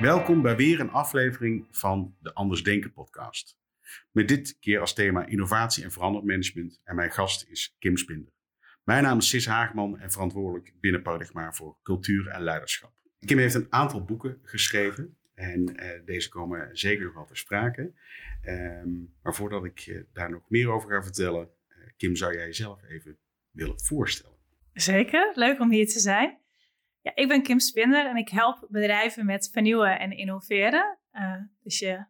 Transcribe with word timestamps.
Welkom 0.00 0.42
bij 0.42 0.56
weer 0.56 0.80
een 0.80 0.90
aflevering 0.90 1.66
van 1.70 2.16
de 2.20 2.34
Anders 2.34 2.62
Denken 2.62 2.92
podcast. 2.92 3.58
Met 4.10 4.28
dit 4.28 4.56
keer 4.60 4.80
als 4.80 4.94
thema 4.94 5.26
innovatie 5.26 5.84
en 5.84 5.92
verandermanagement 5.92 6.80
en 6.84 6.96
mijn 6.96 7.10
gast 7.10 7.46
is 7.48 7.76
Kim 7.78 7.96
Spinder. 7.96 8.32
Mijn 8.82 9.02
naam 9.02 9.18
is 9.18 9.28
Sis 9.28 9.46
Haagman 9.46 9.98
en 9.98 10.10
verantwoordelijk 10.10 10.74
binnen 10.80 11.02
Paradigma 11.02 11.52
voor 11.52 11.78
cultuur 11.82 12.28
en 12.28 12.42
leiderschap. 12.42 12.92
Kim 13.18 13.38
heeft 13.38 13.54
een 13.54 13.66
aantal 13.70 14.04
boeken 14.04 14.38
geschreven 14.42 15.16
en 15.34 15.82
uh, 15.82 16.04
deze 16.04 16.28
komen 16.28 16.76
zeker 16.76 17.04
nog 17.04 17.14
wel 17.14 17.24
te 17.24 17.34
sprake. 17.34 17.92
Um, 18.42 19.14
maar 19.22 19.34
voordat 19.34 19.64
ik 19.64 19.86
uh, 19.86 20.02
daar 20.12 20.30
nog 20.30 20.42
meer 20.48 20.68
over 20.68 20.90
ga 20.90 21.02
vertellen, 21.02 21.48
uh, 21.68 21.76
Kim, 21.96 22.16
zou 22.16 22.34
jij 22.34 22.46
jezelf 22.46 22.82
even 22.82 23.18
willen 23.50 23.80
voorstellen? 23.80 24.36
Zeker, 24.72 25.32
leuk 25.34 25.60
om 25.60 25.70
hier 25.70 25.86
te 25.86 26.00
zijn. 26.00 26.38
Ja, 27.00 27.12
ik 27.14 27.28
ben 27.28 27.42
Kim 27.42 27.60
Spinder 27.60 28.06
en 28.06 28.16
ik 28.16 28.28
help 28.28 28.66
bedrijven 28.70 29.26
met 29.26 29.50
vernieuwen 29.52 29.98
en 29.98 30.10
innoveren. 30.10 30.98
dus 31.62 31.78
je 31.78 32.04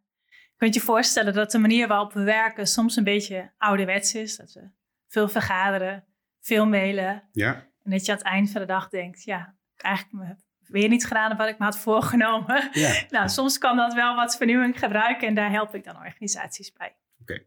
kunt 0.57 0.75
je 0.75 0.81
voorstellen 0.81 1.35
dat 1.35 1.51
de 1.51 1.59
manier 1.59 1.89
waarop 1.89 2.13
we 2.13 2.23
werken 2.23 2.67
soms 2.67 2.97
een 2.97 3.05
beetje 3.05 3.53
ouderwets 3.59 4.15
is. 4.15 4.37
Dat 4.37 4.53
we 4.53 4.71
veel 5.09 5.29
vergaderen, 5.29 6.05
veel 6.41 6.67
mailen. 6.67 7.29
Ja. 7.33 7.55
En 7.83 7.91
dat 7.91 8.05
je 8.05 8.13
aan 8.13 8.19
het 8.19 8.27
eind 8.27 8.51
van 8.51 8.61
de 8.61 8.67
dag 8.67 8.89
denkt, 8.89 9.25
ja, 9.25 9.57
eigenlijk 9.77 10.41
weer 10.75 10.89
niet 10.89 11.07
gedaan 11.07 11.37
wat 11.37 11.49
ik 11.49 11.59
me 11.59 11.65
had 11.65 11.79
voorgenomen. 11.79 12.69
Ja. 12.73 13.05
nou, 13.17 13.29
soms 13.29 13.59
kan 13.59 13.77
dat 13.77 13.95
wel 13.95 14.15
wat 14.15 14.37
vernieuwing 14.37 14.79
gebruiken 14.79 15.29
en 15.29 15.35
daar 15.35 15.51
help 15.51 15.75
ik 15.75 15.85
dan 15.85 15.97
organisaties 15.97 16.73
bij. 16.73 16.97
Oké. 17.21 17.45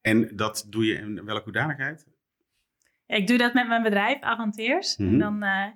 En 0.00 0.36
dat 0.36 0.66
doe 0.68 0.84
je 0.84 0.94
in 0.94 1.24
welke 1.24 1.44
hoedanigheid? 1.44 2.06
Ja, 3.06 3.16
ik 3.16 3.26
doe 3.26 3.38
dat 3.38 3.54
met 3.54 3.68
mijn 3.68 3.82
bedrijf, 3.82 4.20
Avanteers. 4.20 4.96
Mhm. 4.96 5.08
En 5.08 5.18
dan 5.18 5.34
uh, 5.34 5.66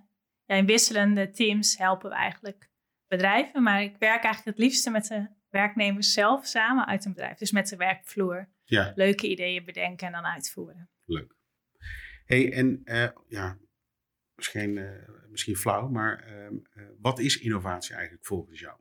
ja, 0.44 0.54
in 0.54 0.66
wisselende 0.66 1.30
teams 1.30 1.78
helpen 1.78 2.10
we 2.10 2.16
eigenlijk 2.16 2.68
bedrijven. 3.08 3.62
Maar 3.62 3.82
ik 3.82 3.96
werk 3.98 4.24
eigenlijk 4.24 4.56
het 4.56 4.66
liefste 4.66 4.90
met 4.90 5.06
de 5.06 5.27
werknemers 5.50 6.12
zelf 6.12 6.46
samen 6.46 6.86
uit 6.86 7.04
een 7.04 7.12
bedrijf. 7.12 7.38
Dus 7.38 7.52
met 7.52 7.68
de 7.68 7.77
werkvloer. 7.77 8.48
Ja. 8.64 8.92
Leuke 8.94 9.28
ideeën 9.28 9.64
bedenken 9.64 10.06
en 10.06 10.12
dan 10.12 10.24
uitvoeren. 10.24 10.88
Leuk. 11.04 11.34
hey, 12.24 12.52
en 12.52 12.80
uh, 12.84 13.08
ja, 13.28 13.56
misschien, 14.42 14.76
uh, 14.76 14.90
misschien 15.30 15.56
flauw, 15.56 15.88
maar 15.88 16.24
uh, 16.28 16.84
wat 17.00 17.18
is 17.18 17.38
innovatie 17.38 17.94
eigenlijk 17.94 18.26
volgens 18.26 18.60
jou? 18.60 18.76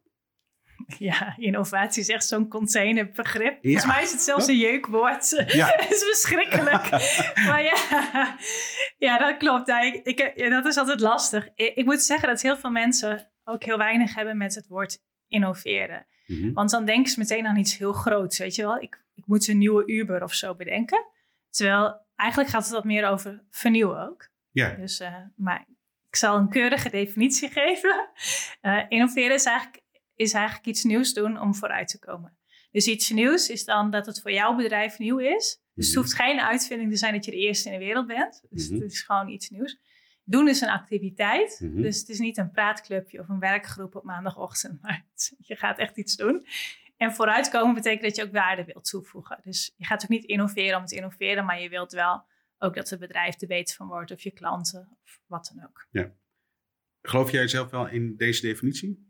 Ja, 1.10 1.36
innovatie 1.38 2.02
is 2.02 2.08
echt 2.08 2.26
zo'n 2.26 2.48
containerbegrip. 2.48 3.54
Ja. 3.54 3.60
Volgens 3.62 3.86
mij 3.86 4.04
is 4.04 4.12
het 4.12 4.22
zelfs 4.22 4.48
een 4.48 4.58
jeukwoord. 4.58 5.30
Ja. 5.48 5.68
Het 5.76 5.92
is 5.92 6.04
verschrikkelijk. 6.04 6.90
maar 7.48 7.64
ja, 7.64 8.38
ja, 8.98 9.18
dat 9.18 9.38
klopt. 9.38 9.68
Ja, 9.68 9.82
ik, 9.82 10.06
ik, 10.06 10.32
ja, 10.36 10.50
dat 10.50 10.66
is 10.66 10.78
altijd 10.78 11.00
lastig. 11.00 11.50
Ik, 11.56 11.76
ik, 11.76 11.86
moet 11.86 12.02
zeggen 12.02 12.28
dat 12.28 12.42
heel 12.42 12.58
veel 12.58 12.70
mensen 12.70 13.32
ook 13.44 13.64
heel 13.64 13.78
weinig 13.78 14.16
hebben 14.16 14.38
met 14.38 14.56
het 14.56 14.68
woord 14.68 15.00
innoveren. 15.28 16.06
Mm 16.26 16.42
-hmm. 16.42 16.54
Want 16.54 16.70
dan 16.70 16.86
denken 16.86 17.12
ze 17.12 17.20
meteen 17.20 17.48
aan 17.48 17.58
iets 17.58 17.78
heel 17.78 17.94
groots, 17.94 18.38
weet 18.38 18.56
je 18.56 18.62
wel. 18.62 18.82
Ik, 18.82 19.04
ik 19.14 19.28
moet 19.28 19.48
een 19.48 19.58
nieuwe 19.58 19.84
Uber 19.86 20.24
of 20.24 20.34
zo 20.34 20.56
bedenken. 20.56 21.06
Terwijl 21.50 22.06
eigenlijk 22.16 22.50
gaat 22.50 22.64
het 22.64 22.72
wat 22.72 22.84
meer 22.84 23.08
over 23.08 23.44
vernieuwen 23.50 24.10
ook. 24.10 24.30
Ja. 24.52 24.70
Dus, 24.76 25.02
uh, 25.02 25.16
maar 25.36 25.66
ik 26.10 26.16
zal 26.16 26.38
een 26.38 26.50
keurige 26.50 26.90
definitie 26.90 27.50
geven. 27.60 28.10
Uh, 28.62 28.84
innoveren 28.90 29.34
is 29.36 29.46
eigenlijk, 29.46 29.84
is 30.16 30.34
eigenlijk 30.34 30.66
iets 30.68 30.84
nieuws 30.84 31.14
doen 31.14 31.40
om 31.40 31.56
vooruit 31.56 31.88
te 31.88 32.00
komen. 32.00 32.38
Dus 32.72 32.88
iets 32.88 33.10
nieuws 33.10 33.50
is 33.50 33.66
dan 33.66 33.92
dat 33.92 34.06
het 34.06 34.22
voor 34.22 34.32
jouw 34.32 34.56
bedrijf 34.56 34.98
nieuw 35.00 35.18
is. 35.18 35.62
Dus 35.74 35.88
het 35.88 35.96
hoeft 35.96 36.14
geen 36.16 36.40
uitvinding 36.40 36.92
te 36.92 36.98
zijn 36.98 37.14
dat 37.14 37.26
je 37.26 37.32
de 37.32 37.38
eerste 37.38 37.70
in 37.72 37.80
de 37.80 37.86
wereld 37.86 38.08
bent. 38.08 38.42
Dus 38.50 38.70
Mhm. 38.70 38.82
het 38.82 38.92
is 38.92 39.02
gewoon 39.02 39.28
iets 39.30 39.50
nieuws. 39.50 39.80
Doen 40.24 40.48
is 40.48 40.62
een 40.62 40.70
activiteit. 40.70 41.60
Mhm. 41.64 41.82
Dus 41.82 42.00
het 42.00 42.10
is 42.10 42.20
niet 42.20 42.38
een 42.38 42.52
praatclubje 42.52 43.20
of 43.20 43.30
een 43.30 43.40
werkgroep 43.40 43.96
op 43.96 44.04
maandagochtend. 44.04 44.82
Maar 44.82 45.06
het- 45.12 45.36
je 45.38 45.56
gaat 45.56 45.78
echt 45.78 45.98
iets 45.98 46.16
doen. 46.16 46.46
En 46.98 47.14
vooruitkomen 47.14 47.74
betekent 47.76 48.02
dat 48.04 48.16
je 48.16 48.24
ook 48.24 48.32
waarde 48.32 48.64
wilt 48.66 48.86
toevoegen. 48.90 49.40
Dus 49.44 49.74
je 49.78 49.86
gaat 49.86 50.04
ook 50.04 50.10
niet 50.10 50.24
innoveren 50.26 50.76
om 50.76 50.82
het 50.82 50.92
innoveren. 50.92 51.46
Maar 51.46 51.62
je 51.62 51.70
wilt 51.70 51.92
wel 51.92 52.24
ook 52.62 52.76
dat 52.76 52.90
het 52.90 53.00
bedrijf 53.00 53.42
er 53.42 53.48
beter 53.48 53.76
van 53.76 53.88
wordt. 53.88 54.12
Of 54.12 54.22
je 54.22 54.32
klanten 54.32 54.98
of 55.04 55.20
wat 55.26 55.52
dan 55.56 55.66
ook. 55.66 55.88
Geloof 57.02 57.32
jij 57.32 57.48
zelf 57.48 57.70
wel 57.72 57.88
in 57.88 58.16
deze 58.18 58.42
definitie? 58.42 59.10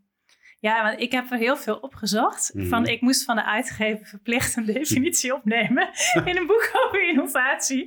Ja, 0.58 0.82
want 0.82 1.00
ik 1.00 1.12
heb 1.12 1.30
er 1.30 1.38
heel 1.38 1.56
veel 1.56 1.76
opgezocht. 1.76 2.54
Mhm. 2.54 2.66
Van, 2.68 2.86
ik 2.86 3.00
moest 3.00 3.24
van 3.24 3.36
de 3.36 3.44
uitgever 3.44 4.06
verplicht 4.06 4.56
een 4.56 4.64
definitie 4.64 5.34
opnemen 5.38 5.90
in 6.24 6.36
een 6.36 6.46
boek 6.46 6.70
over 6.86 7.08
innovatie. 7.08 7.86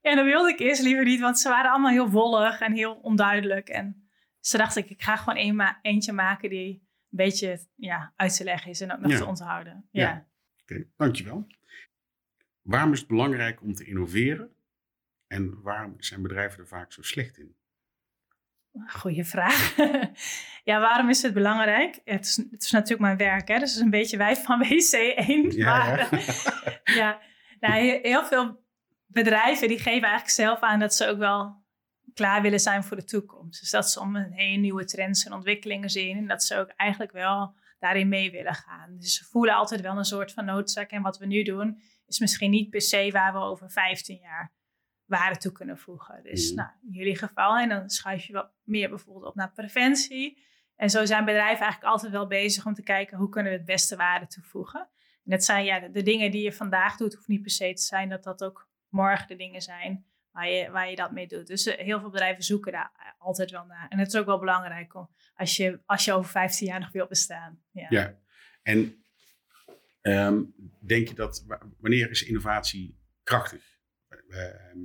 En 0.00 0.16
dat 0.16 0.24
wilde 0.24 0.48
ik 0.50 0.58
eerst 0.58 0.82
liever 0.82 1.04
niet, 1.04 1.20
want 1.20 1.38
ze 1.38 1.48
waren 1.48 1.70
allemaal 1.70 1.90
heel 1.90 2.10
wollig 2.10 2.60
en 2.60 2.72
heel 2.72 2.94
onduidelijk. 2.94 3.68
En 3.68 4.10
ze 4.40 4.56
dacht 4.56 4.76
ik, 4.76 4.90
ik 4.90 5.02
ga 5.02 5.16
gewoon 5.16 5.38
een 5.38 5.56
ma- 5.56 5.78
eentje 5.82 6.12
maken 6.12 6.48
die 6.50 6.72
een 6.72 6.86
beetje 7.10 7.66
ja, 7.74 8.12
uit 8.16 8.36
te 8.36 8.44
leggen 8.44 8.70
is 8.70 8.80
en 8.80 8.92
ook 8.92 9.00
nog 9.00 9.10
Ja. 9.12 9.18
te 9.18 9.24
onthouden. 9.26 9.88
Ja. 9.90 10.02
Ja. 10.02 10.28
Oké, 10.62 10.84
dankjewel. 10.96 11.46
Waarom 12.62 12.92
is 12.92 12.98
het 12.98 13.08
belangrijk 13.08 13.62
om 13.62 13.74
te 13.74 13.84
innoveren? 13.84 14.54
En 15.32 15.62
waarom 15.62 15.94
zijn 15.98 16.22
bedrijven 16.22 16.58
er 16.58 16.66
vaak 16.66 16.92
zo 16.92 17.02
slecht 17.02 17.38
in? 17.38 17.54
Goeie 18.86 19.24
vraag. 19.24 19.76
ja, 20.70 20.80
waarom 20.80 21.08
is 21.08 21.22
het 21.22 21.34
belangrijk? 21.34 22.00
Het, 22.04 22.24
is, 22.24 22.36
het 22.36 22.62
is 22.62 22.70
natuurlijk 22.70 23.00
mijn 23.00 23.16
werk, 23.16 23.48
hè? 23.48 23.58
dus 23.58 23.68
het 23.68 23.78
is 23.78 23.84
een 23.84 23.90
beetje 23.90 24.16
wij 24.16 24.36
van 24.36 24.64
WC1. 24.68 25.54
Ja, 25.56 25.76
maar, 25.78 26.14
ja. 26.14 26.80
ja, 27.00 27.20
nou, 27.60 27.74
he- 27.74 27.98
heel 28.02 28.24
veel 28.24 28.64
bedrijven 29.06 29.68
die 29.68 29.78
geven 29.78 30.02
eigenlijk 30.02 30.30
zelf 30.30 30.60
aan 30.60 30.78
dat 30.78 30.94
ze 30.94 31.06
ook 31.08 31.18
wel 31.18 31.64
klaar 32.14 32.42
willen 32.42 32.60
zijn 32.60 32.84
voor 32.84 32.96
de 32.96 33.04
toekomst. 33.04 33.60
Dus 33.60 33.70
dat 33.70 33.90
ze 33.90 34.00
om 34.00 34.16
een 34.16 34.32
hele 34.32 34.58
nieuwe 34.58 34.84
trends 34.84 35.24
en 35.24 35.32
ontwikkelingen 35.32 35.90
zien 35.90 36.16
en 36.16 36.26
dat 36.26 36.42
ze 36.42 36.56
ook 36.56 36.68
eigenlijk 36.68 37.12
wel 37.12 37.54
daarin 37.78 38.08
mee 38.08 38.30
willen 38.30 38.54
gaan. 38.54 38.96
Dus 38.96 39.14
ze 39.14 39.24
voelen 39.24 39.54
altijd 39.54 39.80
wel 39.80 39.96
een 39.96 40.04
soort 40.04 40.32
van 40.32 40.44
noodzaak 40.44 40.90
en 40.90 41.02
wat 41.02 41.18
we 41.18 41.26
nu 41.26 41.42
doen 41.42 41.80
is 42.06 42.18
misschien 42.18 42.50
niet 42.50 42.70
per 42.70 42.82
se 42.82 43.10
waar 43.12 43.32
we 43.32 43.38
over 43.38 43.70
15 43.70 44.18
jaar 44.22 44.52
waarde 45.10 45.38
toe 45.38 45.52
kunnen 45.52 45.78
voegen. 45.78 46.22
Dus 46.22 46.46
Mhm. 46.52 46.56
nou, 46.56 46.70
in 46.82 46.92
jullie 46.92 47.16
geval, 47.16 47.58
en 47.58 47.68
dan 47.68 47.90
schuif 47.90 48.24
je 48.24 48.32
wat 48.32 48.50
meer 48.64 48.88
bijvoorbeeld 48.88 49.24
op 49.26 49.34
naar 49.34 49.52
preventie. 49.52 50.42
En 50.76 50.90
zo 50.90 51.04
zijn 51.04 51.24
bedrijven 51.24 51.60
eigenlijk 51.62 51.92
altijd 51.92 52.12
wel 52.12 52.26
bezig 52.26 52.66
om 52.66 52.74
te 52.74 52.82
kijken 52.82 53.18
hoe 53.18 53.28
kunnen 53.28 53.52
we 53.52 53.58
het 53.58 53.66
beste 53.66 53.96
waarde 53.96 54.26
toevoegen. 54.26 54.80
En 55.24 55.30
dat 55.30 55.44
zijn 55.44 55.64
ja, 55.64 55.80
de, 55.80 55.90
de 55.90 56.02
dingen 56.02 56.30
die 56.30 56.42
je 56.42 56.52
vandaag 56.52 56.96
doet, 56.96 57.14
hoeft 57.14 57.28
niet 57.28 57.42
per 57.42 57.50
se 57.50 57.72
te 57.72 57.82
zijn 57.82 58.08
dat 58.08 58.22
dat 58.24 58.44
ook 58.44 58.68
morgen 58.88 59.28
de 59.28 59.36
dingen 59.36 59.60
zijn 59.62 60.04
waar 60.30 60.48
je, 60.50 60.70
waar 60.70 60.90
je 60.90 60.96
dat 60.96 61.12
mee 61.12 61.26
doet. 61.26 61.46
Dus 61.46 61.66
eh, 61.66 61.78
heel 61.84 62.00
veel 62.00 62.10
bedrijven 62.10 62.42
zoeken 62.44 62.72
daar 62.72 62.92
eh, 62.98 63.06
altijd 63.18 63.50
wel 63.50 63.64
naar. 63.64 63.88
En 63.88 63.98
het 63.98 64.08
is 64.12 64.20
ook 64.20 64.26
wel 64.26 64.38
belangrijk 64.38 64.94
om, 64.94 65.10
als, 65.34 65.56
je, 65.56 65.80
als 65.86 66.04
je 66.04 66.12
over 66.12 66.30
15 66.30 66.66
jaar 66.66 66.80
nog 66.80 66.92
wilt 66.92 67.08
bestaan. 67.08 67.62
Ja. 67.70 67.86
Ja. 67.88 68.14
En 68.62 69.02
ehm, 70.00 70.42
denk 70.80 71.08
je 71.08 71.14
dat, 71.14 71.44
wa- 71.46 71.60
wanneer 71.78 72.10
is 72.10 72.22
innovatie 72.22 72.98
krachtig? 73.22 73.78
Ehm, 74.28 74.78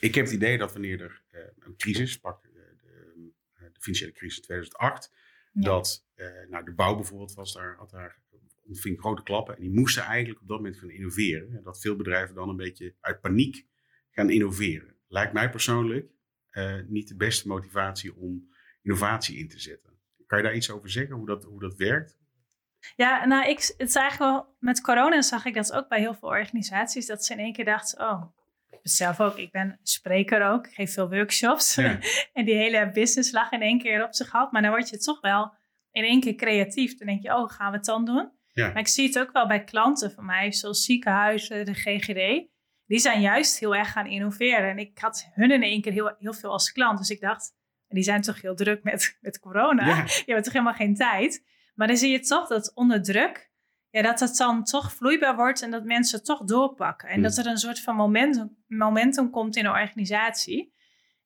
ik 0.00 0.14
heb 0.14 0.24
het 0.24 0.34
idee 0.34 0.58
dat 0.58 0.72
wanneer 0.72 1.00
er 1.00 1.22
eh, 1.30 1.40
een 1.58 1.76
crisis, 1.76 2.18
pak 2.18 2.44
eh, 2.44 2.50
de, 2.52 3.22
de 3.72 3.80
financiële 3.80 4.12
crisis 4.12 4.36
in 4.36 4.42
2008, 4.44 5.12
Ja. 5.52 5.62
dat 5.62 6.06
eh, 6.14 6.26
nou, 6.48 6.64
de 6.64 6.72
bouw 6.72 6.94
bijvoorbeeld 6.94 7.34
was 7.34 7.52
daar, 7.52 7.76
had 7.76 7.90
daar, 7.90 8.20
ontving 8.68 9.00
grote 9.00 9.22
klappen. 9.22 9.56
En 9.56 9.60
die 9.60 9.70
moesten 9.70 10.02
eigenlijk 10.02 10.40
op 10.40 10.48
dat 10.48 10.56
moment 10.56 10.76
gaan 10.76 10.90
innoveren. 10.90 11.56
En 11.56 11.62
dat 11.62 11.80
veel 11.80 11.96
bedrijven 11.96 12.34
dan 12.34 12.48
een 12.48 12.56
beetje 12.56 12.94
uit 13.00 13.20
paniek 13.20 13.66
gaan 14.10 14.30
innoveren. 14.30 14.94
Lijkt 15.08 15.32
mij 15.32 15.50
persoonlijk 15.50 16.10
eh, 16.50 16.74
niet 16.86 17.08
de 17.08 17.16
beste 17.16 17.48
motivatie 17.48 18.14
om 18.16 18.50
innovatie 18.82 19.38
in 19.38 19.48
te 19.48 19.58
zetten. 19.58 19.92
Kan 20.26 20.38
je 20.38 20.44
daar 20.44 20.54
iets 20.54 20.70
over 20.70 20.90
zeggen, 20.90 21.14
hoe 21.16 21.26
dat, 21.26 21.44
hoe 21.44 21.60
dat 21.60 21.76
werkt? 21.76 22.16
Ja, 22.96 23.26
nou, 23.26 23.48
ik, 23.48 23.58
het 23.58 23.88
is 23.88 23.94
eigenlijk 23.94 24.32
wel, 24.32 24.56
met 24.58 24.80
corona 24.80 25.22
zag 25.22 25.44
ik 25.44 25.54
dat 25.54 25.72
ook 25.72 25.88
bij 25.88 25.98
heel 26.00 26.14
veel 26.14 26.28
organisaties, 26.28 27.06
dat 27.06 27.24
ze 27.24 27.32
in 27.32 27.38
één 27.38 27.52
keer 27.52 27.64
dachten, 27.64 28.00
oh, 28.00 28.22
zelf 28.82 29.20
ook, 29.20 29.36
ik 29.36 29.50
ben 29.50 29.78
spreker 29.82 30.46
ook, 30.46 30.66
ik 30.66 30.74
geef 30.74 30.92
veel 30.92 31.10
workshops. 31.10 31.74
Ja. 31.74 31.98
en 32.32 32.44
die 32.44 32.54
hele 32.54 32.90
business 32.90 33.32
lag 33.32 33.50
in 33.50 33.62
één 33.62 33.78
keer 33.78 34.04
op 34.04 34.14
zich 34.14 34.28
gehad, 34.28 34.52
maar 34.52 34.62
dan 34.62 34.70
word 34.70 34.88
je 34.88 34.98
toch 34.98 35.20
wel 35.20 35.54
in 35.92 36.04
één 36.04 36.20
keer 36.20 36.34
creatief. 36.34 36.98
Dan 36.98 37.06
denk 37.06 37.22
je, 37.22 37.34
oh, 37.34 37.50
gaan 37.50 37.70
we 37.70 37.76
het 37.76 37.86
dan 37.86 38.04
doen? 38.04 38.30
Ja. 38.52 38.66
Maar 38.66 38.78
ik 38.78 38.88
zie 38.88 39.06
het 39.06 39.18
ook 39.18 39.32
wel 39.32 39.46
bij 39.46 39.64
klanten 39.64 40.10
van 40.10 40.24
mij, 40.24 40.52
zoals 40.52 40.84
ziekenhuizen, 40.84 41.64
de 41.64 41.74
GGD. 41.74 42.46
Die 42.86 42.98
zijn 42.98 43.20
juist 43.20 43.58
heel 43.58 43.74
erg 43.74 43.92
gaan 43.92 44.06
innoveren. 44.06 44.70
En 44.70 44.78
ik 44.78 44.98
had 44.98 45.30
hun 45.34 45.50
in 45.50 45.62
één 45.62 45.80
keer 45.80 45.92
heel, 45.92 46.14
heel 46.18 46.32
veel 46.32 46.50
als 46.50 46.72
klant. 46.72 46.98
Dus 46.98 47.10
ik 47.10 47.20
dacht, 47.20 47.52
die 47.88 48.02
zijn 48.02 48.20
toch 48.20 48.40
heel 48.40 48.54
druk 48.54 48.82
met, 48.82 49.18
met 49.20 49.38
corona. 49.38 49.86
Ja. 49.86 50.02
Je 50.26 50.32
hebt 50.32 50.44
toch 50.44 50.52
helemaal 50.52 50.74
geen 50.74 50.94
tijd. 50.94 51.44
Maar 51.74 51.86
dan 51.86 51.96
zie 51.96 52.10
je 52.10 52.20
toch 52.20 52.48
dat 52.48 52.74
onder 52.74 53.02
druk, 53.02 53.47
ja, 53.90 54.02
dat 54.02 54.20
het 54.20 54.36
dan 54.36 54.64
toch 54.64 54.92
vloeibaar 54.92 55.36
wordt 55.36 55.62
en 55.62 55.70
dat 55.70 55.84
mensen 55.84 56.24
toch 56.24 56.44
doorpakken. 56.44 57.08
En 57.08 57.14
Hmm. 57.14 57.22
dat 57.22 57.36
er 57.36 57.46
een 57.46 57.56
soort 57.56 57.80
van 57.80 57.96
momentum, 57.96 58.56
momentum 58.66 59.30
komt 59.30 59.56
in 59.56 59.62
de 59.62 59.70
organisatie. 59.70 60.74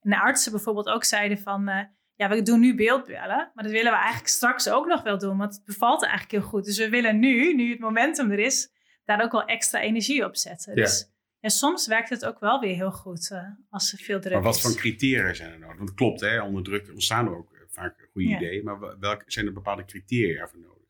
En 0.01 0.11
de 0.11 0.21
artsen 0.21 0.53
bijvoorbeeld 0.53 0.89
ook 0.89 1.05
zeiden 1.05 1.39
van, 1.39 1.69
eh, 1.69 1.85
ja, 2.15 2.29
we 2.29 2.43
doen 2.43 2.61
nu 2.61 2.75
beeldbellen, 2.75 3.51
maar 3.55 3.65
dat 3.65 3.73
willen 3.73 3.91
we 3.93 3.99
eigenlijk 3.99 4.29
straks 4.29 4.69
ook 4.69 4.87
nog 4.87 5.03
wel 5.03 5.19
doen, 5.19 5.39
want 5.39 5.55
het 5.55 5.65
bevalt 5.65 6.03
eigenlijk 6.03 6.33
heel 6.33 6.43
goed. 6.51 6.65
Dus 6.65 6.79
we 6.79 6.89
willen 6.89 7.19
nu, 7.19 7.55
nu 7.55 7.71
het 7.71 7.79
momentum 7.81 8.31
er 8.31 8.39
is, 8.39 8.71
daar 9.05 9.23
ook 9.23 9.33
wel 9.33 9.45
extra 9.45 9.81
energie 9.81 10.25
op 10.25 10.37
zetten. 10.37 10.75
Ja. 10.75 10.83
Dus 10.83 11.11
ja, 11.41 11.49
soms 11.49 11.87
werkt 11.87 12.09
het 12.09 12.25
ook 12.25 12.41
wel 12.41 12.61
weer 12.61 12.75
heel 12.75 12.91
goed 12.93 13.31
eh, 13.31 13.43
als 13.71 13.93
er 13.93 13.99
veel 13.99 14.21
druk 14.21 14.33
Maar 14.33 14.43
wat 14.43 14.55
is. 14.57 14.63
voor 14.63 14.75
criteria 14.75 15.35
zijn 15.35 15.53
er 15.53 15.59
nodig? 15.59 15.77
Want 15.77 15.89
het 15.89 15.99
klopt, 15.99 16.21
hè, 16.21 16.43
onder 16.43 16.63
druk 16.63 16.89
ontstaan 16.93 17.27
er 17.27 17.37
ook 17.37 17.51
vaak 17.69 18.09
goede 18.13 18.29
Ja. 18.29 18.37
ideeën. 18.37 18.65
Maar 18.65 18.79
wel- 18.81 18.99
welke 18.99 19.25
zijn 19.27 19.47
er 19.47 19.53
bepaalde 19.53 19.85
criteria 19.85 20.47
voor 20.47 20.59
nodig? 20.61 20.82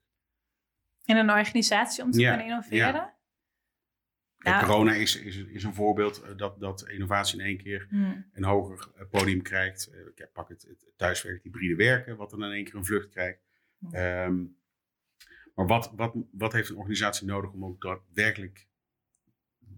In 1.05 1.17
een 1.17 1.31
organisatie 1.31 2.05
om 2.05 2.11
te 2.11 2.21
Ja, 2.21 2.29
kunnen 2.29 2.47
innoveren. 2.47 3.13
Kijk, 4.39 4.61
Ja. 4.61 4.67
corona 4.67 4.93
is, 4.95 5.17
is, 5.21 5.37
is 5.37 5.65
een 5.65 5.75
voorbeeld 5.75 6.23
eh, 6.23 6.37
dat, 6.37 6.61
dat 6.61 6.89
innovatie 6.89 7.39
in 7.39 7.45
één 7.47 7.57
keer 7.57 7.87
Hmm. 7.89 8.27
een 8.33 8.45
hoger 8.45 8.89
eh, 8.97 9.03
podium 9.11 9.43
krijgt. 9.43 9.87
Eh, 9.87 10.01
ik 10.01 10.29
pak 10.33 10.49
het, 10.49 10.63
het 10.63 10.87
thuiswerk, 10.97 11.43
hybride 11.43 11.75
werken, 11.77 12.17
wat 12.17 12.31
dan 12.31 12.45
in 12.45 12.51
één 12.53 12.65
keer 12.65 12.75
een 12.75 12.85
vlucht 12.85 13.09
krijgt. 13.09 13.41
Ja. 13.79 14.25
Ehm, 14.25 14.45
maar 15.55 15.67
wat, 15.67 15.93
wat, 15.97 16.15
wat 16.33 16.53
heeft 16.53 16.69
een 16.69 16.77
organisatie 16.77 17.27
nodig 17.27 17.53
om 17.53 17.65
ook 17.65 17.81
daadwerkelijk 17.83 18.69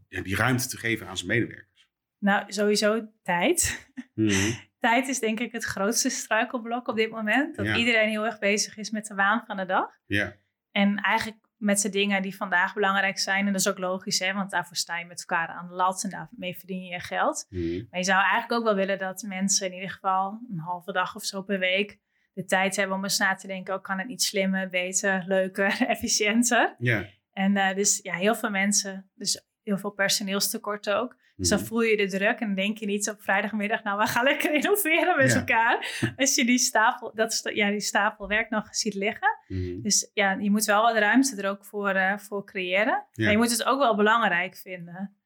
ja, 0.09 0.23
die 0.23 0.37
ruimte 0.37 0.69
te 0.69 0.77
geven 0.79 1.09
aan 1.09 1.17
zijn 1.17 1.29
medewerkers? 1.29 1.89
Nou, 2.19 2.53
sowieso 2.53 3.09
tijd. 3.23 3.89
Mhm. 4.15 4.53
Tijd 4.79 5.09
is 5.09 5.19
denk 5.19 5.41
ik 5.41 5.53
het 5.53 5.65
grootste 5.65 6.09
struikelblok 6.11 6.89
op 6.89 6.97
dit 6.97 7.11
moment. 7.11 7.57
Dat 7.57 7.67
Ja. 7.67 7.77
iedereen 7.77 8.09
heel 8.09 8.25
erg 8.25 8.39
bezig 8.39 8.77
is 8.77 8.91
met 8.91 9.07
de 9.07 9.15
waan 9.15 9.45
van 9.47 9.57
de 9.57 9.65
dag. 9.67 9.99
Ja, 10.07 10.37
En 10.75 10.97
eigenlijk 10.97 11.43
met 11.57 11.81
de 11.81 11.89
dingen 11.89 12.23
die 12.23 12.37
vandaag 12.37 12.75
belangrijk 12.75 13.19
zijn. 13.19 13.47
En 13.47 13.53
dat 13.53 13.61
is 13.61 13.69
ook 13.69 13.79
logisch, 13.79 14.19
hè, 14.19 14.33
want 14.33 14.51
daarvoor 14.51 14.77
sta 14.77 14.99
je 14.99 15.05
met 15.05 15.25
elkaar 15.27 15.49
aan 15.49 15.69
de 15.69 15.75
lat 15.75 16.05
en 16.05 16.11
daarmee 16.11 16.57
verdien 16.59 16.83
je 16.85 16.93
je 16.93 17.01
geld. 17.01 17.47
Mhm. 17.49 17.85
Maar 17.91 17.99
je 18.01 18.05
zou 18.05 18.21
eigenlijk 18.23 18.53
ook 18.53 18.65
wel 18.65 18.75
willen 18.75 18.99
dat 18.99 19.23
mensen 19.23 19.67
in 19.67 19.75
ieder 19.75 19.91
geval 19.91 20.41
een 20.51 20.59
halve 20.59 20.93
dag 20.93 21.15
of 21.17 21.25
zo 21.25 21.43
per 21.43 21.59
week 21.59 21.99
de 22.33 22.45
tijd 22.45 22.77
hebben 22.77 22.97
om 22.97 23.03
eens 23.03 23.19
na 23.19 23.35
te 23.35 23.47
denken: 23.47 23.75
oh, 23.75 23.83
kan 23.83 23.99
het 23.99 24.07
niet 24.09 24.23
slimmer, 24.23 24.69
beter, 24.69 25.25
leuker, 25.27 25.81
efficiënter? 25.95 26.75
ja. 26.79 27.05
En 27.33 27.57
eh, 27.57 27.75
dus 27.77 28.01
ja, 28.03 28.15
heel 28.15 28.35
veel 28.35 28.51
mensen, 28.51 29.11
dus 29.15 29.45
heel 29.63 29.79
veel 29.79 29.91
personeelstekorten 29.91 30.97
ook. 31.01 31.17
Dus 31.37 31.49
dan 31.49 31.59
Mhm. 31.59 31.67
voel 31.69 31.81
je 31.81 31.97
de 31.97 32.07
druk 32.07 32.41
en 32.41 32.55
denk 32.55 32.79
je 32.79 32.87
niet 32.87 33.09
op 33.11 33.23
vrijdagmiddag, 33.23 33.83
nou, 33.83 33.99
we 33.99 34.07
gaan 34.07 34.25
lekker 34.25 34.55
innoveren 34.61 35.17
met 35.17 35.31
Ja. 35.33 35.39
elkaar. 35.39 36.03
Als 36.17 36.35
je 36.35 36.45
die 36.45 36.59
stapel, 36.59 37.15
dat, 37.15 37.41
ja, 37.55 37.71
die 37.71 37.81
stapel 37.81 38.29
werk 38.29 38.51
nog 38.51 38.75
ziet 38.75 38.95
liggen. 38.95 39.29
Mhm. 39.49 39.81
Dus 39.81 40.11
ja, 40.15 40.33
je 40.33 40.51
moet 40.51 40.65
wel 40.65 40.83
wat 40.83 40.97
ruimte 40.97 41.43
er 41.43 41.51
ook 41.51 41.65
voor, 41.65 41.89
eh, 41.89 42.19
voor 42.19 42.47
creëren. 42.47 43.07
Ja. 43.13 43.23
Maar 43.23 43.31
je 43.31 43.39
moet 43.39 43.51
het 43.51 43.65
ook 43.65 43.79
wel 43.79 43.97
belangrijk 43.97 44.57
vinden. 44.57 45.17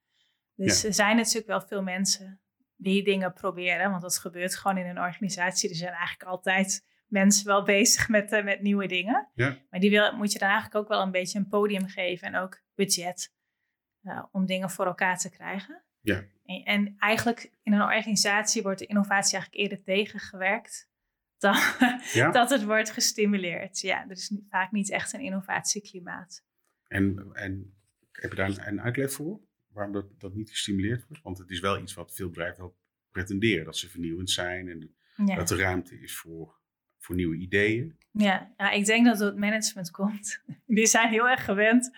Dus 0.55 0.85
er 0.85 0.95
zijn 0.95 1.17
natuurlijk 1.17 1.47
wel 1.47 1.61
veel 1.61 1.83
mensen 1.83 2.41
die 2.77 3.05
dingen 3.05 3.33
proberen, 3.33 3.91
want 3.91 4.03
dat 4.03 4.19
gebeurt 4.19 4.57
gewoon 4.57 4.79
in 4.79 4.87
een 4.87 5.01
organisatie. 5.01 5.69
Er 5.69 5.77
zijn 5.77 5.93
eigenlijk 5.93 6.31
altijd 6.31 6.87
mensen 7.07 7.47
wel 7.47 7.63
bezig 7.77 8.09
met, 8.09 8.33
eh, 8.33 8.45
met 8.45 8.61
nieuwe 8.61 8.87
dingen. 8.87 9.29
Ja. 9.35 9.59
Maar 9.71 9.81
die 9.81 9.91
wil, 9.91 10.13
moet 10.13 10.33
je 10.33 10.39
dan 10.39 10.49
eigenlijk 10.49 10.79
ook 10.79 10.89
wel 10.89 11.03
een 11.03 11.11
beetje 11.11 11.39
een 11.39 11.49
podium 11.49 11.87
geven 11.87 12.29
en 12.29 12.37
ook 12.37 12.63
budget 12.75 13.33
eh, 14.03 14.25
om 14.33 14.47
dingen 14.47 14.71
voor 14.71 14.87
elkaar 14.87 15.19
te 15.19 15.31
krijgen. 15.31 15.83
Ja. 16.01 16.25
En, 16.45 16.65
en 16.65 16.95
eigenlijk 16.99 17.51
in 17.63 17.73
een 17.73 17.83
organisatie 17.83 18.63
wordt 18.63 18.79
de 18.79 18.87
innovatie 18.87 19.39
eigenlijk 19.39 19.63
eerder 19.63 19.85
tegengewerkt 19.85 20.88
dan 21.45 21.57
Ja? 22.13 22.31
dat 22.31 22.51
het 22.51 22.65
wordt 22.65 22.91
gestimuleerd. 22.91 23.81
Ja, 23.81 24.05
er 24.05 24.11
is 24.11 24.33
vaak 24.51 24.73
niet 24.73 24.91
echt 24.91 25.13
een 25.13 25.21
innovatieklimaat. 25.21 26.45
En, 26.89 27.31
en 27.33 27.75
heb 28.13 28.31
je 28.31 28.37
daar 28.37 28.67
een, 28.67 28.81
uitleg 28.81 29.13
voor? 29.13 29.41
Waarom 29.73 29.93
dat, 29.93 30.21
dat 30.21 30.35
niet 30.35 30.51
gestimuleerd 30.51 31.07
wordt? 31.09 31.23
Want 31.23 31.39
het 31.39 31.51
is 31.51 31.61
wel 31.61 31.79
iets 31.81 31.95
wat 31.95 32.15
veel 32.15 32.29
bedrijven 32.29 32.59
wel 32.59 32.77
pretenderen. 33.11 33.65
Dat 33.65 33.77
ze 33.77 33.89
vernieuwend 33.89 34.31
zijn 34.31 34.69
en 34.69 34.95
Ja. 35.27 35.35
dat 35.35 35.51
er 35.51 35.59
ruimte 35.59 36.01
is 36.01 36.17
voor, 36.17 36.55
voor 36.99 37.15
nieuwe 37.15 37.37
ideeën. 37.37 37.97
Ja, 38.13 38.53
ja, 38.57 38.71
ik 38.71 38.85
denk 38.85 39.07
dat 39.07 39.19
het 39.19 39.37
management 39.37 39.91
komt. 39.91 40.43
Die 40.67 40.87
zijn 40.87 41.09
heel 41.09 41.29
erg 41.29 41.45
gewend 41.45 41.97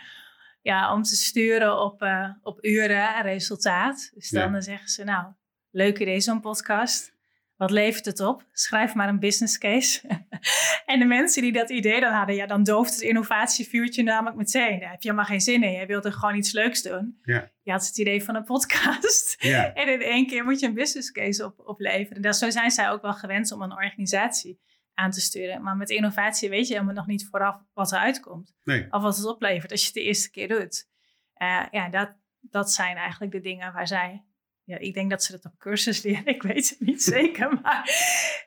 ja, 0.63 0.95
om 0.95 1.03
te 1.03 1.17
sturen 1.17 1.81
op, 1.81 2.03
eh, 2.03 2.31
op 2.43 2.65
uren 2.65 3.15
en 3.15 3.23
resultaat. 3.23 4.11
Dus 4.15 4.29
dan 4.31 4.51
Ja. 4.51 4.57
eh, 4.57 4.63
zeggen 4.63 4.89
ze, 4.89 5.05
nou, 5.05 5.33
leuk 5.71 5.99
idee 5.99 6.21
zo'n 6.21 6.41
podcast. 6.41 7.19
Wat 7.61 7.71
levert 7.71 8.05
het 8.05 8.21
op? 8.21 8.45
Schrijf 8.53 8.95
maar 8.95 9.09
een 9.09 9.19
business 9.19 9.59
case. 9.59 10.09
en 10.87 10.99
de 10.99 11.05
mensen 11.05 11.43
die 11.43 11.53
dat 11.53 11.71
idee 11.71 12.01
dan 12.01 12.13
hadden, 12.13 12.35
ja, 12.35 12.47
dan 12.47 12.63
dooft 12.63 12.93
het 12.93 13.01
innovatievuurtje 13.01 14.03
namelijk 14.03 14.37
meteen. 14.37 14.81
Daar 14.81 14.91
heb 14.91 15.03
je 15.03 15.09
helemaal 15.09 15.29
geen 15.31 15.41
zin 15.41 15.63
in. 15.63 15.73
Je 15.73 15.87
wilt 15.87 16.05
er 16.05 16.13
gewoon 16.13 16.35
iets 16.35 16.53
leuks 16.53 16.83
doen. 16.83 17.19
Ja. 17.23 17.51
Je 17.63 17.71
had 17.71 17.87
het 17.87 17.99
idee 17.99 18.25
van 18.25 18.35
een 18.35 18.45
podcast. 18.45 19.37
Ja, 19.39 19.73
En 19.75 19.89
in 19.89 20.03
één 20.03 20.27
keer 20.27 20.45
moet 20.45 20.61
je 20.61 20.67
een 20.67 20.75
business 20.75 21.13
case 21.13 21.45
op, 21.45 21.59
opleveren. 21.59 22.23
Dat, 22.23 22.37
zo 22.37 22.51
zijn 22.51 22.71
zij 22.71 22.91
ook 22.91 23.03
wel 23.03 23.15
gewend 23.15 23.53
om 23.53 23.63
een 23.63 23.73
organisatie 23.73 24.61
aan 24.95 25.11
te 25.11 25.21
sturen. 25.21 25.63
Maar 25.63 25.77
met 25.77 25.91
innovatie 25.91 26.49
weet 26.49 26.67
je 26.67 26.73
helemaal 26.73 26.95
nog 26.95 27.07
niet 27.07 27.29
vooraf 27.31 27.63
wat 27.75 27.93
eruit 27.93 28.21
komt. 28.21 28.55
nee. 28.65 28.87
Of 28.91 29.03
wat 29.03 29.17
het 29.17 29.27
oplevert 29.27 29.71
als 29.71 29.81
je 29.81 29.87
het 29.87 29.95
de 29.95 30.03
eerste 30.03 30.31
keer 30.31 30.49
doet. 30.49 30.89
Eh, 31.35 31.63
ja, 31.71 31.89
dat, 31.89 32.17
dat 32.41 32.73
zijn 32.73 32.97
eigenlijk 32.97 33.33
de 33.33 33.41
dingen 33.41 33.73
waar 33.73 33.87
zij... 33.87 34.25
Ja, 34.71 34.79
ik 34.79 34.95
denk 34.95 35.11
dat 35.11 35.23
ze 35.23 35.33
dat 35.33 35.45
op 35.45 35.59
cursus 35.59 36.03
leren. 36.05 36.27
Ik 36.27 36.43
weet 36.43 36.69
het 36.69 36.81
niet 36.81 37.03
zeker. 37.03 37.49
Maar 37.63 37.91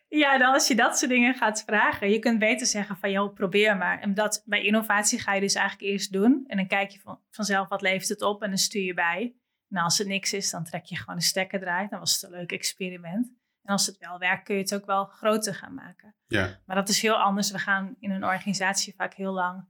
ja, 0.07 0.37
dan 0.37 0.53
als 0.53 0.67
je 0.67 0.75
dat 0.75 0.97
soort 0.97 1.11
dingen 1.11 1.35
gaat 1.35 1.63
vragen. 1.65 2.09
Je 2.09 2.19
kunt 2.19 2.39
beter 2.39 2.67
zeggen 2.67 2.97
van, 2.97 3.11
joh, 3.11 3.33
probeer 3.33 3.77
maar. 3.77 3.99
En 3.99 4.13
dat, 4.13 4.43
bij 4.45 4.63
innovatie 4.63 5.19
ga 5.19 5.33
je 5.33 5.41
dus 5.41 5.55
eigenlijk 5.55 5.91
eerst 5.91 6.11
doen. 6.11 6.43
En 6.47 6.57
dan 6.57 6.67
kijk 6.67 6.89
je 6.89 6.99
van, 6.99 7.19
vanzelf 7.29 7.67
wat 7.67 7.81
levert 7.81 8.09
het 8.09 8.21
op. 8.21 8.41
En 8.41 8.49
dan 8.49 8.57
stuur 8.57 8.83
je 8.83 8.93
bij. 8.93 9.35
En 9.69 9.77
als 9.77 9.97
het 9.97 10.07
niks 10.07 10.33
is, 10.33 10.49
dan 10.49 10.63
trek 10.63 10.85
je 10.85 10.95
gewoon 10.95 11.15
de 11.15 11.21
stekker 11.21 11.61
eruit. 11.61 11.89
Dan 11.89 11.99
was 11.99 12.13
het 12.13 12.23
een 12.23 12.37
leuk 12.37 12.51
experiment. 12.51 13.27
En 13.63 13.71
als 13.71 13.85
het 13.85 13.97
wel 13.97 14.19
werkt, 14.19 14.43
kun 14.43 14.55
je 14.55 14.61
het 14.61 14.75
ook 14.75 14.85
wel 14.85 15.05
groter 15.05 15.55
gaan 15.55 15.73
maken. 15.73 16.15
Ja, 16.27 16.59
Maar 16.65 16.75
dat 16.75 16.89
is 16.89 17.01
heel 17.01 17.15
anders. 17.15 17.51
We 17.51 17.59
gaan 17.59 17.95
in 17.99 18.11
een 18.11 18.25
organisatie 18.25 18.93
vaak 18.97 19.13
heel 19.13 19.33
lang 19.33 19.65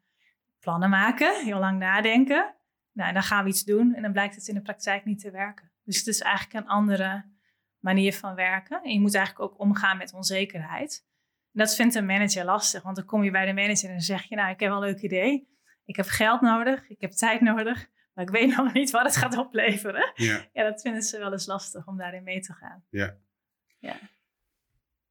plannen 0.60 0.90
maken, 0.90 1.44
heel 1.46 1.60
lang 1.60 1.80
nadenken. 1.80 2.56
Nou, 2.92 3.08
en 3.08 3.14
dan 3.14 3.24
gaan 3.24 3.44
we 3.44 3.50
iets 3.50 3.64
doen 3.64 3.94
en 3.94 4.02
dan 4.02 4.12
blijkt 4.12 4.36
het 4.36 4.48
in 4.48 4.54
de 4.54 4.62
praktijk 4.62 5.06
niet 5.06 5.20
te 5.20 5.32
werken. 5.32 5.73
Dus 5.84 5.98
het 5.98 6.08
is 6.08 6.22
eigenlijk 6.22 6.66
een 6.66 6.72
andere 6.72 7.32
manier 7.80 8.14
van 8.14 8.36
werken. 8.36 8.82
En 8.84 8.94
je 8.94 9.00
moet 9.00 9.16
eigenlijk 9.16 9.52
ook 9.52 9.60
omgaan 9.60 9.98
met 9.98 10.14
onzekerheid. 10.14 11.06
En 11.52 11.60
dat 11.60 11.76
vindt 11.76 11.96
een 11.96 12.06
manager 12.06 12.46
lastig, 12.46 12.84
want 12.84 12.96
dan 12.96 13.06
kom 13.06 13.24
je 13.24 13.32
bij 13.32 13.46
de 13.46 13.54
manager 13.54 13.88
en 13.88 13.96
dan 13.96 14.02
zeg 14.02 14.24
je, 14.24 14.36
nou, 14.36 14.52
ik 14.52 14.60
heb 14.60 14.70
wel 14.70 14.84
een 14.84 14.90
leuk 14.90 15.02
idee. 15.02 15.52
Ik 15.86 15.96
heb 15.96 16.06
geld 16.06 16.42
nodig, 16.42 16.90
ik 16.90 17.02
heb 17.02 17.12
tijd 17.12 17.42
nodig, 17.42 17.90
maar 18.14 18.24
ik 18.24 18.30
weet 18.30 18.56
nog 18.58 18.74
niet 18.74 18.92
wat 18.92 19.04
het 19.06 19.16
gaat 19.16 19.38
opleveren. 19.38 20.12
ja. 20.16 20.50
Ja, 20.54 20.64
dat 20.64 20.82
vinden 20.82 21.02
ze 21.02 21.18
wel 21.18 21.32
eens 21.32 21.46
lastig 21.46 21.88
om 21.88 21.98
daarin 21.98 22.24
mee 22.24 22.40
te 22.40 22.54
gaan. 22.54 22.86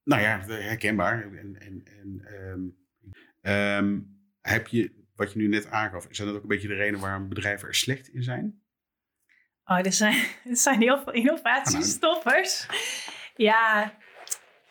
Nou 0.05 0.23
ja, 0.23 0.41
herkenbaar. 0.47 1.23
En, 1.23 1.61
en, 1.61 1.83
en, 1.85 2.21
ehm, 2.25 2.69
ehm, 3.41 4.01
heb 4.41 4.67
je, 4.67 5.07
wat 5.15 5.33
je 5.33 5.39
nu 5.39 5.49
net 5.49 5.67
aangaf, 5.67 6.07
zijn 6.11 6.29
dat 6.29 6.37
ook 6.37 6.43
een 6.43 6.49
beetje 6.49 6.69
de 6.69 6.75
reden 6.75 7.01
waarom 7.01 7.29
bedrijven 7.29 7.69
er 7.69 7.75
slecht 7.75 8.09
in 8.09 8.23
zijn? 8.23 8.62
Oh, 9.73 9.87
er 9.87 9.93
zijn, 9.93 10.15
er 10.51 10.57
zijn 10.57 10.81
heel 10.81 11.03
veel 11.03 11.13
innovatiestoppers. 11.13 12.67
Ja, 13.37 13.95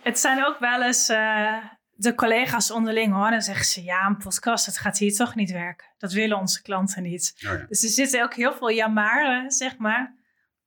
het 0.01 0.19
zijn 0.19 0.45
ook 0.45 0.59
wel 0.59 0.83
eens 0.83 1.09
eh, 1.09 1.57
de 1.95 2.15
collega's 2.15 2.71
onderling 2.71 3.13
hoor. 3.13 3.29
Dan 3.29 3.41
zeggen 3.41 3.65
ze, 3.65 3.83
ja, 3.83 4.05
een 4.05 4.17
podcast, 4.17 4.65
dat 4.65 4.77
gaat 4.77 4.97
hier 4.97 5.15
toch 5.15 5.35
niet 5.35 5.51
werken. 5.51 5.87
Dat 5.97 6.13
willen 6.13 6.37
onze 6.37 6.61
klanten 6.61 7.03
niet. 7.03 7.33
Oh 7.35 7.51
ja. 7.51 7.65
Dus 7.67 7.83
er 7.83 7.89
zitten 7.89 8.23
ook 8.23 8.33
heel 8.33 8.53
veel 8.53 8.71
jamaren, 8.71 9.51
zeg 9.51 9.77
maar. 9.77 10.19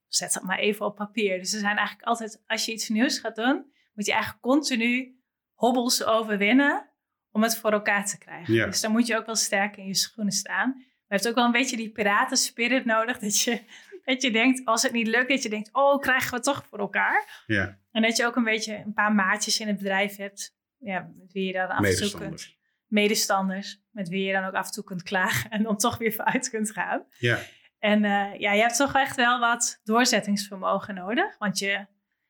Zet 0.07 0.33
dat 0.33 0.43
maar 0.43 0.59
even 0.59 0.85
op 0.85 0.95
papier. 0.95 1.39
Dus 1.39 1.53
er 1.53 1.59
zijn 1.59 1.77
eigenlijk 1.77 2.07
altijd, 2.07 2.43
als 2.47 2.65
je 2.65 2.71
iets 2.71 2.89
nieuws 2.89 3.19
gaat 3.19 3.35
doen, 3.35 3.65
moet 3.93 4.05
je 4.05 4.11
eigenlijk 4.11 4.41
continu 4.41 5.19
hobbels 5.53 6.03
overwinnen 6.03 6.89
om 7.31 7.43
het 7.43 7.57
voor 7.57 7.71
elkaar 7.71 8.05
te 8.05 8.17
krijgen. 8.17 8.53
Ja. 8.53 8.65
Dus 8.65 8.81
dan 8.81 8.91
moet 8.91 9.07
je 9.07 9.17
ook 9.17 9.25
wel 9.25 9.35
sterk 9.35 9.77
in 9.77 9.85
je 9.85 9.95
schoenen 9.95 10.33
staan. 10.33 10.69
Maar 10.69 11.17
je 11.17 11.23
hebt 11.23 11.27
ook 11.27 11.35
wel 11.35 11.45
een 11.45 11.51
beetje 11.51 11.77
die 11.77 11.91
piratenspirit 11.91 12.85
nodig. 12.85 13.19
Dat 13.25 13.39
je, 13.39 13.61
dat 14.05 14.21
je 14.21 14.31
denkt, 14.31 14.65
als 14.65 14.81
het 14.81 14.91
niet 14.91 15.07
lukt, 15.07 15.29
dat 15.29 15.43
je 15.43 15.49
denkt, 15.49 15.69
oh, 15.73 15.99
krijgen 15.99 16.29
we 16.29 16.35
het 16.35 16.43
toch 16.45 16.65
voor 16.65 16.79
elkaar. 16.79 17.43
ja. 17.47 17.77
En 17.91 18.01
dat 18.01 18.17
je 18.17 18.25
ook 18.25 18.35
een 18.35 18.43
beetje 18.43 18.75
een 18.75 18.93
paar 18.93 19.13
maatjes 19.13 19.59
in 19.59 19.67
het 19.67 19.77
bedrijf 19.77 20.15
hebt. 20.15 20.55
Ja, 20.79 21.11
met 21.17 21.31
wie 21.31 21.45
je 21.45 21.53
dan 21.53 21.67
af 21.67 21.85
en 21.85 21.95
toe 21.95 22.09
kunt. 22.11 22.19
Medestanders. 22.19 22.57
Medestanders. 22.87 23.81
Met 23.91 24.09
wie 24.09 24.25
je 24.25 24.33
dan 24.33 24.43
ook 24.45 24.53
af 24.53 24.65
en 24.65 24.71
toe 24.71 24.83
kunt 24.83 25.03
klagen. 25.03 25.49
En 25.49 25.63
dan 25.63 25.77
toch 25.77 25.97
weer 25.97 26.13
vooruit 26.13 26.49
kunt 26.49 26.71
gaan. 26.71 27.05
Ja, 27.17 27.39
En 27.79 28.03
eh, 28.03 28.39
ja, 28.39 28.51
je 28.53 28.61
hebt 28.61 28.75
toch 28.77 28.93
echt 28.95 29.15
wel 29.15 29.39
wat 29.39 29.81
doorzettingsvermogen 29.83 30.95
nodig. 30.95 31.37
Want 31.37 31.59
je, 31.59 31.85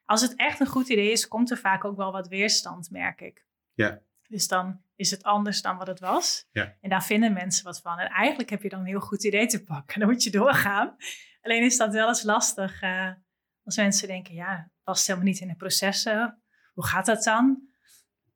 als 0.05 0.21
het 0.21 0.35
echt 0.35 0.59
een 0.59 0.67
goed 0.67 0.89
idee 0.89 1.11
is, 1.11 1.27
komt 1.27 1.51
er 1.51 1.57
vaak 1.57 1.85
ook 1.85 1.97
wel 1.97 2.11
wat 2.11 2.27
weerstand, 2.27 2.91
merk 2.91 3.21
ik. 3.21 3.45
Ja. 3.73 4.01
Dus 4.27 4.47
dan 4.47 4.81
is 4.95 5.11
het 5.11 5.23
anders 5.23 5.61
dan 5.61 5.77
wat 5.77 5.87
het 5.87 5.99
was. 5.99 6.47
Ja. 6.51 6.75
En 6.81 6.89
daar 6.89 7.03
vinden 7.03 7.33
mensen 7.33 7.63
wat 7.65 7.81
van. 7.81 7.99
En 7.99 8.07
eigenlijk 8.09 8.49
heb 8.49 8.61
je 8.61 8.69
dan 8.69 8.79
een 8.79 8.85
heel 8.85 8.99
goed 8.99 9.23
idee 9.23 9.45
te 9.45 9.63
pakken. 9.63 9.99
Dan 9.99 10.09
moet 10.09 10.23
je 10.23 10.29
doorgaan. 10.29 10.95
Alleen 11.45 11.63
is 11.63 11.77
dat 11.77 11.93
wel 11.93 12.07
eens 12.07 12.23
lastig 12.23 12.81
eh, 12.81 13.11
als 13.63 13.77
mensen 13.77 14.07
denken, 14.07 14.33
ja, 14.33 14.71
past 14.83 15.07
helemaal 15.07 15.27
niet 15.27 15.39
in 15.39 15.47
de 15.47 15.55
processen. 15.55 16.41
Hoe 16.73 16.85
gaat 16.85 17.05
dat 17.05 17.23
dan? 17.23 17.67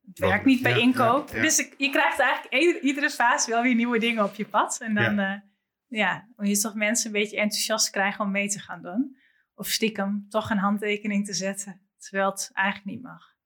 Het 0.08 0.20
werkt 0.20 0.46
niet 0.46 0.62
bij 0.62 0.72
ja, 0.72 0.78
inkoop. 0.78 1.30
ja, 1.30 1.36
ja. 1.36 1.42
Dus 1.42 1.58
je 1.78 1.90
krijgt 1.90 2.20
eigenlijk 2.20 2.54
ieder- 2.54 2.82
iedere 2.82 3.10
fase 3.10 3.50
wel 3.50 3.62
weer 3.62 3.76
nieuwe 3.76 4.00
dingen 4.00 4.24
op 4.24 4.34
je 4.36 4.46
pad. 4.46 4.78
En 4.82 4.94
dan 4.94 5.16
ja. 5.16 5.44
ja, 5.88 6.28
moet 6.36 6.48
je 6.48 6.60
toch 6.60 6.74
mensen 6.76 7.06
een 7.06 7.20
beetje 7.22 7.38
enthousiast 7.38 7.90
krijgen 7.90 8.26
om 8.26 8.32
mee 8.32 8.50
te 8.50 8.60
gaan 8.60 8.82
doen. 8.82 9.18
Of 9.54 9.68
stiekem 9.68 10.26
toch 10.30 10.50
een 10.50 10.58
handtekening 10.58 11.26
te 11.26 11.34
zetten, 11.34 11.82
terwijl 11.98 12.30
het 12.30 12.50
eigenlijk 12.54 12.88
niet 12.88 13.02
mag. 13.02 13.38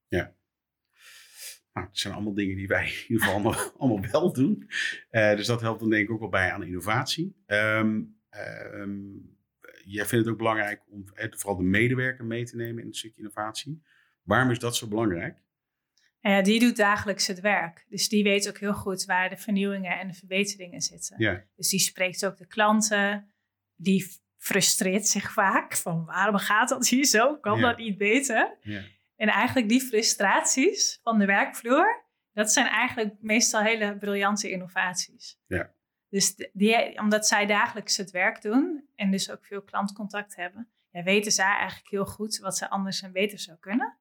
Nou, 1.74 1.88
het 1.88 1.98
zijn 1.98 2.14
allemaal 2.14 2.34
dingen 2.34 2.56
die 2.56 2.68
wij 2.68 2.86
in 2.86 3.02
ieder 3.08 3.20
geval 3.20 3.34
allemaal, 3.34 3.72
allemaal 3.80 4.12
wel 4.12 4.34
doen. 4.34 4.70
Eh, 5.10 5.36
dus 5.36 5.48
dat 5.48 5.62
helpt 5.62 5.80
dan 5.80 5.90
denk 5.90 6.04
ik 6.04 6.12
ook 6.12 6.20
wel 6.20 6.30
bij 6.30 6.52
aan 6.52 6.64
innovatie. 6.64 7.42
Ehm, 7.46 8.02
jij 9.86 10.06
vindt 10.06 10.26
het 10.26 10.34
ook 10.34 10.40
belangrijk 10.40 10.82
om 10.90 11.04
eh, 11.14 11.28
vooral 11.32 11.58
de 11.58 11.64
medewerker 11.64 12.26
mee 12.26 12.46
te 12.46 12.56
nemen 12.56 12.82
in 12.82 12.88
het 12.88 12.98
stukje 12.98 13.18
innovatie. 13.18 13.84
Waarom 14.24 14.52
is 14.52 14.60
dat 14.60 14.76
zo 14.76 14.88
belangrijk? 14.88 15.38
Ja, 16.20 16.42
die 16.42 16.60
doet 16.60 16.76
dagelijks 16.76 17.28
het 17.28 17.40
werk. 17.40 17.86
Dus 17.90 18.10
die 18.10 18.24
weet 18.24 18.48
ook 18.48 18.58
heel 18.58 18.74
goed 18.74 19.06
waar 19.06 19.30
de 19.30 19.38
vernieuwingen 19.38 20.00
en 20.00 20.08
de 20.08 20.14
verbeteringen 20.14 20.82
zitten. 20.82 21.16
Ja. 21.20 21.44
Dus 21.56 21.70
die 21.70 21.80
spreekt 21.80 22.26
ook 22.26 22.38
de 22.38 22.48
klanten. 22.48 23.34
Die 23.76 24.08
frustreert 24.38 25.08
zich 25.08 25.32
vaak 25.34 25.76
van 25.78 26.06
waarom 26.06 26.38
gaat 26.38 26.70
dat 26.70 26.88
hier 26.88 27.06
zo? 27.06 27.38
Kan 27.38 27.60
Ja. 27.60 27.68
dat 27.68 27.78
niet 27.78 27.98
beter? 27.98 28.58
Ja. 28.62 28.82
En 29.16 29.28
eigenlijk 29.28 29.70
die 29.70 29.82
frustraties 29.82 31.00
van 31.04 31.20
de 31.20 31.26
werkvloer, 31.26 32.04
dat 32.34 32.52
zijn 32.52 32.68
eigenlijk 32.68 33.16
meestal 33.22 33.62
hele 33.62 33.98
briljante 33.98 34.50
innovaties. 34.50 35.40
Ja. 35.48 35.74
Dus 36.14 36.36
die, 36.54 37.00
omdat 37.00 37.28
zij 37.28 37.46
dagelijks 37.46 37.98
het 37.98 38.12
werk 38.12 38.42
doen 38.42 38.88
en 38.96 39.12
dus 39.12 39.32
ook 39.32 39.46
veel 39.46 39.62
klantcontact 39.62 40.36
hebben, 40.36 40.68
ja, 40.90 41.04
weten 41.04 41.32
zij 41.32 41.56
eigenlijk 41.56 41.90
heel 41.90 42.06
goed 42.06 42.38
wat 42.38 42.58
ze 42.58 42.70
anders 42.70 43.02
en 43.02 43.12
beter 43.12 43.40
zou 43.40 43.58
kunnen. 43.58 43.98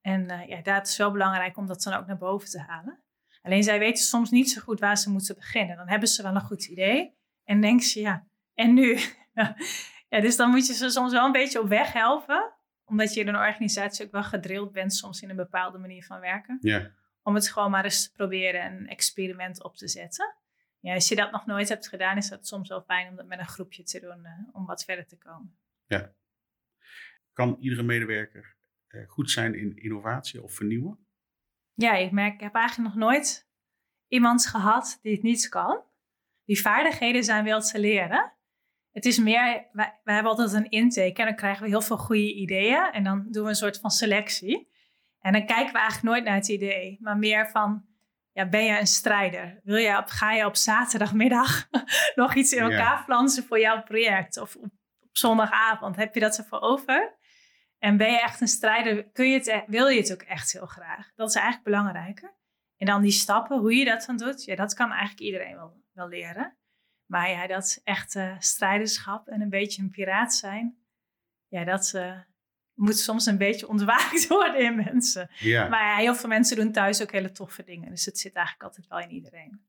En 0.00 0.30
eh, 0.30 0.48
ja, 0.48 0.62
dat 0.62 0.86
is 0.86 0.96
wel 0.96 1.10
belangrijk 1.10 1.56
om 1.56 1.66
dat 1.66 1.82
dan 1.82 1.92
ook 1.92 2.06
naar 2.06 2.18
boven 2.18 2.50
te 2.50 2.60
halen. 2.60 2.98
Alleen 3.42 3.62
zij 3.62 3.78
weten 3.78 4.04
soms 4.04 4.30
niet 4.30 4.50
zo 4.50 4.60
goed 4.60 4.80
waar 4.80 4.98
ze 4.98 5.10
moeten 5.10 5.34
beginnen. 5.34 5.76
Dan 5.76 5.88
hebben 5.88 6.08
ze 6.08 6.22
wel 6.22 6.34
een 6.34 6.40
goed 6.40 6.64
idee 6.64 7.14
en 7.44 7.60
denken 7.60 7.86
ze, 7.86 8.00
ja, 8.00 8.26
en 8.54 8.74
nu? 8.74 8.98
ja, 10.08 10.20
dus 10.20 10.36
dan 10.36 10.50
moet 10.50 10.66
je 10.66 10.74
ze 10.74 10.90
soms 10.90 11.12
wel 11.12 11.26
een 11.26 11.32
beetje 11.32 11.60
op 11.60 11.68
weg 11.68 11.92
helpen 11.92 12.52
omdat 12.84 13.14
je 13.14 13.20
in 13.20 13.28
een 13.28 13.36
organisatie 13.36 14.04
ook 14.04 14.12
wel 14.12 14.24
gedrild 14.24 14.72
bent 14.72 14.94
soms 14.94 15.22
in 15.22 15.30
een 15.30 15.36
bepaalde 15.36 15.78
manier 15.78 16.04
van 16.04 16.20
werken. 16.20 16.58
Ja. 16.60 16.90
Om 17.22 17.34
het 17.34 17.48
gewoon 17.48 17.70
maar 17.70 17.84
eens 17.84 18.02
te 18.02 18.12
proberen 18.12 18.72
een 18.72 18.88
experiment 18.88 19.62
op 19.62 19.76
te 19.76 19.88
zetten. 19.88 20.34
Ja, 20.82 20.94
als 20.94 21.08
je 21.08 21.16
dat 21.16 21.32
nog 21.32 21.46
nooit 21.46 21.68
hebt 21.68 21.88
gedaan, 21.88 22.16
is 22.16 22.28
dat 22.28 22.46
soms 22.46 22.68
wel 22.68 22.82
fijn 22.82 23.08
om 23.08 23.16
dat 23.16 23.26
met 23.26 23.38
een 23.38 23.46
groepje 23.46 23.82
te 23.82 24.00
doen 24.00 24.24
eh, 24.24 24.32
om 24.52 24.66
wat 24.66 24.84
verder 24.84 25.06
te 25.06 25.18
komen. 25.18 25.56
Kan 27.32 27.56
iedere 27.60 27.82
medewerker 27.82 28.56
eh, 28.86 29.08
goed 29.08 29.30
zijn 29.30 29.54
in 29.54 29.76
innovatie 29.76 30.42
of 30.42 30.54
vernieuwen? 30.54 31.06
Ja, 31.74 31.94
ik 31.94 32.10
merk, 32.10 32.34
ik 32.34 32.40
heb 32.40 32.54
eigenlijk 32.54 32.94
nog 32.94 33.04
nooit 33.04 33.48
iemand 34.08 34.46
gehad 34.46 34.98
die 35.02 35.12
het 35.12 35.22
niet 35.22 35.48
kan. 35.48 35.82
Die 36.44 36.60
vaardigheden 36.60 37.24
zijn 37.24 37.44
wel 37.44 37.60
te 37.60 37.78
leren. 37.78 38.32
Het 38.90 39.04
is 39.04 39.18
meer, 39.18 39.68
wij, 39.72 40.00
wij 40.04 40.14
hebben 40.14 40.32
altijd 40.32 40.52
een 40.52 40.70
intake 40.70 41.20
en 41.20 41.26
dan 41.26 41.36
krijgen 41.36 41.62
we 41.62 41.68
heel 41.68 41.82
veel 41.82 41.98
goede 41.98 42.34
ideeën. 42.34 42.92
En 42.92 43.04
dan 43.04 43.26
doen 43.30 43.42
we 43.42 43.48
een 43.48 43.54
soort 43.54 43.80
van 43.80 43.90
selectie. 43.90 44.70
En 45.20 45.32
dan 45.32 45.46
kijken 45.46 45.72
we 45.72 45.78
eigenlijk 45.78 46.14
nooit 46.14 46.24
naar 46.24 46.34
het 46.34 46.48
idee, 46.48 46.98
maar 47.00 47.18
meer 47.18 47.50
van, 47.50 47.84
ja, 48.32 48.48
ben 48.48 48.64
je 48.64 48.78
een 48.78 48.86
strijder? 48.86 49.60
Wil 49.62 49.76
je 49.76 49.96
op, 49.98 50.08
ga 50.08 50.32
je 50.32 50.46
op 50.46 50.56
zaterdagmiddag 50.56 51.68
nog 52.14 52.34
iets 52.34 52.52
in 52.52 52.64
Ja. 52.64 52.70
elkaar 52.70 53.04
flansen 53.04 53.44
voor 53.44 53.60
jouw 53.60 53.82
project? 53.82 54.36
Of 54.36 54.56
op, 54.56 54.64
op 55.00 55.16
zondagavond, 55.16 55.96
heb 55.96 56.14
je 56.14 56.20
dat 56.20 56.38
ervoor 56.38 56.60
over? 56.60 57.18
En 57.78 57.96
ben 57.96 58.10
je 58.10 58.20
echt 58.20 58.40
een 58.40 58.48
strijder? 58.48 59.10
Kun 59.10 59.28
je 59.28 59.38
het, 59.38 59.46
e- 59.46 59.64
wil 59.66 59.88
je 59.88 60.00
het 60.00 60.12
ook 60.12 60.22
echt 60.22 60.52
heel 60.52 60.66
graag? 60.66 61.12
Dat 61.14 61.28
is 61.28 61.34
eigenlijk 61.34 61.64
belangrijker. 61.64 62.36
En 62.76 62.86
dan 62.86 63.02
die 63.02 63.10
stappen, 63.10 63.58
hoe 63.58 63.74
je 63.74 63.84
dat 63.84 64.04
dan 64.06 64.16
doet, 64.16 64.44
ja, 64.44 64.54
dat 64.56 64.74
kan 64.74 64.90
eigenlijk 64.90 65.20
iedereen 65.20 65.56
wel, 65.56 65.82
wel 65.92 66.08
leren. 66.08 66.56
Maar 67.06 67.30
ja, 67.30 67.46
dat 67.46 67.80
echte 67.84 68.36
strijderschap 68.38 69.28
en 69.28 69.40
een 69.40 69.48
beetje 69.48 69.82
een 69.82 69.90
piraat 69.90 70.34
zijn, 70.34 70.76
ja, 71.48 71.64
dat 71.64 71.92
eh, 71.94 72.18
moet 72.74 72.98
soms 72.98 73.26
een 73.26 73.38
beetje 73.38 73.68
ontwaakt 73.68 74.26
worden 74.28 74.60
in 74.60 74.76
mensen. 74.76 75.30
Ja. 75.38 75.68
Maar 75.68 75.82
ja, 75.82 75.96
heel 75.96 76.14
veel 76.14 76.28
mensen 76.28 76.56
doen 76.56 76.72
thuis 76.72 77.02
ook 77.02 77.12
hele 77.12 77.32
toffe 77.32 77.62
dingen. 77.64 77.90
Dus 77.90 78.04
het 78.04 78.18
zit 78.18 78.34
eigenlijk 78.34 78.64
altijd 78.64 78.88
wel 78.88 79.00
in 79.00 79.10
iedereen. 79.10 79.60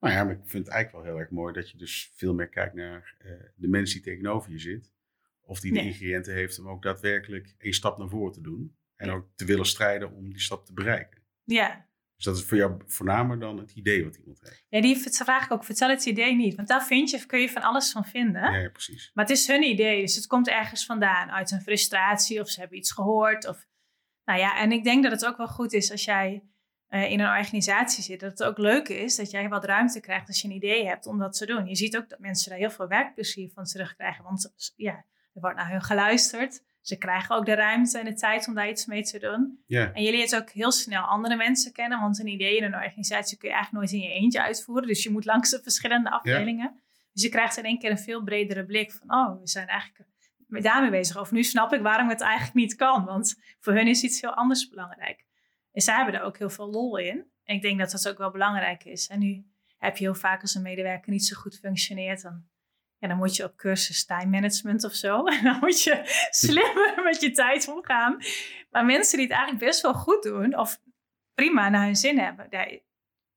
Nou 0.00 0.14
ja, 0.14 0.24
maar 0.24 0.32
ik 0.32 0.40
vind 0.44 0.64
het 0.64 0.74
eigenlijk 0.74 1.04
wel 1.04 1.14
heel 1.14 1.22
erg 1.22 1.30
mooi 1.30 1.52
dat 1.52 1.70
je 1.70 1.76
dus 1.76 2.12
veel 2.14 2.34
meer 2.34 2.48
kijkt 2.48 2.74
naar 2.74 3.14
eh, 3.18 3.30
de 3.54 3.68
mensen 3.68 4.02
die 4.02 4.12
tegenover 4.12 4.50
je 4.50 4.58
zit. 4.58 4.92
Of 5.46 5.60
die 5.60 5.72
de 5.72 5.80
ingrediënten 5.80 6.34
heeft 6.34 6.58
om 6.58 6.68
ook 6.68 6.82
daadwerkelijk 6.82 7.54
één 7.58 7.72
stap 7.72 7.98
naar 7.98 8.08
voren 8.08 8.32
te 8.32 8.40
doen. 8.40 8.76
En 8.96 9.10
ook 9.10 9.28
te 9.34 9.44
willen 9.44 9.66
strijden 9.66 10.12
om 10.12 10.30
die 10.30 10.40
stap 10.40 10.66
te 10.66 10.72
bereiken. 10.72 11.22
Ja, 11.44 11.86
Dus 12.16 12.24
dat 12.24 12.36
is 12.36 12.44
voor 12.44 12.56
jou 12.56 12.80
voornamer 12.86 13.38
dan 13.38 13.58
het 13.58 13.72
idee 13.72 14.04
wat 14.04 14.16
iemand 14.16 14.40
heeft. 14.40 14.64
ja 14.68 14.80
die 14.80 14.98
vraag 14.98 15.44
ik 15.44 15.52
ook, 15.52 15.64
vertel 15.64 15.88
het 15.88 16.06
idee 16.06 16.34
niet. 16.34 16.54
Want 16.54 16.68
daar 16.68 16.84
vind 16.84 17.10
je, 17.10 17.26
kun 17.26 17.40
je 17.40 17.50
van 17.50 17.62
alles 17.62 17.92
van 17.92 18.04
vinden. 18.04 18.42
Ja, 18.42 18.56
ja, 18.56 18.68
precies. 18.68 19.10
Maar 19.14 19.24
het 19.24 19.36
is 19.36 19.46
hun 19.46 19.62
idee, 19.62 20.00
dus 20.00 20.14
het 20.14 20.26
komt 20.26 20.48
ergens 20.48 20.86
vandaan. 20.86 21.30
Uit 21.30 21.50
een 21.50 21.62
frustratie 21.62 22.40
of 22.40 22.48
ze 22.48 22.60
hebben 22.60 22.78
iets 22.78 22.92
gehoord. 22.92 23.48
Of, 23.48 23.66
nou 24.24 24.38
ja, 24.38 24.58
en 24.58 24.72
ik 24.72 24.84
denk 24.84 25.02
dat 25.02 25.12
het 25.12 25.26
ook 25.26 25.36
wel 25.36 25.48
goed 25.48 25.72
is 25.72 25.90
als 25.90 26.04
jij 26.04 26.42
eh, 26.94 27.10
in 27.10 27.20
een 27.20 27.38
organisatie 27.38 28.02
zit. 28.02 28.20
Dat 28.20 28.30
het 28.30 28.42
ook 28.42 28.58
leuk 28.58 28.88
is 28.88 29.16
dat 29.16 29.30
jij 29.30 29.48
wat 29.48 29.64
ruimte 29.64 30.00
krijgt 30.00 30.28
als 30.28 30.40
je 30.40 30.48
een 30.48 30.54
idee 30.54 30.86
hebt 30.86 31.06
om 31.06 31.18
dat 31.18 31.36
te 31.36 31.46
doen. 31.46 31.66
Je 31.66 31.76
ziet 31.76 31.96
ook 31.96 32.08
dat 32.08 32.18
mensen 32.18 32.50
daar 32.50 32.58
heel 32.58 32.70
veel 32.70 32.88
werkplezier 32.88 33.50
van 33.50 33.64
terugkrijgen. 33.64 34.24
Want 34.24 34.72
ja, 34.76 34.94
er 35.32 35.40
wordt 35.40 35.56
naar 35.56 35.70
hun 35.70 35.82
geluisterd. 35.82 36.62
Ze 36.84 36.98
krijgen 36.98 37.36
ook 37.36 37.46
de 37.46 37.54
ruimte 37.54 37.98
en 37.98 38.04
de 38.04 38.14
tijd 38.14 38.48
om 38.48 38.54
daar 38.54 38.68
iets 38.68 38.86
mee 38.86 39.02
te 39.02 39.18
doen. 39.18 39.62
Ja, 39.66 39.92
En 39.92 40.02
je 40.02 40.10
leert 40.10 40.36
ook 40.36 40.50
heel 40.50 40.72
snel 40.72 41.02
andere 41.02 41.36
mensen 41.36 41.72
kennen. 41.72 42.00
Want 42.00 42.18
een 42.18 42.26
idee 42.26 42.56
in 42.56 42.64
een 42.64 42.74
organisatie 42.74 43.38
kun 43.38 43.48
je 43.48 43.54
eigenlijk 43.54 43.84
nooit 43.84 44.02
in 44.02 44.08
je 44.08 44.14
eentje 44.14 44.42
uitvoeren. 44.42 44.86
Dus 44.86 45.02
je 45.02 45.10
moet 45.10 45.24
langs 45.24 45.50
de 45.50 45.62
verschillende 45.62 46.10
afdelingen. 46.10 46.80
Dus 47.12 47.22
je 47.22 47.28
krijgt 47.28 47.56
in 47.56 47.64
één 47.64 47.78
keer 47.78 47.90
een 47.90 47.98
veel 47.98 48.22
bredere 48.22 48.64
blik 48.64 48.92
van... 48.92 49.14
oh, 49.14 49.40
we 49.40 49.48
zijn 49.48 49.66
eigenlijk 49.66 50.08
daarmee 50.48 50.90
bezig. 50.90 51.20
Of 51.20 51.30
nu 51.30 51.42
snap 51.42 51.72
ik 51.72 51.82
waarom 51.82 52.08
het 52.08 52.20
eigenlijk 52.20 52.54
niet 52.54 52.74
kan. 52.74 53.04
Want 53.04 53.34
voor 53.60 53.72
hun 53.72 53.88
is 53.88 54.02
iets 54.02 54.20
heel 54.20 54.34
anders 54.34 54.68
belangrijk. 54.68 55.24
En 55.72 55.82
zij 55.82 55.96
hebben 55.96 56.14
er 56.14 56.22
ook 56.22 56.38
heel 56.38 56.50
veel 56.50 56.70
lol 56.70 56.96
in. 56.98 57.24
En 57.44 57.54
ik 57.54 57.62
denk 57.62 57.78
dat 57.78 57.90
dat 57.90 58.08
ook 58.08 58.18
wel 58.18 58.30
belangrijk 58.30 58.84
is. 58.84 59.08
En 59.08 59.18
nu 59.18 59.44
heb 59.78 59.96
je 59.96 60.04
heel 60.04 60.14
vaak 60.14 60.42
als 60.42 60.54
een 60.54 60.62
medewerker 60.62 61.12
niet 61.12 61.24
zo 61.24 61.36
goed 61.36 61.58
functioneert... 61.58 62.22
dan, 62.22 62.44
ja, 63.04 63.10
dan 63.10 63.18
moet 63.18 63.36
je 63.36 63.44
op 63.44 63.56
cursus 63.56 64.04
time 64.04 64.26
management 64.26 64.84
of 64.84 64.94
zo. 64.94 65.24
En 65.34 65.44
dan 65.44 65.58
moet 65.58 65.82
je 65.82 66.02
slimmer 66.30 67.02
met 67.04 67.20
je 67.20 67.30
tijd 67.30 67.68
omgaan. 67.68 68.16
Maar 68.70 68.84
mensen 68.84 69.18
die 69.18 69.26
het 69.26 69.36
eigenlijk 69.36 69.64
best 69.64 69.80
wel 69.80 69.94
goed 69.94 70.22
doen... 70.22 70.58
of 70.58 70.80
prima 71.34 71.68
naar 71.68 71.84
hun 71.84 71.96
zin 71.96 72.18
hebben... 72.18 72.50
daar, 72.50 72.78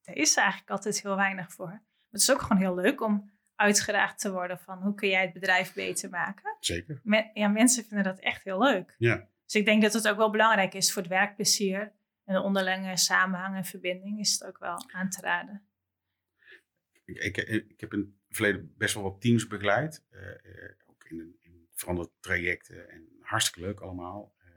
daar 0.02 0.16
is 0.16 0.36
eigenlijk 0.36 0.70
altijd 0.70 1.02
heel 1.02 1.16
weinig 1.16 1.54
voor. 1.54 1.68
Maar 1.68 1.86
het 2.12 2.22
is 2.22 2.32
ook 2.32 2.42
gewoon 2.42 2.58
heel 2.58 2.76
leuk 2.76 3.02
om 3.02 3.32
uitgedaagd 3.56 4.20
te 4.20 4.32
worden 4.32 4.60
van 4.60 4.82
hoe 4.82 4.94
kun 4.94 5.10
jij 5.10 5.22
het 5.22 5.34
bedrijf 5.34 5.74
beter 5.74 6.10
maken. 6.10 6.56
zeker. 6.60 7.00
Men- 7.04 7.30
ja, 7.34 7.48
mensen 7.48 7.86
vinden 7.86 8.06
dat 8.06 8.20
echt 8.20 8.44
heel 8.44 8.60
leuk. 8.60 8.96
Ja. 8.98 9.28
Dus 9.46 9.56
ik 9.56 9.66
denk 9.66 9.82
dat 9.82 9.94
het 9.94 10.08
ook 10.08 10.18
wel 10.18 10.30
belangrijk 10.30 10.74
is 10.74 10.94
voor 10.94 11.02
het 11.02 11.12
werkplezier 11.12 11.94
en 12.24 12.34
de 12.34 12.42
onderlinge 12.42 12.98
samenhang 12.98 13.56
en 13.56 13.66
verbinding 13.66 14.20
is 14.20 14.32
het 14.32 14.44
ook 14.44 14.58
wel 14.58 14.90
aan 14.92 15.10
te 15.10 15.22
raden. 15.22 15.68
Ik, 17.06 17.38
ik, 17.38 17.38
ik 17.70 17.80
heb 17.80 17.92
het 17.92 18.17
verleden 18.30 18.74
best 18.78 18.94
wel 18.94 19.04
wat 19.04 19.22
teams 19.22 19.48
begeleid. 19.48 20.06
eh, 20.10 20.30
eh, 20.30 20.72
ook 20.86 21.04
in, 21.04 21.38
in 21.42 21.68
veranderde 21.72 22.12
trajecten. 22.20 22.90
En 22.90 23.08
hartstikke 23.22 23.68
leuk 23.68 23.80
allemaal. 23.80 24.36
Eh, 24.38 24.48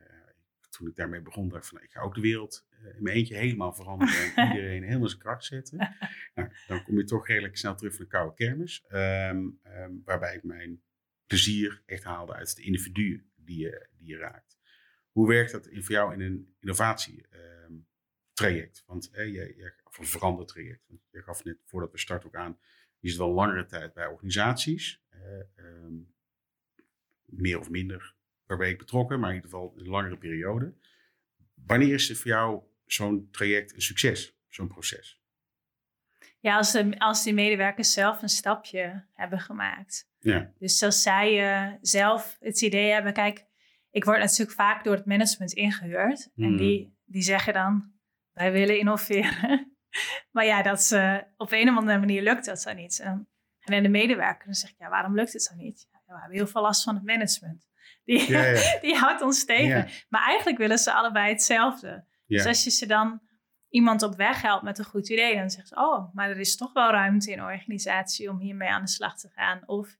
toen 0.70 0.88
ik 0.88 0.96
daarmee 0.96 1.20
begon, 1.20 1.48
dacht 1.48 1.64
ik 1.64 1.70
van 1.70 1.82
ik 1.82 1.90
ga 1.90 2.00
ook 2.00 2.14
de 2.14 2.20
wereld 2.20 2.68
in 2.96 3.02
mijn 3.02 3.16
eentje 3.16 3.36
helemaal 3.36 3.72
veranderen. 3.72 4.34
En 4.34 4.46
iedereen 4.48 4.82
helemaal 4.82 5.08
zijn 5.08 5.20
kracht 5.20 5.44
zetten. 5.44 5.96
nou, 6.34 6.48
dan 6.66 6.84
kom 6.84 6.98
je 6.98 7.04
toch 7.04 7.26
redelijk 7.26 7.56
snel 7.56 7.74
terug 7.74 7.94
van 7.94 8.04
de 8.04 8.10
koude 8.10 8.34
kermis. 8.34 8.84
Ehm, 8.88 9.48
ehm, 9.62 9.92
waarbij 10.04 10.34
ik 10.34 10.42
mijn 10.42 10.82
plezier 11.26 11.82
echt 11.86 12.04
haalde 12.04 12.34
uit 12.34 12.56
de 12.56 12.62
individuen 12.62 13.30
die 13.36 13.58
je, 13.58 13.88
die 13.96 14.08
je 14.08 14.16
raakt. 14.16 14.58
Hoe 15.10 15.28
werkt 15.28 15.52
dat 15.52 15.66
in, 15.66 15.84
voor 15.84 15.94
jou 15.94 16.12
in 16.12 16.20
een 16.20 16.54
innovatietraject? 16.60 18.82
Want 18.86 19.10
eh, 19.10 19.26
je, 19.26 19.54
je, 19.56 19.74
of 19.84 19.98
een 19.98 20.06
veranderd 20.06 20.48
traject. 20.48 20.84
Want 20.88 21.00
je 21.10 21.22
gaf 21.22 21.44
net 21.44 21.58
voordat 21.64 21.92
we 21.92 21.98
starten 21.98 22.28
ook 22.28 22.34
aan, 22.34 22.58
je 23.00 23.08
zit 23.08 23.18
wel 23.18 23.32
langere 23.32 23.66
tijd 23.66 23.92
bij 23.94 24.06
organisaties. 24.06 24.98
eh, 25.10 25.64
ehm, 25.64 25.94
meer 27.24 27.58
of 27.58 27.70
minder 27.70 28.14
per 28.46 28.58
week 28.58 28.78
betrokken, 28.78 29.20
maar 29.20 29.28
in 29.30 29.34
ieder 29.34 29.50
geval 29.50 29.74
een 29.76 29.88
langere 29.88 30.16
periode. 30.18 30.74
Wanneer 31.54 31.94
is 31.94 32.08
het 32.08 32.18
voor 32.18 32.30
jou 32.30 32.62
zo'n 32.86 33.28
traject 33.30 33.74
een 33.74 33.82
succes, 33.82 34.36
zo'n 34.48 34.68
proces? 34.68 35.20
Ja, 36.40 36.56
als, 36.56 36.72
de, 36.72 36.98
als 36.98 37.22
die 37.24 37.34
medewerkers 37.34 37.92
zelf 37.92 38.22
een 38.22 38.28
stapje 38.28 39.04
hebben 39.12 39.40
gemaakt. 39.40 40.08
Ja, 40.18 40.52
Dus 40.58 40.82
als 40.82 41.02
zij 41.02 41.52
eh, 41.52 41.74
zelf 41.80 42.36
het 42.40 42.60
idee 42.62 42.90
hebben, 42.92 43.12
kijk, 43.12 43.44
ik 43.90 44.04
word 44.04 44.18
natuurlijk 44.18 44.56
vaak 44.56 44.84
door 44.84 44.94
het 44.96 45.06
management 45.06 45.52
ingehuurd. 45.52 46.30
En 46.36 46.48
Mhm. 46.50 46.56
die, 46.56 46.96
die 47.04 47.22
zeggen 47.22 47.52
dan, 47.52 47.92
wij 48.32 48.52
willen 48.52 48.78
innoveren. 48.78 49.69
maar 50.34 50.44
ja, 50.44 50.62
dat 50.62 50.78
is, 50.78 50.92
op 51.36 51.52
een 51.52 51.68
of 51.68 51.76
andere 51.76 51.98
manier 51.98 52.22
lukt 52.22 52.44
dat 52.44 52.62
dan 52.62 52.76
niet. 52.76 53.00
En, 53.00 53.28
en 53.60 53.72
dan 53.72 53.82
de 53.82 53.88
medewerker, 53.88 54.44
dan 54.44 54.54
zeg 54.54 54.70
ik, 54.70 54.78
ja, 54.78 54.88
waarom 54.88 55.14
lukt 55.14 55.32
het 55.32 55.46
dan 55.48 55.58
niet? 55.58 55.88
Ja, 55.90 55.98
we 56.06 56.20
hebben 56.20 56.36
heel 56.36 56.46
veel 56.46 56.62
last 56.62 56.82
van 56.82 56.94
het 56.94 57.04
management. 57.04 57.68
Die, 58.04 58.30
ja, 58.30 58.44
ja. 58.44 58.78
die 58.80 58.96
houdt 58.96 59.22
ons 59.22 59.44
tegen. 59.44 59.88
Maar 60.08 60.26
eigenlijk 60.26 60.58
willen 60.58 60.78
ze 60.78 60.92
allebei 60.92 61.32
hetzelfde. 61.32 62.04
Dus 62.26 62.46
als 62.46 62.64
je 62.64 62.70
ze 62.70 62.86
dan 62.86 63.20
iemand 63.68 64.02
op 64.02 64.16
weg 64.16 64.42
helpt 64.42 64.62
met 64.62 64.78
een 64.78 64.84
goed 64.84 65.08
idee, 65.08 65.36
dan 65.36 65.50
zegt 65.50 65.68
ze, 65.68 65.76
oh, 65.76 66.14
maar 66.14 66.30
er 66.30 66.38
is 66.38 66.56
toch 66.56 66.72
wel 66.72 66.90
ruimte 66.90 67.30
in 67.30 67.36
de 67.36 67.42
organisatie 67.42 68.30
om 68.30 68.38
hiermee 68.38 68.68
aan 68.68 68.84
de 68.84 68.90
slag 68.90 69.18
te 69.18 69.28
gaan. 69.28 69.62
Of, 69.66 69.96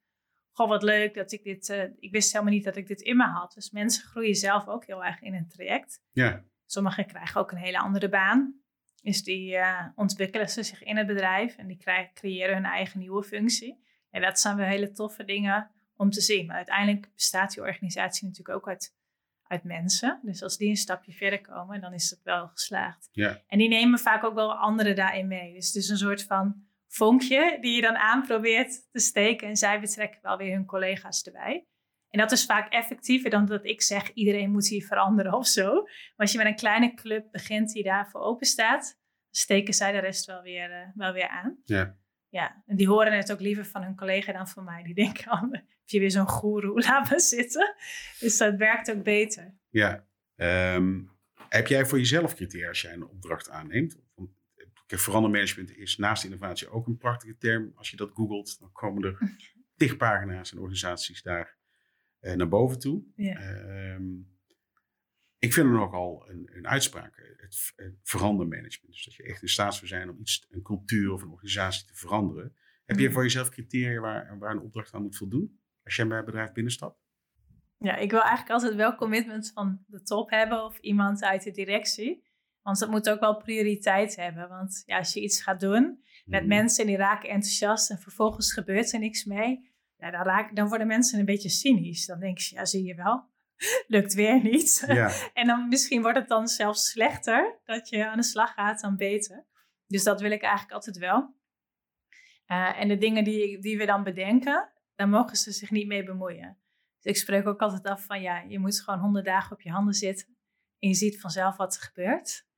goh, 0.53 0.69
wat 0.69 0.83
leuk 0.83 1.15
dat 1.15 1.33
ik 1.33 1.45
dit, 1.45 1.69
eh, 1.69 1.83
ik 1.99 2.13
wist 2.13 2.33
helemaal 2.33 2.55
niet 2.55 2.65
dat 2.65 2.77
ik 2.77 2.87
dit 2.87 3.01
in 3.01 3.17
me 3.17 3.25
had. 3.25 3.53
Dus 3.53 3.71
mensen 3.71 4.05
groeien 4.05 4.35
zelf 4.35 4.69
ook 4.69 4.87
heel 4.87 5.05
erg 5.05 5.21
in 5.21 5.35
een 5.35 5.49
traject. 5.49 6.03
ja. 6.11 6.49
Sommigen 6.67 7.07
krijgen 7.07 7.41
ook 7.41 7.51
een 7.51 7.59
hele 7.59 7.79
andere 7.79 8.09
baan. 8.09 8.60
Dus 9.03 9.23
die 9.23 9.57
eh, 9.57 9.87
ontwikkelen 9.95 10.51
ze 10.51 10.63
zich 10.63 10.83
in 10.83 10.97
het 10.97 11.07
bedrijf 11.07 11.57
en 11.57 11.67
die 11.67 11.77
krijgen, 11.77 12.15
creëren 12.15 12.55
hun 12.55 12.65
eigen 12.65 12.99
nieuwe 12.99 13.23
functie. 13.23 13.85
En 14.11 14.23
dat 14.23 14.41
zijn 14.41 14.57
wel 14.57 14.67
hele 14.67 14.93
toffe 14.93 15.25
dingen 15.25 15.71
om 15.97 16.11
te 16.11 16.21
zien. 16.21 16.47
Maar 16.47 16.57
uiteindelijk 16.57 17.15
bestaat 17.15 17.55
die 17.55 17.63
organisatie 17.63 18.27
natuurlijk 18.27 18.57
ook 18.57 18.69
uit, 18.69 18.95
uit 19.43 19.65
mensen. 19.65 20.21
Dus 20.23 20.43
als 20.43 20.57
die 20.57 20.69
een 20.69 20.77
stapje 20.77 21.13
verder 21.13 21.41
komen, 21.41 21.81
dan 21.81 21.93
is 21.93 22.11
het 22.11 22.23
wel 22.23 22.49
geslaagd. 22.49 23.09
Ja. 23.13 23.43
En 23.47 23.59
die 23.59 23.69
nemen 23.69 23.99
vaak 23.99 24.25
ook 24.25 24.35
wel 24.35 24.55
anderen 24.55 24.97
daarin 24.97 25.29
mee. 25.29 25.55
Dus 25.55 25.67
het 25.67 25.77
is 25.77 25.89
een 25.89 25.97
soort 25.97 26.23
van 26.23 26.65
vonkje 26.87 27.59
die 27.61 27.75
je 27.75 27.81
dan 27.81 27.97
aan 27.97 28.23
probeert 28.23 28.91
te 28.91 28.99
steken. 28.99 29.49
En 29.49 29.57
zij 29.57 29.81
betrekken 29.81 30.19
wel 30.23 30.37
weer 30.37 30.53
hun 30.53 30.67
collega's 30.67 31.23
erbij. 31.23 31.67
En 32.11 32.19
dat 32.19 32.33
is 32.33 32.45
vaak 32.45 32.73
effectiever 32.73 33.31
dan 33.31 33.47
dat 33.47 33.65
ik 33.65 33.83
zeg, 33.83 34.13
iedereen 34.13 34.51
moet 34.51 34.69
hier 34.69 34.87
veranderen 34.87 35.33
of 35.33 35.47
zo. 35.47 35.73
Maar 35.83 36.15
als 36.17 36.33
je 36.33 36.39
met 36.39 36.47
een 36.47 36.57
kleine 36.57 36.95
club 36.95 37.27
begint 37.31 37.73
die 37.73 37.83
daarvoor 37.83 38.21
open 38.21 38.47
staat, 38.47 38.99
steken 39.31 39.75
zij 39.75 39.93
de 39.93 39.99
rest 39.99 40.27
wel 40.27 40.43
weer, 40.43 40.71
uh, 40.71 40.89
wel 40.95 41.13
weer 41.13 41.29
aan. 41.29 41.59
Ja. 41.65 41.99
Ja, 42.29 42.63
en 42.67 42.77
die 42.77 42.89
horen 42.89 43.17
het 43.17 43.33
ook 43.33 43.41
liever 43.41 43.65
van 43.65 43.83
hun 43.83 43.97
collega 43.97 44.33
dan 44.33 44.49
van 44.49 44.65
mij. 44.65 44.83
Die 44.83 44.95
denken, 44.95 45.33
oh, 45.33 45.53
heb 45.53 45.65
je 45.85 45.99
weer 45.99 46.11
zo'n 46.11 46.29
goeroe, 46.29 46.81
laat 46.87 47.11
me 47.11 47.21
zitten. 47.21 47.75
Dus 48.21 48.39
dat 48.39 48.57
werkt 48.57 48.91
ook 48.91 49.03
beter. 49.03 49.55
Ja. 49.69 50.07
Um, 50.37 51.11
heb 51.49 51.67
jij 51.67 51.87
voor 51.87 51.99
jezelf 51.99 52.35
criteria 52.35 52.69
als 52.69 52.81
jij 52.81 52.93
een 52.93 53.07
opdracht 53.07 53.51
aanneemt? 53.51 53.99
Want 54.15 54.31
verandermanagement 54.87 55.77
is 55.77 55.97
naast 55.97 56.25
innovatie 56.25 56.69
ook 56.69 56.87
een 56.87 56.97
prachtige 56.97 57.37
term. 57.37 57.73
Als 57.75 57.91
je 57.91 57.97
dat 57.97 58.11
googelt, 58.15 58.59
dan 58.59 58.73
komen 58.73 59.05
er 59.05 59.19
tig 59.77 59.97
pagina's 59.97 60.53
en 60.53 60.59
organisaties 60.59 61.23
daar 61.23 61.59
naar 62.21 62.49
boven 62.49 62.79
toe. 62.79 63.05
Um, 63.17 64.29
ik 65.39 65.53
vind 65.53 65.67
er 65.67 65.73
nogal 65.73 66.29
een, 66.29 66.51
een 66.53 66.69
uitspraak, 66.69 67.35
het, 67.37 67.73
het 67.77 67.95
verandermanagement. 68.03 68.95
Dus 68.95 69.05
dat 69.05 69.15
je 69.15 69.23
echt 69.23 69.43
in 69.43 69.49
staat 69.49 69.75
zou 69.75 69.87
zijn 69.87 70.11
om 70.11 70.19
iets, 70.21 70.47
een 70.51 70.63
cultuur 70.63 71.13
of 71.13 71.23
een 71.23 71.31
organisatie 71.31 71.87
te 71.87 71.95
veranderen. 71.95 72.55
Heb 72.85 72.99
je 72.99 73.13
voor 73.13 73.23
jezelf 73.23 73.49
criteria 73.49 74.01
waar, 74.01 74.39
waar 74.39 74.51
een 74.51 74.61
opdracht 74.61 74.95
aan 74.95 75.03
moet 75.03 75.17
voldoen? 75.17 75.61
Als 75.85 75.97
jij 75.97 76.07
bij 76.07 76.19
een 76.19 76.25
bedrijf 76.25 76.53
binnenstapt? 76.53 76.99
Ja, 77.79 77.97
ik 77.97 78.11
wil 78.11 78.21
eigenlijk 78.21 78.51
altijd 78.51 78.75
wel 78.75 78.95
commitment 78.95 79.51
van 79.55 79.85
de 79.87 80.03
top 80.03 80.31
hebben 80.31 80.65
of 80.65 80.79
iemand 80.79 81.23
uit 81.23 81.43
de 81.43 81.51
directie. 81.51 82.29
Want 82.63 82.79
dat 82.79 82.91
moet 82.91 83.11
ook 83.11 83.21
wel 83.21 83.37
prioriteit 83.37 84.17
hebben. 84.17 84.49
Want 84.49 84.83
ja, 84.87 84.99
als 84.99 85.13
je 85.13 85.23
iets 85.23 85.43
gaat 85.43 85.61
doen 85.61 86.05
met 86.25 86.41
Mhm. 86.41 86.49
mensen 86.49 86.85
en 86.85 86.89
die 86.91 86.99
raken 86.99 87.29
enthousiast 87.29 87.91
en 87.91 87.99
vervolgens 87.99 88.53
gebeurt 88.53 88.93
er 88.93 88.99
niks 88.99 89.25
mee, 89.25 89.70
ja, 90.01 90.11
dan, 90.11 90.23
raak, 90.23 90.57
dan 90.57 90.69
worden 90.69 90.87
mensen 90.87 91.19
een 91.19 91.25
beetje 91.25 91.49
cynisch. 91.49 92.07
Dan 92.07 92.21
denk 92.21 92.39
je, 92.39 92.55
ja, 92.55 92.65
zie 92.65 92.85
je 92.85 92.95
wel, 92.95 93.29
lukt 93.87 94.15
weer 94.15 94.43
niet. 94.43 94.85
Ja, 94.87 95.11
En 95.35 95.47
dan 95.47 95.69
misschien 95.69 96.03
wordt 96.03 96.19
het 96.19 96.29
dan 96.29 96.49
zelfs 96.49 96.91
slechter 96.91 97.59
dat 97.65 97.89
je 97.89 98.09
aan 98.09 98.17
de 98.17 98.23
slag 98.23 98.53
gaat 98.53 98.81
dan 98.81 98.97
beter. 98.97 99.47
Dus 99.87 100.03
dat 100.03 100.21
wil 100.21 100.31
ik 100.31 100.43
eigenlijk 100.43 100.73
altijd 100.73 100.99
wel. 100.99 101.35
Eh, 102.47 102.81
en 102.81 102.89
de 102.89 102.97
dingen 102.97 103.25
die, 103.25 103.59
die 103.59 103.79
we 103.79 103.87
dan 103.87 104.03
bedenken, 104.03 104.73
daar 104.95 105.09
mogen 105.09 105.37
ze 105.37 105.53
zich 105.53 105.71
niet 105.71 105.87
mee 105.87 106.05
bemoeien. 106.05 106.59
Dus 107.01 107.13
ik 107.13 107.17
spreek 107.17 107.47
ook 107.47 107.61
altijd 107.61 107.87
af 107.87 108.05
van 108.05 108.21
ja, 108.21 108.41
je 108.41 108.59
moet 108.59 108.81
gewoon 108.81 109.01
honderd 109.01 109.25
dagen 109.25 109.53
op 109.53 109.61
je 109.61 109.71
handen 109.71 109.95
zitten. 109.95 110.37
En 110.79 110.89
je 110.89 110.95
ziet 110.95 111.21
vanzelf 111.21 111.57
wat 111.57 111.75
er 111.75 111.81
gebeurt. 111.81 112.49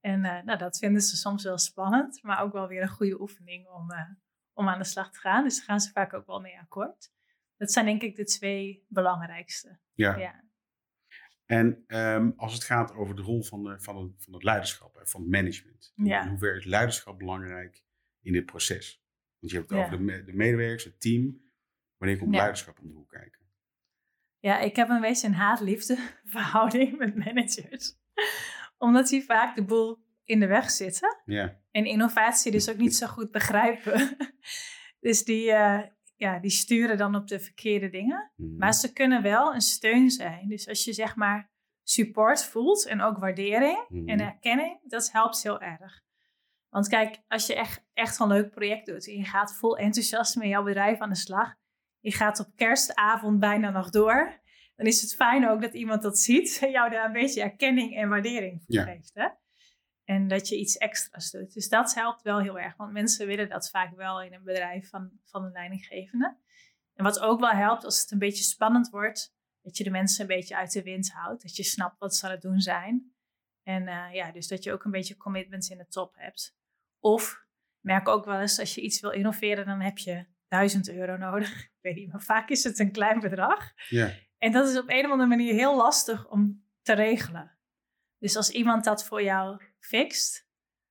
En 0.00 0.24
eh, 0.24 0.42
nou, 0.42 0.58
dat 0.58 0.78
vinden 0.78 1.02
ze 1.02 1.16
soms 1.16 1.44
wel 1.44 1.58
spannend, 1.58 2.22
maar 2.22 2.42
ook 2.42 2.52
wel 2.52 2.68
weer 2.68 2.82
een 2.82 2.88
goede 2.88 3.20
oefening 3.20 3.68
om, 3.68 3.90
eh, 3.90 4.10
om 4.56 4.68
aan 4.68 4.78
de 4.78 4.84
slag 4.84 5.12
te 5.12 5.18
gaan. 5.18 5.44
Dus 5.44 5.56
daar 5.56 5.64
gaan 5.64 5.80
ze 5.80 5.90
vaak 5.92 6.12
ook 6.12 6.26
wel 6.26 6.40
mee 6.40 6.58
akkoord. 6.58 7.12
Dat 7.56 7.72
zijn 7.72 7.86
denk 7.86 8.02
ik 8.02 8.16
de 8.16 8.24
twee 8.24 8.84
belangrijkste. 8.88 9.78
ja. 9.94 10.16
Ja. 10.16 10.44
En 11.46 11.84
ehm, 11.86 12.30
als 12.36 12.52
het 12.54 12.64
gaat 12.64 12.94
over 12.94 13.16
de 13.16 13.22
rol 13.22 13.42
van, 13.42 13.62
de, 13.64 13.80
van, 13.80 13.96
het, 13.96 14.12
van 14.18 14.32
het 14.32 14.42
leiderschap, 14.42 14.94
hè, 14.94 15.06
van 15.06 15.20
het 15.20 15.30
management. 15.30 15.92
In 15.96 16.04
Ja. 16.04 16.28
hoeverre 16.28 16.56
is 16.58 16.64
leiderschap 16.64 17.18
belangrijk 17.18 17.84
in 18.20 18.32
dit 18.32 18.46
proces? 18.46 19.04
Want 19.38 19.52
je 19.52 19.58
hebt 19.58 19.70
het 19.70 19.78
Ja. 19.78 19.84
over 19.84 20.06
de, 20.06 20.24
de 20.24 20.32
medewerkers, 20.32 20.84
het 20.84 21.00
team. 21.00 21.50
Wanneer 21.96 22.18
komt 22.18 22.34
leiderschap 22.34 22.78
om 22.80 22.88
de 22.88 22.94
hoek 22.94 23.08
kijken? 23.08 23.46
Ja, 24.38 24.58
ik 24.58 24.76
heb 24.76 24.88
een 24.88 25.00
beetje 25.00 25.26
een 25.26 25.34
haat-liefde 25.34 25.96
verhouding 26.24 26.98
met 26.98 27.14
managers. 27.16 27.96
Omdat 28.78 29.08
die 29.08 29.24
vaak 29.24 29.54
de 29.54 29.64
boel 29.64 30.04
in 30.26 30.40
de 30.40 30.46
weg 30.46 30.70
zitten. 30.70 31.22
Ja, 31.24 31.56
En 31.70 31.84
innovatie 31.84 32.52
dus 32.52 32.70
ook 32.70 32.76
niet 32.76 32.96
zo 32.96 33.06
goed 33.06 33.30
begrijpen. 33.30 33.94
Dus 35.00 35.24
die, 35.24 35.52
eh, 35.52 35.82
ja, 36.16 36.38
die 36.38 36.50
sturen 36.50 36.96
dan 36.98 37.14
op 37.14 37.28
de 37.28 37.40
verkeerde 37.40 37.88
dingen. 37.88 38.32
Mhm. 38.36 38.56
Maar 38.56 38.74
ze 38.74 38.92
kunnen 38.92 39.22
wel 39.22 39.54
een 39.54 39.60
steun 39.60 40.10
zijn. 40.10 40.48
Dus 40.48 40.68
als 40.68 40.84
je 40.84 40.92
zeg 40.92 41.16
maar 41.16 41.50
support 41.82 42.44
voelt 42.44 42.86
en 42.86 43.00
ook 43.00 43.18
waardering 43.18 43.84
Mhm. 43.88 44.08
en 44.08 44.20
erkenning, 44.20 44.78
dat 44.82 45.12
helpt 45.12 45.42
heel 45.42 45.60
erg. 45.60 46.02
Want 46.68 46.88
kijk, 46.88 47.18
als 47.28 47.46
je 47.46 47.54
echt, 47.54 47.84
echt 47.92 48.18
een 48.18 48.28
leuk 48.28 48.50
project 48.50 48.86
doet 48.86 49.06
en 49.08 49.16
je 49.16 49.24
gaat 49.24 49.54
vol 49.54 49.78
enthousiasme 49.78 50.42
in 50.42 50.48
jouw 50.48 50.62
bedrijf 50.64 50.98
aan 50.98 51.08
de 51.08 51.14
slag, 51.16 51.54
je 52.00 52.12
gaat 52.12 52.40
op 52.40 52.46
kerstavond 52.56 53.38
bijna 53.38 53.70
nog 53.70 53.90
door, 53.90 54.40
dan 54.76 54.86
is 54.86 55.00
het 55.00 55.14
fijn 55.14 55.48
ook 55.48 55.62
dat 55.62 55.74
iemand 55.74 56.02
dat 56.02 56.18
ziet 56.18 56.58
en 56.62 56.70
jou 56.70 56.90
daar 56.90 57.04
een 57.06 57.12
beetje 57.12 57.42
erkenning 57.42 57.96
en 57.96 58.08
waardering 58.08 58.62
voor 58.66 58.74
Ja. 58.74 58.82
geeft. 58.84 59.10
Hè? 59.14 59.28
En 60.06 60.28
dat 60.28 60.48
je 60.48 60.58
iets 60.58 60.76
extra's 60.76 61.30
doet. 61.30 61.54
Dus 61.54 61.68
dat 61.68 61.94
helpt 61.94 62.22
wel 62.22 62.40
heel 62.40 62.58
erg, 62.58 62.76
want 62.76 62.92
mensen 62.92 63.26
willen 63.26 63.48
dat 63.48 63.70
vaak 63.70 63.96
wel 63.96 64.22
in 64.22 64.34
een 64.34 64.44
bedrijf 64.44 64.88
van, 64.88 65.10
van 65.24 65.44
een 65.44 65.52
leidinggevende. 65.52 66.36
En 66.94 67.04
wat 67.04 67.20
ook 67.20 67.40
wel 67.40 67.50
helpt 67.50 67.84
als 67.84 68.00
het 68.00 68.10
een 68.10 68.18
beetje 68.18 68.44
spannend 68.44 68.88
wordt, 68.88 69.34
dat 69.62 69.76
je 69.76 69.84
de 69.84 69.90
mensen 69.90 70.20
een 70.20 70.36
beetje 70.36 70.56
uit 70.56 70.72
de 70.72 70.82
wind 70.82 71.12
houdt. 71.12 71.42
Dat 71.42 71.56
je 71.56 71.62
snapt 71.62 71.98
wat 71.98 72.14
ze 72.14 72.24
aan 72.24 72.30
het 72.30 72.42
doen 72.42 72.60
zijn. 72.60 73.14
En 73.62 73.88
eh, 73.88 74.14
ja, 74.14 74.32
dus 74.32 74.48
dat 74.48 74.62
je 74.62 74.72
ook 74.72 74.84
een 74.84 74.90
beetje 74.90 75.16
commitment 75.16 75.70
in 75.70 75.78
de 75.78 75.86
top 75.86 76.14
hebt. 76.16 76.56
Of 77.00 77.44
merk 77.80 78.08
ook 78.08 78.24
wel 78.24 78.40
eens 78.40 78.58
als 78.58 78.74
je 78.74 78.80
iets 78.80 79.00
wil 79.00 79.10
innoveren, 79.10 79.66
dan 79.66 79.80
heb 79.80 79.98
je 79.98 80.26
1000 80.48 80.88
euro 80.88 81.16
nodig. 81.16 81.64
Ik 81.64 81.78
weet 81.80 81.96
niet, 81.96 82.12
maar 82.12 82.22
vaak 82.22 82.48
is 82.48 82.64
het 82.64 82.78
een 82.78 82.92
klein 82.92 83.20
bedrag. 83.20 83.72
ja, 83.88 84.12
En 84.38 84.52
dat 84.52 84.68
is 84.68 84.78
op 84.78 84.88
een 84.88 85.04
of 85.04 85.10
andere 85.10 85.28
manier 85.28 85.52
heel 85.52 85.76
lastig 85.76 86.28
om 86.28 86.64
te 86.82 86.92
regelen. 86.92 87.58
Dus 88.18 88.36
als 88.36 88.50
iemand 88.50 88.84
dat 88.84 89.04
voor 89.04 89.22
jou 89.22 89.62
fixt, 89.86 90.48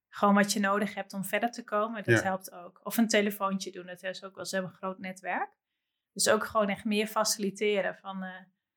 gewoon 0.09 0.35
wat 0.35 0.53
je 0.53 0.59
nodig 0.59 0.93
hebt 0.93 1.13
om 1.13 1.25
verder 1.25 1.51
te 1.51 1.63
komen, 1.63 2.03
dat 2.03 2.17
Ja. 2.17 2.23
helpt 2.23 2.51
ook. 2.51 2.79
Of 2.83 2.97
een 2.97 3.07
telefoontje 3.07 3.71
doen, 3.71 3.85
dat 3.85 4.03
is 4.03 4.23
ook 4.23 4.35
wel. 4.35 4.45
Ze 4.45 4.55
hebben 4.55 4.71
een 4.73 4.77
groot 4.77 4.99
netwerk. 4.99 5.49
Dus 6.13 6.29
ook 6.29 6.43
gewoon 6.45 6.69
echt 6.69 6.85
meer 6.85 7.07
faciliteren 7.07 7.95
van, 7.95 8.23
eh, 8.23 8.31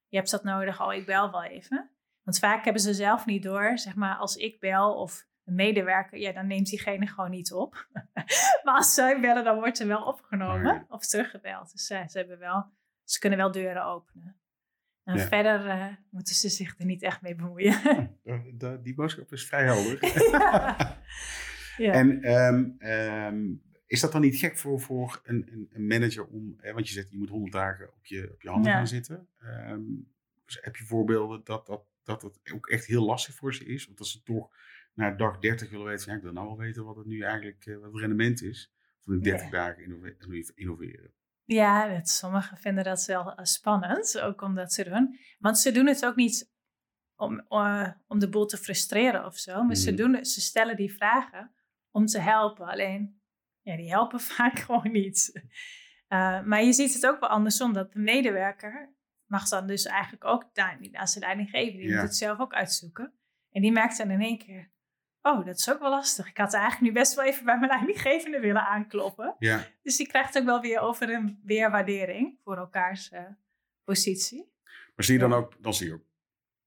je 0.09 0.17
hebt 0.17 0.31
dat 0.31 0.45
nodig, 0.45 0.83
oh 0.83 0.95
ik 0.95 1.07
bel 1.07 1.31
wel 1.31 1.45
even. 1.45 1.91
Want 2.23 2.39
vaak 2.39 2.65
hebben 2.65 2.83
ze 2.83 2.95
zelf 2.95 3.27
niet 3.27 3.43
door, 3.43 3.79
zeg 3.79 3.95
maar 3.95 4.17
als 4.17 4.37
ik 4.37 4.61
bel 4.61 4.95
of 4.95 5.27
een 5.45 5.55
medewerker, 5.55 6.19
ja 6.19 6.33
dan 6.33 6.47
neemt 6.47 6.67
diegene 6.67 7.07
gewoon 7.07 7.31
niet 7.31 7.53
op. 7.53 7.89
maar 8.65 8.75
als 8.75 8.95
zij 8.95 9.21
bellen, 9.21 9.45
dan 9.45 9.55
wordt 9.59 9.79
er 9.79 9.87
wel 9.87 10.03
opgenomen 10.03 10.75
Oh 10.77 10.91
of 10.93 11.07
teruggebeld. 11.07 11.73
Dus 11.73 11.91
eh, 11.91 12.07
ze, 12.09 12.19
hebben 12.19 12.39
wel, 12.39 12.71
ze 13.05 13.19
kunnen 13.19 13.39
wel 13.39 13.51
deuren 13.53 13.85
openen. 13.85 14.41
En 15.09 15.17
Ja. 15.17 15.27
verder 15.27 15.67
eh, 15.67 15.87
moeten 16.11 16.35
ze 16.35 16.49
zich 16.49 16.75
er 16.79 16.85
niet 16.85 17.03
echt 17.03 17.23
mee 17.23 17.35
bemoeien. 17.35 17.81
Da- 18.25 18.43
da- 18.55 18.77
die 18.77 18.95
boodschap 18.95 19.33
is 19.33 19.47
vrij 19.47 19.65
helder. 19.65 19.99
ja. 21.77 21.93
En 21.93 22.23
ehm, 22.23 22.65
ehm, 22.79 23.47
is 23.87 24.01
dat 24.01 24.13
dan 24.13 24.21
niet 24.21 24.37
gek 24.37 24.59
voor, 24.59 24.81
voor 24.81 25.21
een, 25.25 25.49
een, 25.53 25.69
een 25.73 25.87
manager 25.87 26.27
om, 26.27 26.57
want 26.73 26.89
je 26.89 26.95
zegt 26.95 27.11
je 27.11 27.19
moet 27.19 27.29
100 27.29 27.53
dagen 27.53 27.87
op 27.95 28.07
je, 28.07 28.31
op 28.33 28.43
je 28.43 28.49
handen 28.49 28.71
Ja. 28.73 28.77
gaan 28.77 28.87
zitten. 28.89 29.29
Ehm, 29.39 29.81
dus 30.45 30.59
heb 30.61 30.77
je 30.77 30.85
voorbeelden 30.85 31.41
dat, 31.45 31.67
dat, 31.67 31.83
dat 32.03 32.23
het 32.23 32.53
ook 32.55 32.69
echt 32.69 32.85
heel 32.87 33.05
lastig 33.05 33.35
voor 33.35 33.55
ze 33.55 33.65
is? 33.65 33.87
Want 33.87 33.99
dat 33.99 34.07
ze 34.07 34.23
toch 34.23 34.51
na 34.95 35.11
dag 35.11 35.39
30 35.39 35.71
willen 35.71 35.87
weten, 35.87 36.11
ja, 36.11 36.17
ik 36.17 36.23
wil 36.23 36.33
nou 36.33 36.47
wel 36.47 36.59
weten 36.59 36.85
wat 36.85 36.97
het 36.97 37.07
nu 37.07 37.21
eigenlijk, 37.21 37.67
eh, 37.67 37.75
wat 37.77 37.93
het 37.93 38.01
rendement 38.01 38.43
is 38.43 38.73
van 39.01 39.15
de 39.15 39.21
30 39.21 39.45
Ja. 39.45 39.51
dagen 39.51 39.83
innove- 39.85 40.53
innoveren. 40.55 41.13
Ja, 41.55 41.89
dat, 41.89 42.09
sommigen 42.09 42.57
vinden 42.57 42.85
dat 42.85 43.05
wel 43.05 43.35
eh, 43.35 43.45
spannend, 43.45 44.21
ook 44.21 44.41
om 44.43 44.55
dat 44.55 44.75
te 44.75 44.85
doen. 44.85 45.19
Want 45.39 45.59
ze 45.59 45.73
doen 45.73 45.87
het 45.87 46.05
ook 46.07 46.17
niet 46.17 46.51
om, 47.17 47.41
eh, 47.41 47.91
om 48.07 48.19
de 48.19 48.29
boel 48.29 48.47
te 48.47 48.57
frustreren 48.57 49.25
of 49.25 49.37
zo. 49.37 49.63
Maar 49.63 49.77
ze, 49.77 49.93
Mhm. 49.93 49.97
doen 49.97 50.25
ze 50.25 50.41
stellen 50.41 50.77
die 50.77 50.95
vragen 50.95 51.55
om 51.91 52.07
te 52.07 52.19
helpen. 52.21 52.67
Alleen, 52.67 53.21
ja, 53.61 53.77
die 53.77 53.91
helpen 53.91 54.21
vaak 54.37 54.59
gewoon 54.59 54.93
niet. 54.93 55.43
Eh, 56.09 56.43
maar 56.43 56.63
je 56.63 56.73
ziet 56.73 56.95
het 56.95 57.07
ook 57.07 57.21
wel 57.21 57.29
andersom, 57.29 57.73
dat 57.73 57.93
de 57.93 57.99
medewerker 57.99 58.95
mag 59.27 59.49
dan 59.49 59.67
dus 59.67 59.85
eigenlijk 59.87 60.25
ook 60.25 60.55
daar 60.55 60.79
niet 60.81 60.95
aan 60.95 61.07
zijn 61.09 61.25
leiding 61.25 61.51
geven. 61.51 61.79
Die 61.79 61.89
Ja. 61.89 61.95
moet 61.95 62.03
het 62.09 62.17
zelf 62.17 62.39
ook 62.39 62.55
uitzoeken. 62.55 63.13
En 63.51 63.63
die 63.63 63.73
merkt 63.73 63.99
dan 63.99 64.11
in 64.11 64.21
één 64.21 64.39
keer, 64.39 64.71
oh, 65.23 65.47
dat 65.47 65.59
is 65.59 65.71
ook 65.71 65.79
wel 65.81 65.91
lastig. 65.91 66.29
Ik 66.29 66.37
had 66.37 66.53
eigenlijk 66.55 66.83
nu 66.85 66.93
best 67.01 67.15
wel 67.15 67.25
even 67.25 67.45
bij 67.45 67.59
mijn 67.59 67.71
leidinggevende 67.71 68.41
willen 68.41 68.67
aankloppen. 68.67 69.35
Ja, 69.39 69.67
Dus 69.83 69.97
die 69.97 70.07
krijgt 70.07 70.39
ook 70.39 70.45
wel 70.45 70.61
weer 70.61 70.81
over 70.81 71.13
en 71.13 71.41
weer 71.45 71.71
waardering 71.71 72.39
voor 72.43 72.57
elkaars 72.57 73.11
eh, 73.11 73.25
positie. 73.85 74.53
maar 74.95 75.05
zie 75.05 75.15
je 75.15 75.21
dan 75.21 75.33
ook, 75.33 75.63
dan 75.63 75.75
zie 75.75 75.87
je 75.87 75.95
ook, 75.95 76.07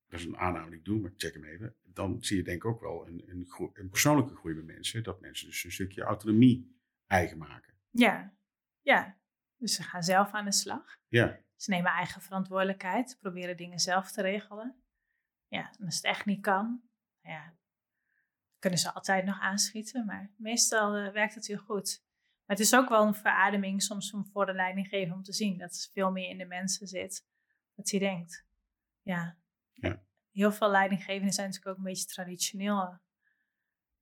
dat 0.08 0.20
is 0.20 0.26
een 0.26 0.36
aanname 0.36 0.70
die 0.70 0.78
ik 0.78 0.84
doe, 0.84 1.00
maar 1.00 1.12
check 1.16 1.34
hem 1.34 1.44
even. 1.44 1.74
Dan 1.82 2.22
zie 2.22 2.36
je 2.36 2.42
denk 2.42 2.56
ik 2.56 2.64
ook 2.64 2.80
wel 2.80 3.06
een, 3.06 3.22
een, 3.26 3.48
een 3.74 3.88
persoonlijke 3.90 4.34
groei 4.34 4.54
bij 4.54 4.64
mensen. 4.64 5.02
Dat 5.02 5.20
mensen 5.20 5.46
dus 5.46 5.64
een 5.64 5.72
stukje 5.72 6.02
autonomie 6.02 6.76
eigen 7.06 7.38
maken. 7.38 7.74
Ja, 7.90 8.34
ja. 8.80 9.20
Dus 9.56 9.74
ze 9.74 9.82
gaan 9.82 10.02
zelf 10.02 10.32
aan 10.32 10.44
de 10.44 10.52
slag. 10.52 10.96
Ja, 11.08 11.40
Ze 11.56 11.70
nemen 11.70 11.90
eigen 11.90 12.22
verantwoordelijkheid, 12.22 13.16
proberen 13.20 13.56
dingen 13.56 13.78
zelf 13.78 14.10
te 14.12 14.22
regelen. 14.22 14.82
Ja, 15.48 15.70
en 15.78 15.84
als 15.84 15.96
het 15.96 16.04
echt 16.04 16.24
niet 16.24 16.40
kan, 16.40 16.82
ja, 17.20 17.54
kunnen 18.62 18.78
ze 18.80 18.92
altijd 18.92 19.24
nog 19.24 19.40
aanschieten. 19.40 20.04
Maar 20.06 20.30
meestal 20.36 20.96
eh, 20.96 21.12
werkt 21.12 21.34
het 21.34 21.46
heel 21.46 21.58
goed. 21.58 22.02
Maar 22.44 22.56
het 22.56 22.66
is 22.66 22.74
ook 22.74 22.88
wel 22.88 23.06
een 23.06 23.14
verademing 23.14 23.82
soms 23.82 24.12
om 24.12 24.26
voor 24.26 24.46
de 24.46 24.52
leidinggever 24.52 25.14
om 25.14 25.22
te 25.22 25.32
zien 25.32 25.58
dat 25.58 25.70
het 25.70 25.90
veel 25.92 26.10
meer 26.10 26.28
in 26.28 26.38
de 26.38 26.46
mensen 26.46 26.86
zit. 26.86 27.26
Dat 27.74 27.90
hij 27.90 28.00
denkt, 28.00 28.46
ja. 29.02 29.36
Ja. 29.72 30.02
Heel 30.32 30.52
veel 30.52 30.70
leidinggevenden 30.70 31.32
zijn 31.32 31.46
natuurlijk 31.46 31.76
ook 31.76 31.84
een 31.84 31.90
beetje 31.90 32.06
traditioneel 32.06 32.80
eh, 32.80 32.94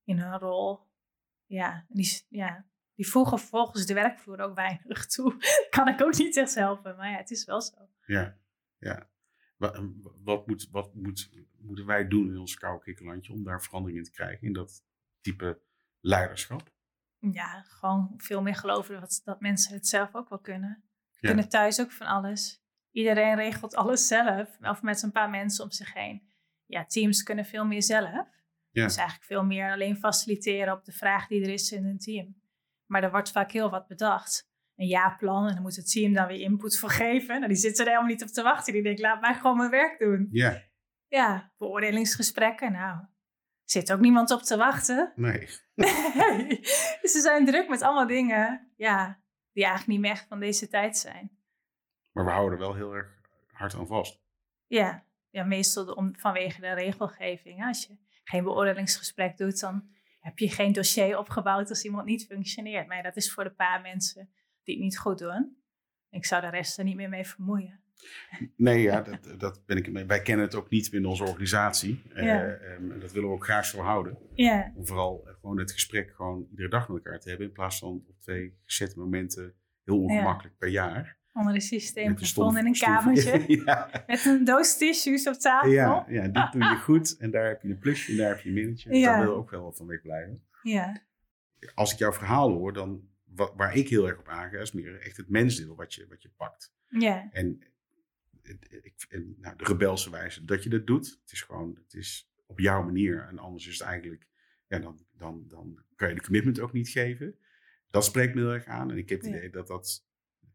in 0.05 0.19
hun 0.19 0.39
rol. 0.39 0.89
Ja, 1.47 1.85
die, 1.89 2.27
ja, 2.29 2.67
die 2.95 3.09
voegen 3.09 3.39
volgens 3.39 3.87
de 3.87 3.95
werkvloer 3.95 4.41
ook 4.41 4.55
weinig 4.55 5.07
toe. 5.15 5.37
kan 5.71 5.89
ik 5.89 6.03
ook 6.03 6.17
niet 6.17 6.37
echt 6.37 6.55
helpen, 6.55 6.97
maar 6.97 7.11
ja, 7.11 7.17
het 7.17 7.31
is 7.31 7.45
wel 7.45 7.61
zo. 7.61 7.89
Ja, 8.07 8.39
ja. 8.79 9.09
Wat, 9.61 9.81
wat, 10.25 10.47
moet, 10.47 10.69
wat 10.71 10.95
moet, 10.95 11.31
moeten 11.59 11.87
wij 11.87 12.09
doen 12.09 12.29
in 12.29 12.39
ons 12.39 12.55
koude 12.55 12.85
kikkerlandje 12.85 13.33
om 13.33 13.45
daar 13.45 13.63
verandering 13.63 13.99
in 13.99 14.05
te 14.05 14.11
krijgen 14.11 14.47
in 14.47 14.53
dat 14.53 14.85
type 15.21 15.61
leiderschap? 16.01 16.73
Ja, 17.19 17.63
gewoon 17.63 18.15
veel 18.17 18.43
meer 18.43 18.55
geloven 18.55 19.01
dat, 19.01 19.21
dat 19.25 19.41
mensen 19.41 19.75
het 19.75 19.87
zelf 19.87 20.15
ook 20.15 20.29
wel 20.29 20.39
kunnen. 20.39 20.85
Ja. 21.11 21.29
Kunnen 21.29 21.49
thuis 21.49 21.81
ook 21.81 21.93
van 21.93 22.07
alles. 22.07 22.63
Iedereen 22.91 23.35
regelt 23.35 23.75
alles 23.75 24.07
zelf, 24.07 24.59
of 24.61 24.83
met 24.83 25.03
een 25.03 25.13
paar 25.13 25.31
mensen 25.31 25.65
om 25.65 25.71
zich 25.71 25.93
heen. 25.93 26.29
Ja, 26.67 26.85
teams 26.85 27.23
kunnen 27.23 27.45
veel 27.45 27.65
meer 27.65 27.83
zelf. 27.83 28.29
Ja. 28.71 28.85
Dus 28.85 28.97
eigenlijk 28.97 29.27
veel 29.27 29.45
meer 29.45 29.73
alleen 29.73 29.97
faciliteren 29.97 30.73
op 30.73 30.85
de 30.85 30.93
vraag 30.93 31.27
die 31.27 31.43
er 31.43 31.53
is 31.53 31.73
in 31.73 31.85
een 31.85 31.99
team. 31.99 32.43
Maar 32.87 33.03
er 33.03 33.11
wordt 33.11 33.31
vaak 33.31 33.53
heel 33.53 33.71
wat 33.71 33.87
bedacht. 33.87 34.50
Een 34.81 34.87
jaarplan 34.87 35.47
en 35.47 35.55
dan 35.55 35.63
moet 35.63 35.77
het 35.77 35.91
team 35.91 36.13
dan 36.13 36.27
weer 36.27 36.41
input 36.41 36.79
voor 36.79 36.91
geven. 36.91 37.35
Nou, 37.35 37.49
die 37.49 37.57
zitten 37.57 37.85
er 37.85 37.91
helemaal 37.91 38.11
niet 38.11 38.23
op 38.23 38.29
te 38.29 38.43
wachten. 38.43 38.73
Die 38.73 38.83
denken, 38.83 39.03
laat 39.03 39.21
mij 39.21 39.35
gewoon 39.35 39.57
mijn 39.57 39.71
werk 39.71 39.99
doen. 39.99 40.29
Ja, 40.31 40.63
Ja, 41.09 41.53
beoordelingsgesprekken, 41.59 42.73
nou, 42.73 43.05
zit 43.65 43.93
ook 43.93 44.01
niemand 44.01 44.31
op 44.31 44.43
te 44.43 44.57
wachten. 44.57 45.13
nee. 45.15 45.49
dus 47.03 47.13
ze 47.13 47.21
zijn 47.21 47.47
druk 47.47 47.69
met 47.69 47.83
allemaal 47.83 48.07
dingen, 48.07 48.73
ja, 48.77 49.23
die 49.53 49.65
eigenlijk 49.65 49.93
niet 49.93 50.01
meer 50.01 50.11
echt 50.11 50.29
van 50.29 50.41
deze 50.41 50.69
tijd 50.69 50.97
zijn. 50.97 51.31
Maar 52.13 52.25
we 52.25 52.31
houden 52.31 52.59
er 52.59 52.65
wel 52.65 52.75
heel 52.75 52.95
erg 52.95 53.21
hard 53.47 53.75
aan 53.75 53.87
vast. 53.87 54.21
Ja, 54.67 55.05
ja 55.31 55.45
meestal 55.45 55.93
om, 55.93 56.17
vanwege 56.19 56.61
de 56.61 56.73
regelgeving. 56.73 57.67
Als 57.67 57.87
je 57.87 57.97
geen 58.25 58.45
beoordelingsgesprek 58.45 59.37
doet, 59.37 59.61
dan 59.61 59.89
heb 60.21 60.39
je 60.39 60.51
geen 60.51 60.73
dossier 60.73 61.19
opgebouwd 61.19 61.69
als 61.69 61.85
iemand 61.85 62.07
niet 62.07 62.27
functioneert. 62.27 62.87
Maar 62.87 62.97
ja, 62.97 63.03
dat 63.03 63.17
is 63.17 63.33
voor 63.33 63.45
de 63.45 63.55
paar 63.55 63.81
mensen 63.81 64.31
die 64.65 64.75
het 64.75 64.85
niet 64.85 64.99
goed 64.99 65.19
doen. 65.19 65.57
Ik 66.11 66.25
zou 66.25 66.41
de 66.43 66.49
rest 66.51 66.79
er 66.79 66.85
niet 66.85 66.97
meer 66.97 67.09
mee 67.09 67.25
vermoeien. 67.27 67.81
Nee, 68.57 68.83
ja, 68.83 69.01
dat, 69.11 69.41
dat 69.41 69.67
ben 69.67 69.77
ik 69.77 69.93
mee. 69.93 70.05
Wij 70.05 70.23
kennen 70.23 70.45
het 70.47 70.55
ook 70.55 70.71
niet 70.71 70.91
binnen 70.91 71.11
onze 71.11 71.25
organisatie. 71.25 72.03
Eh, 72.15 72.25
Ja. 72.25 72.43
ehm, 72.51 72.91
en 72.91 73.01
dat 73.01 73.13
willen 73.13 73.29
we 73.29 73.35
ook 73.35 73.45
graag 73.45 73.65
zo 73.65 73.81
houden. 73.81 74.19
Ja, 74.35 74.73
Om 74.77 74.87
vooral 74.87 75.23
eh, 75.27 75.35
gewoon 75.41 75.59
het 75.59 75.73
gesprek 75.73 76.13
gewoon 76.15 76.47
iedere 76.51 76.69
dag 76.69 76.89
met 76.89 76.97
elkaar 76.97 77.21
te 77.21 77.29
hebben. 77.29 77.47
In 77.47 77.53
plaats 77.53 77.79
van 77.79 78.05
op 78.09 78.21
twee 78.21 78.55
gezette 78.65 78.99
momenten 78.99 79.55
heel 79.85 80.03
ongemakkelijk 80.03 80.59
per 80.59 80.69
jaar. 80.69 81.19
onder 81.33 81.55
een 81.55 81.61
systeem 81.61 82.17
gevonden 82.17 82.61
in 82.61 82.67
een 82.67 82.79
kamertje. 82.79 83.45
ja, 83.65 83.91
Met 84.07 84.25
een 84.25 84.45
doos 84.45 84.77
tissues 84.79 85.29
op 85.29 85.35
tafel. 85.35 85.71
ja, 85.71 86.05
ja, 86.09 86.29
dit 86.29 86.53
doe 86.53 86.63
je 86.65 86.77
goed. 86.89 87.17
En 87.19 87.31
daar 87.31 87.47
heb 87.49 87.63
je 87.63 87.69
een 87.69 87.79
plusje 87.79 88.11
en 88.13 88.17
daar 88.19 88.29
heb 88.29 88.41
je 88.41 88.49
een 88.49 88.55
minnetje. 88.55 88.91
Daar 89.01 89.19
willen 89.19 89.33
we 89.35 89.39
ook 89.41 89.51
wel 89.51 89.73
van 89.73 89.87
wegblijven. 89.87 90.43
ja. 90.63 91.03
Als 91.75 91.93
ik 91.93 91.99
jouw 91.99 92.13
verhaal 92.13 92.51
hoor, 92.51 92.73
dan 92.73 93.09
wa- 93.41 93.55
waar 93.57 93.77
ik 93.77 93.89
heel 93.89 94.09
erg 94.09 94.19
op 94.19 94.29
aanga, 94.29 94.59
is 94.59 94.73
meer 94.73 95.01
echt 95.01 95.17
het 95.17 95.29
mensdeel 95.29 95.77
wat 95.77 95.95
je, 95.95 96.07
wat 96.09 96.23
je 96.23 96.29
pakt. 96.37 96.73
ja. 96.89 97.29
En, 97.33 97.63
ik, 98.83 99.07
en 99.09 99.35
nou, 99.39 99.57
de 99.57 99.65
rebelse 99.65 100.11
wijze 100.11 100.45
dat 100.45 100.63
je 100.63 100.69
dat 100.69 100.87
doet. 100.87 101.19
Het 101.23 101.33
is 101.33 101.43
gewoon, 101.43 101.79
het 101.85 101.95
is 101.95 102.31
op 102.47 102.59
jouw 102.61 102.83
manier. 102.83 103.27
En 103.29 103.39
anders 103.39 103.67
is 103.67 103.79
het 103.79 103.89
eigenlijk, 103.89 104.27
ja, 104.69 104.79
dan, 104.79 105.07
dan, 105.17 105.45
dan 105.49 105.83
kan 105.97 106.09
je 106.09 106.15
de 106.15 106.21
commitment 106.23 106.61
ook 106.61 106.73
niet 106.73 106.89
geven. 106.89 107.39
Dat 107.91 108.05
spreekt 108.05 108.35
me 108.35 108.41
heel 108.41 108.53
erg 108.53 108.65
aan. 108.65 108.91
En 108.91 108.97
ik 108.99 109.09
heb 109.09 109.21
het 109.21 109.31
Ja. 109.31 109.37
idee 109.37 109.51
dat, 109.51 109.67
dat 109.67 110.07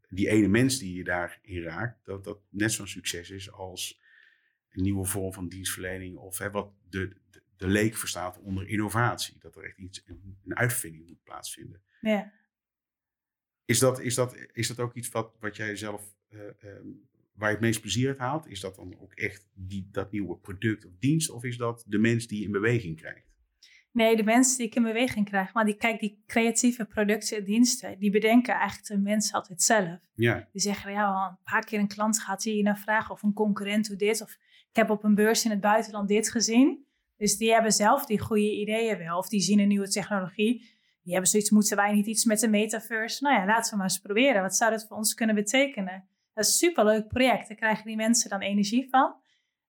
die 0.08 0.28
ene 0.28 0.48
mens 0.48 0.78
die 0.78 0.94
je 0.96 1.04
daarin 1.04 1.62
raakt, 1.62 2.04
dat 2.04 2.24
dat 2.24 2.38
net 2.50 2.72
zo'n 2.72 2.86
succes 2.86 3.30
is 3.30 3.50
als 3.52 4.00
een 4.70 4.82
nieuwe 4.82 5.04
vorm 5.04 5.32
van 5.32 5.48
dienstverlening. 5.48 6.16
Of 6.16 6.38
hè, 6.38 6.50
wat 6.50 6.72
de, 6.88 7.16
de, 7.30 7.42
de 7.56 7.66
leek 7.68 7.96
verstaat 7.96 8.38
onder 8.40 8.68
innovatie. 8.68 9.38
Dat 9.38 9.56
er 9.56 9.64
echt 9.64 9.78
iets, 9.78 10.02
een, 10.06 10.38
een 10.44 10.56
uitvinding 10.56 11.06
moet 11.06 11.22
plaatsvinden. 11.22 11.82
ja. 12.00 12.32
Is 13.66 13.78
dat, 13.78 14.00
is 14.00 14.14
dat, 14.14 14.36
is 14.52 14.68
dat 14.68 14.80
ook 14.80 14.94
iets 14.94 15.08
wat, 15.08 15.32
wat 15.40 15.56
jij 15.56 15.76
zelf, 15.76 16.02
eh, 16.28 16.40
ehm, 16.40 16.86
waar 17.32 17.48
je 17.48 17.54
het 17.54 17.64
meest 17.64 17.80
plezier 17.80 18.08
uit 18.08 18.18
haalt? 18.18 18.48
Is 18.48 18.60
dat 18.60 18.76
dan 18.76 18.96
ook 19.00 19.12
echt 19.12 19.46
die, 19.54 19.88
dat 19.92 20.12
nieuwe 20.12 20.36
product 20.36 20.84
of 20.84 20.92
dienst? 20.98 21.30
Of 21.30 21.44
is 21.44 21.56
dat 21.56 21.84
de 21.86 21.98
mens 21.98 22.26
die 22.26 22.38
je 22.38 22.44
in 22.44 22.52
beweging 22.52 22.96
krijgt? 22.96 23.26
Nee, 23.96 24.16
de 24.16 24.24
mensen 24.24 24.58
die 24.58 24.66
ik 24.66 24.74
in 24.74 24.82
beweging 24.82 25.26
krijg. 25.26 25.52
Maar 25.52 25.64
die, 25.64 25.76
kijk, 25.76 26.00
die 26.00 26.22
creatieve 26.26 26.84
producten 26.84 27.36
en 27.36 27.44
diensten, 27.44 27.98
die 27.98 28.10
bedenken 28.10 28.54
eigenlijk 28.54 28.88
de 28.88 28.98
mensen 28.98 29.34
altijd 29.34 29.62
zelf. 29.62 29.98
Ja, 30.14 30.48
Die 30.52 30.60
zeggen, 30.60 30.92
ja, 30.92 31.04
al 31.04 31.28
een 31.30 31.38
paar 31.44 31.64
keer 31.64 31.78
een 31.78 31.88
klant 31.88 32.24
die 32.42 32.52
hier 32.52 32.62
naar 32.62 32.78
vragen 32.78 33.14
of 33.14 33.22
een 33.22 33.32
concurrent 33.32 33.88
doet 33.88 33.98
dit. 33.98 34.22
Of 34.22 34.30
ik 34.70 34.76
heb 34.76 34.90
op 34.90 35.04
een 35.04 35.14
beurs 35.14 35.44
in 35.44 35.50
het 35.50 35.60
buitenland 35.60 36.08
dit 36.08 36.30
gezien. 36.30 36.86
Dus 37.16 37.36
die 37.36 37.52
hebben 37.52 37.72
zelf 37.72 38.06
die 38.06 38.18
goede 38.18 38.52
ideeën 38.52 38.98
wel. 38.98 39.18
Of 39.18 39.28
die 39.28 39.40
zien 39.40 39.58
een 39.58 39.68
nieuwe 39.68 39.88
technologie. 39.88 40.75
Die 41.06 41.14
hebben 41.14 41.30
zoiets, 41.32 41.50
moeten 41.50 41.76
wij 41.76 41.92
niet 41.92 42.06
iets 42.06 42.24
met 42.24 42.40
de 42.40 42.48
metaverse? 42.48 43.22
Nou 43.22 43.36
ja, 43.36 43.46
laten 43.46 43.70
we 43.70 43.76
maar 43.76 43.86
eens 43.86 43.98
proberen. 43.98 44.42
Wat 44.42 44.56
zou 44.56 44.70
dat 44.70 44.86
voor 44.86 44.96
ons 44.96 45.14
kunnen 45.14 45.34
betekenen? 45.34 46.08
Dat 46.32 46.44
is 46.44 46.50
een 46.50 46.68
superleuk 46.68 47.08
project. 47.08 47.48
Daar 47.48 47.56
krijgen 47.56 47.84
die 47.84 47.96
mensen 47.96 48.30
dan 48.30 48.40
energie 48.40 48.88
van. 48.90 49.14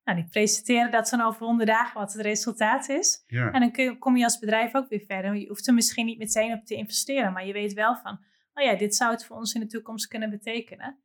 Nou, 0.04 0.20
die 0.20 0.28
presenteren 0.30 0.92
dat 0.92 1.10
dan 1.10 1.22
over 1.22 1.46
honderd 1.46 1.70
dagen 1.70 2.00
wat 2.00 2.14
het 2.14 2.22
resultaat 2.22 2.90
is. 2.90 3.24
ja, 3.28 3.52
En 3.52 3.60
dan 3.60 3.72
kun 3.72 3.84
je, 3.84 3.98
kom 3.98 4.18
je 4.18 4.24
als 4.24 4.40
bedrijf 4.40 4.76
ook 4.76 4.90
weer 4.90 5.04
verder. 5.08 5.36
Je 5.36 5.48
hoeft 5.48 5.68
er 5.68 5.74
misschien 5.74 6.06
niet 6.06 6.18
meteen 6.18 6.54
op 6.54 6.66
te 6.66 6.76
investeren, 6.76 7.34
maar 7.34 7.46
je 7.46 7.54
weet 7.54 7.74
wel 7.74 7.96
van, 7.96 8.20
oh 8.54 8.64
ja, 8.64 8.76
dit 8.76 8.96
zou 8.96 9.12
het 9.12 9.26
voor 9.26 9.36
ons 9.36 9.54
in 9.54 9.62
de 9.62 9.68
toekomst 9.68 10.08
kunnen 10.08 10.30
betekenen. 10.30 11.00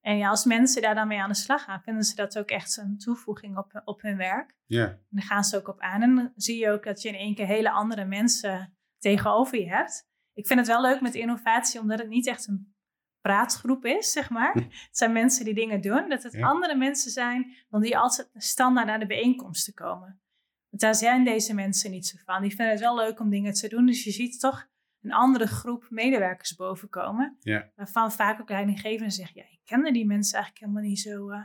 En 0.00 0.16
ja, 0.16 0.28
als 0.28 0.44
mensen 0.44 0.82
daar 0.82 0.94
dan 0.94 1.08
mee 1.08 1.20
aan 1.20 1.28
de 1.28 1.34
slag 1.34 1.64
gaan, 1.64 1.82
vinden 1.82 2.04
ze 2.04 2.14
dat 2.14 2.38
ook 2.38 2.48
echt 2.48 2.76
een 2.76 2.98
toevoeging 2.98 3.58
op, 3.58 3.82
op 3.84 4.02
hun 4.02 4.16
werk. 4.16 4.54
ja, 4.66 4.86
En 4.86 5.06
daar 5.10 5.24
gaan 5.24 5.44
ze 5.44 5.56
ook 5.56 5.68
op 5.68 5.80
aan. 5.80 6.02
En 6.02 6.14
dan 6.14 6.32
zie 6.36 6.58
je 6.58 6.70
ook 6.70 6.84
dat 6.84 7.02
je 7.02 7.08
in 7.08 7.14
één 7.14 7.34
keer 7.34 7.46
hele 7.46 7.70
andere 7.70 8.04
mensen 8.04 8.76
tegenover 8.98 9.58
je 9.58 9.68
hebt. 9.68 10.08
Ik 10.32 10.46
vind 10.46 10.58
het 10.58 10.68
wel 10.68 10.80
leuk 10.80 11.00
met 11.00 11.14
innovatie, 11.14 11.80
omdat 11.80 11.98
het 11.98 12.08
niet 12.08 12.26
echt 12.26 12.46
een 12.48 12.74
praatgroep 13.20 13.84
is, 13.84 14.12
zeg 14.12 14.30
maar. 14.30 14.54
Het 14.54 14.88
zijn 14.96 15.12
mensen 15.12 15.44
die 15.44 15.54
dingen 15.54 15.80
doen. 15.80 16.08
Dat 16.08 16.22
het 16.22 16.32
Ja. 16.32 16.46
andere 16.46 16.74
mensen 16.76 17.10
zijn 17.10 17.56
dan 17.68 17.80
die 17.80 17.98
altijd 17.98 18.30
standaard 18.34 18.86
naar 18.86 18.98
de 18.98 19.06
bijeenkomsten 19.06 19.74
komen. 19.74 20.20
Want 20.68 20.82
daar 20.82 20.94
zijn 20.94 21.24
deze 21.24 21.54
mensen 21.54 21.90
niet 21.90 22.06
zo 22.06 22.16
van. 22.24 22.40
Die 22.42 22.50
vinden 22.54 22.70
het 22.74 22.80
wel 22.80 22.96
leuk 22.96 23.20
om 23.20 23.30
dingen 23.30 23.52
te 23.52 23.68
doen. 23.68 23.86
Dus 23.86 24.04
je 24.04 24.10
ziet 24.10 24.40
toch 24.40 24.66
een 25.00 25.12
andere 25.12 25.46
groep 25.46 25.86
medewerkers 25.90 26.54
bovenkomen. 26.54 27.36
Ja. 27.40 27.70
Waarvan 27.74 28.12
vaak 28.12 28.40
ook 28.40 28.48
leidinggevenden 28.48 29.10
zeggen, 29.12 29.40
ja, 29.40 29.46
ik 29.50 29.60
kende 29.64 29.92
die 29.92 30.06
mensen 30.06 30.34
eigenlijk 30.34 30.64
helemaal 30.64 30.88
niet 30.90 31.00
zo... 31.00 31.30
eh 31.30 31.44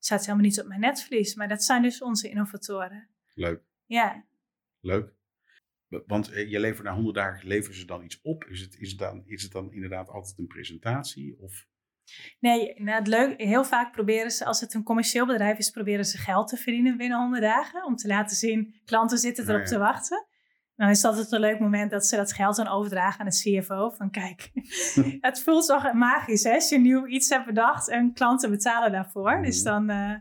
staat 0.00 0.20
helemaal 0.20 0.44
niet 0.46 0.60
op 0.60 0.66
mijn 0.66 0.80
netvlies. 0.80 1.34
Maar 1.34 1.48
dat 1.48 1.62
zijn 1.64 1.82
dus 1.82 2.02
onze 2.02 2.28
innovatoren. 2.28 3.08
leuk, 3.34 3.62
Ja, 3.86 4.24
leuk. 4.80 5.12
Want 6.06 6.32
eh, 6.32 6.50
je 6.50 6.60
levert 6.60 6.82
na 6.86 6.94
100 6.94 7.14
dagen, 7.16 7.48
leveren 7.48 7.76
ze 7.78 7.84
dan 7.86 8.04
iets 8.04 8.20
op? 8.22 8.44
Is 8.44 8.60
het, 8.60 8.76
is, 8.78 8.90
het 8.90 8.98
dan, 8.98 9.22
is 9.26 9.42
het 9.42 9.52
dan 9.52 9.72
inderdaad 9.72 10.08
altijd 10.08 10.38
een 10.38 10.46
presentatie? 10.46 11.36
Of, 11.40 11.66
nee, 12.40 12.74
nou, 12.82 12.98
het 12.98 13.06
leuk, 13.06 13.40
heel 13.40 13.64
vaak 13.64 13.92
proberen 13.92 14.30
ze, 14.30 14.44
als 14.44 14.60
het 14.60 14.74
een 14.74 14.82
commercieel 14.82 15.26
bedrijf 15.26 15.58
is, 15.58 15.70
proberen 15.70 16.04
ze 16.04 16.18
geld 16.18 16.48
te 16.48 16.56
verdienen 16.56 16.96
binnen 16.96 17.18
100 17.18 17.42
dagen. 17.42 17.84
Om 17.84 17.96
te 17.96 18.06
laten 18.08 18.36
zien, 18.36 18.74
klanten 18.84 19.18
zitten 19.18 19.44
erop 19.44 19.56
Ja, 19.56 19.62
ja. 19.62 19.68
te 19.68 19.78
wachten. 19.78 20.26
Dan 20.76 20.88
is 20.88 21.00
dat 21.00 21.16
het 21.16 21.32
een 21.32 21.40
leuk 21.40 21.60
moment 21.60 21.90
dat 21.90 22.06
ze 22.06 22.16
dat 22.16 22.32
geld 22.32 22.56
dan 22.56 22.68
overdragen 22.68 23.20
aan 23.20 23.26
de 23.30 23.60
CFO. 23.60 23.90
Van 23.90 24.10
kijk, 24.10 24.50
het 25.20 25.42
voelt 25.42 25.66
toch 25.66 25.92
magisch 25.92 26.42
hè, 26.42 26.54
als 26.54 26.68
je 26.68 26.78
nieuw 26.78 27.06
iets 27.06 27.28
hebt 27.28 27.46
bedacht 27.46 27.88
en 27.88 28.12
klanten 28.12 28.50
betalen 28.50 28.92
daarvoor. 28.92 29.42
Dus 29.42 29.62
dan 29.62 29.90
eh, 29.90 30.14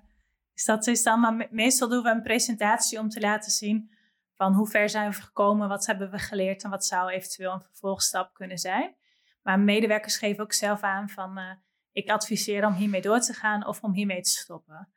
is 0.53 0.65
dat 0.65 0.87
is 0.87 1.03
dan, 1.03 1.19
maar 1.19 1.33
me- 1.33 1.47
meestal 1.51 1.89
doen 1.89 2.03
we 2.03 2.09
een 2.09 2.21
presentatie 2.21 2.99
om 2.99 3.09
te 3.09 3.19
laten 3.19 3.51
zien 3.51 3.95
van 4.37 4.53
hoe 4.53 4.67
ver 4.67 4.89
zijn 4.89 5.09
we 5.11 5.21
gekomen, 5.21 5.69
wat 5.69 5.85
hebben 5.85 6.11
we 6.11 6.17
geleerd 6.19 6.63
en 6.63 6.69
wat 6.69 6.85
zou 6.85 7.11
eventueel 7.11 7.53
een 7.53 7.61
vervolgstap 7.61 8.33
kunnen 8.33 8.57
zijn. 8.57 8.95
Maar 9.41 9.59
medewerkers 9.59 10.17
geven 10.17 10.43
ook 10.43 10.53
zelf 10.53 10.81
aan 10.81 11.09
van 11.09 11.37
eh, 11.37 11.51
ik 11.91 12.09
adviseer 12.09 12.65
om 12.65 12.73
hiermee 12.73 13.01
door 13.01 13.19
te 13.19 13.33
gaan 13.33 13.67
of 13.67 13.81
om 13.81 13.93
hiermee 13.93 14.21
te 14.21 14.29
stoppen. 14.29 14.89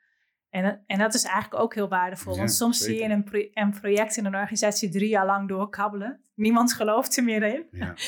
En, 0.51 0.85
en 0.87 0.99
dat 0.99 1.15
is 1.15 1.25
eigenlijk 1.25 1.63
ook 1.63 1.75
heel 1.75 1.89
waardevol. 1.89 2.33
Ja, 2.33 2.39
want 2.39 2.53
soms 2.53 2.79
zie 2.79 3.03
je 3.03 3.09
een, 3.09 3.25
pro- 3.25 3.49
een 3.53 3.81
project 3.81 4.17
in 4.17 4.25
een 4.25 4.35
organisatie 4.35 4.89
drie 4.89 5.09
jaar 5.09 5.27
lang 5.27 5.49
doorkabbelen. 5.49 6.25
Niemand 6.35 6.73
gelooft 6.73 7.17
er 7.17 7.25
meer 7.25 7.43
in. 7.43 7.67
ja, 7.71 7.95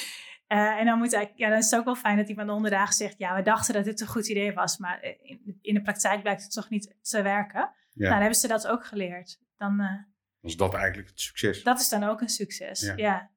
Eh, 0.47 0.79
en 0.79 0.85
dan, 0.85 0.99
moet 0.99 1.13
eigenlijk, 1.13 1.43
ja, 1.45 1.49
dan 1.49 1.59
is 1.59 1.71
het 1.71 1.79
ook 1.79 1.85
wel 1.85 1.95
fijn 1.95 2.17
dat 2.17 2.29
iemand 2.29 2.51
onderdaag 2.51 2.93
zegt... 2.93 3.19
ja, 3.19 3.35
we 3.35 3.43
dachten 3.43 3.75
dat 3.75 3.85
dit 3.85 4.01
een 4.01 4.07
goed 4.07 4.29
idee 4.29 4.53
was... 4.53 4.79
maar 4.79 5.01
eh, 5.01 5.11
in, 5.23 5.59
in 5.61 5.75
de 5.75 5.83
praktijk 5.83 6.23
blijkt 6.23 6.43
het 6.43 6.53
toch 6.53 6.69
niet 6.69 6.97
te 7.03 7.23
werken. 7.23 7.61
Nou, 7.61 8.11
dan 8.11 8.21
hebben 8.21 8.39
ze 8.39 8.49
dat 8.49 8.67
ook 8.67 8.87
geleerd. 8.87 9.41
Dan, 9.57 10.07
Is 10.43 10.57
dat 10.57 10.75
eigenlijk 10.75 11.09
het 11.09 11.21
succes. 11.21 11.63
dat 11.63 11.81
is 11.81 11.89
dan 11.89 12.03
ook 12.03 12.21
een 12.21 12.29
succes. 12.29 12.81
Ja. 12.81 12.97
Ja. 12.97 13.31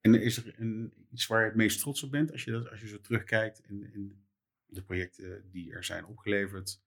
En 0.00 0.22
is 0.22 0.36
er 0.36 0.54
een, 0.58 0.92
iets 1.10 1.26
waar 1.26 1.40
je 1.40 1.46
het 1.46 1.56
meest 1.56 1.80
trots 1.80 2.02
op 2.02 2.10
bent 2.10 2.32
als 2.32 2.44
je, 2.44 2.50
dat, 2.50 2.70
als 2.70 2.80
je 2.80 2.88
zo 2.88 3.00
terugkijkt 3.00 3.60
in, 3.68 3.92
in 3.92 4.26
de 4.66 4.82
projecten 4.82 5.50
die 5.50 5.72
er 5.72 5.84
zijn 5.84 6.06
opgeleverd, 6.06 6.80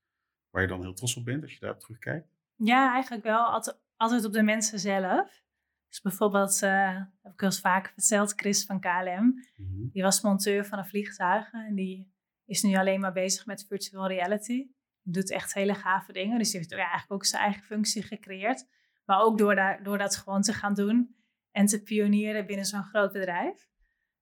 waar 0.50 0.62
je 0.62 0.68
dan 0.68 0.82
heel 0.82 0.94
trots 0.94 1.18
op 1.18 1.26
bent 1.26 1.44
als 1.44 1.54
je 1.54 1.60
daarop 1.60 1.80
terugkijkt? 1.80 2.28
Ja, 2.56 2.94
eigenlijk 2.94 3.24
wel. 3.24 3.46
Altijd, 3.46 3.78
altijd 3.96 4.26
op 4.26 4.34
de 4.34 4.44
mensen 4.44 4.80
zelf. 4.80 5.44
Dus 5.90 6.02
bijvoorbeeld, 6.02 6.62
uh, 6.62 6.96
heb 7.22 7.34
ik 7.34 7.40
wel 7.40 7.50
eens 7.50 7.60
vaker 7.60 7.94
verteld, 7.94 8.34
Chris 8.36 8.66
van 8.66 8.80
KLM. 8.80 9.46
Mhm. 9.56 9.88
Die 9.92 10.04
was 10.04 10.22
monteur 10.22 10.66
van 10.66 10.78
een 10.80 10.86
vliegtuig 10.86 11.52
en 11.52 11.76
die 11.76 12.14
is 12.46 12.62
nu 12.62 12.76
alleen 12.76 13.00
maar 13.00 13.14
bezig 13.14 13.46
met 13.46 13.66
virtual 13.68 14.08
reality. 14.08 14.68
Doet 15.02 15.32
echt 15.32 15.54
hele 15.54 15.74
gave 15.74 16.12
dingen. 16.12 16.38
Dus 16.38 16.52
die 16.52 16.60
heeft 16.60 16.72
eigenlijk 16.72 17.12
ook 17.12 17.26
zijn 17.26 17.44
eigen 17.44 17.64
functie 17.64 18.04
gecreëerd. 18.04 18.68
Maar 19.06 19.20
ook 19.20 19.38
door, 19.38 19.56
daar, 19.56 19.84
door 19.84 19.98
dat 19.98 20.16
gewoon 20.16 20.42
te 20.42 20.54
gaan 20.54 20.74
doen 20.74 21.16
en 21.52 21.66
te 21.66 21.84
pionieren 21.84 22.46
binnen 22.46 22.66
zo'n 22.66 22.84
groot 22.84 23.12
bedrijf. 23.12 23.70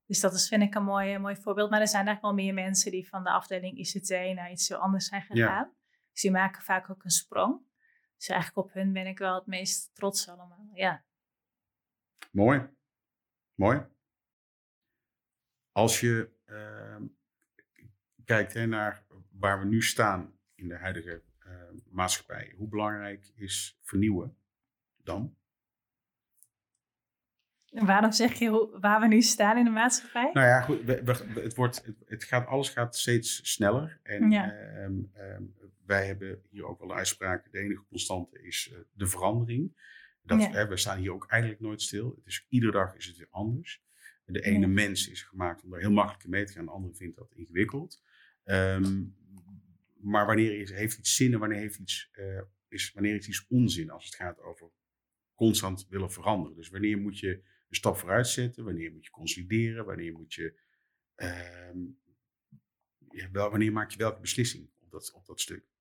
Dus 0.06 0.20
dat 0.20 0.34
is, 0.34 0.48
vind 0.48 0.64
ik 0.64 0.76
een 0.76 0.84
mooi, 0.84 1.18
mooi 1.18 1.36
voorbeeld. 1.36 1.70
Maar 1.70 1.82
er 1.82 1.88
zijn 1.88 2.06
eigenlijk 2.06 2.36
wel 2.36 2.46
meer 2.46 2.64
mensen 2.64 2.92
die 2.92 3.08
van 3.08 3.24
de 3.24 3.30
afdeling 3.30 3.78
ICT 3.78 4.10
naar 4.10 4.52
iets 4.52 4.68
heel 4.68 4.78
anders 4.78 5.08
zijn 5.08 5.22
gegaan. 5.22 5.74
Dus 6.12 6.22
die 6.22 6.32
maken 6.32 6.62
vaak 6.62 6.90
ook 6.90 7.04
een 7.04 7.10
sprong. 7.10 7.62
Dus 8.18 8.28
eigenlijk 8.28 8.68
op 8.68 8.74
hun 8.74 8.94
ben 8.94 9.08
ik 9.08 9.18
wel 9.18 9.36
het 9.36 9.46
meest 9.46 9.96
trots 9.96 10.30
allemaal. 10.30 10.70
Ja. 10.74 11.06
Mooi. 12.32 12.70
Mooi. 13.56 13.86
Als 15.72 16.00
je 16.00 16.30
uh, 16.46 17.08
kijkt 18.26 18.54
hè, 18.54 18.66
naar 18.66 19.06
waar 19.32 19.60
we 19.60 19.66
nu 19.66 19.82
staan 19.82 20.40
in 20.56 20.68
de 20.68 20.78
huidige 20.78 21.24
uh, 21.46 21.54
maatschappij, 21.90 22.54
hoe 22.58 22.68
belangrijk 22.68 23.32
is 23.36 23.80
vernieuwen 23.82 24.38
dan? 25.04 25.36
En 27.74 27.86
waarom 27.86 28.12
zeg 28.12 28.34
je 28.34 28.48
hoe, 28.50 28.80
waar 28.80 29.00
we 29.02 29.08
nu 29.08 29.22
staan 29.22 29.58
in 29.58 29.64
de 29.64 29.70
maatschappij? 29.70 30.30
Nou 30.34 30.48
ja, 30.48 30.62
goed, 30.62 30.84
we, 30.84 31.04
we, 31.04 31.42
het, 31.42 31.56
wordt, 31.56 31.86
het, 31.86 31.96
het, 32.06 32.24
gaat, 32.24 32.48
alles 32.48 32.70
gaat 32.70 32.96
steeds 32.96 33.52
sneller. 33.52 34.00
En 34.04 34.32
Ja. 34.32 34.52
ehm, 34.52 34.94
ehm, 35.14 35.44
wij 35.86 36.06
hebben 36.06 36.42
hier 36.50 36.66
ook 36.66 36.80
wel 36.80 36.88
de 36.88 36.94
uitspraak, 36.94 37.52
de 37.52 37.60
enige 37.60 37.84
constante 37.90 38.42
is 38.42 38.70
eh, 38.74 38.80
de 38.94 39.08
verandering. 39.08 39.92
Dat, 40.22 40.42
Ja. 40.42 40.50
hè, 40.52 40.68
we 40.68 40.78
staan 40.78 40.98
hier 41.00 41.14
ook 41.14 41.28
eigenlijk 41.28 41.62
nooit 41.62 41.82
stil. 41.82 42.10
Het 42.16 42.26
is, 42.26 42.46
iedere 42.50 42.72
dag 42.72 42.96
is 42.96 43.06
het 43.06 43.18
weer 43.18 43.28
anders. 43.30 43.82
De 44.26 44.42
ene 44.42 44.60
Ja. 44.60 44.68
mens 44.68 45.10
is 45.10 45.22
gemaakt 45.22 45.64
om 45.64 45.70
daar 45.70 45.80
heel 45.80 45.92
makkelijk 45.92 46.28
mee 46.28 46.46
te 46.46 46.54
gaan, 46.54 46.66
de 46.66 46.72
andere 46.72 46.96
vindt 46.96 47.18
dat 47.18 47.32
ingewikkeld. 47.36 48.02
Ehm, 48.44 49.04
maar 49.94 50.26
wanneer 50.26 50.60
is, 50.60 50.72
heeft 50.72 50.98
iets 50.98 51.16
zin 51.16 51.34
en 51.34 51.40
wanneer 51.40 51.58
heeft 51.60 51.80
iets, 51.80 52.10
eh, 52.12 52.42
is, 52.68 52.92
wanneer 52.94 53.16
is 53.16 53.28
iets 53.28 53.46
onzin 53.48 53.90
als 53.90 54.06
het 54.06 54.16
gaat 54.16 54.40
over 54.40 54.72
constant 55.36 55.88
willen 55.90 56.12
veranderen. 56.12 56.58
Dus 56.58 56.70
wanneer 56.70 56.98
moet 56.98 57.20
je 57.20 57.30
een 57.70 57.76
stap 57.76 57.98
vooruit 57.98 58.28
zetten, 58.28 58.64
wanneer 58.64 58.92
moet 58.92 59.06
je 59.06 59.12
consolideren, 59.12 59.86
wanneer 59.86 60.14
moet 60.14 60.34
je, 60.34 60.60
ehm, 61.16 61.78
wel, 63.32 63.50
wanneer 63.50 63.72
maak 63.72 63.92
je 63.92 63.98
welke 63.98 64.20
beslissing 64.20 64.70
op 64.80 64.92
dat, 64.92 65.14
op 65.14 65.26
dat 65.26 65.42
stuk. 65.42 65.72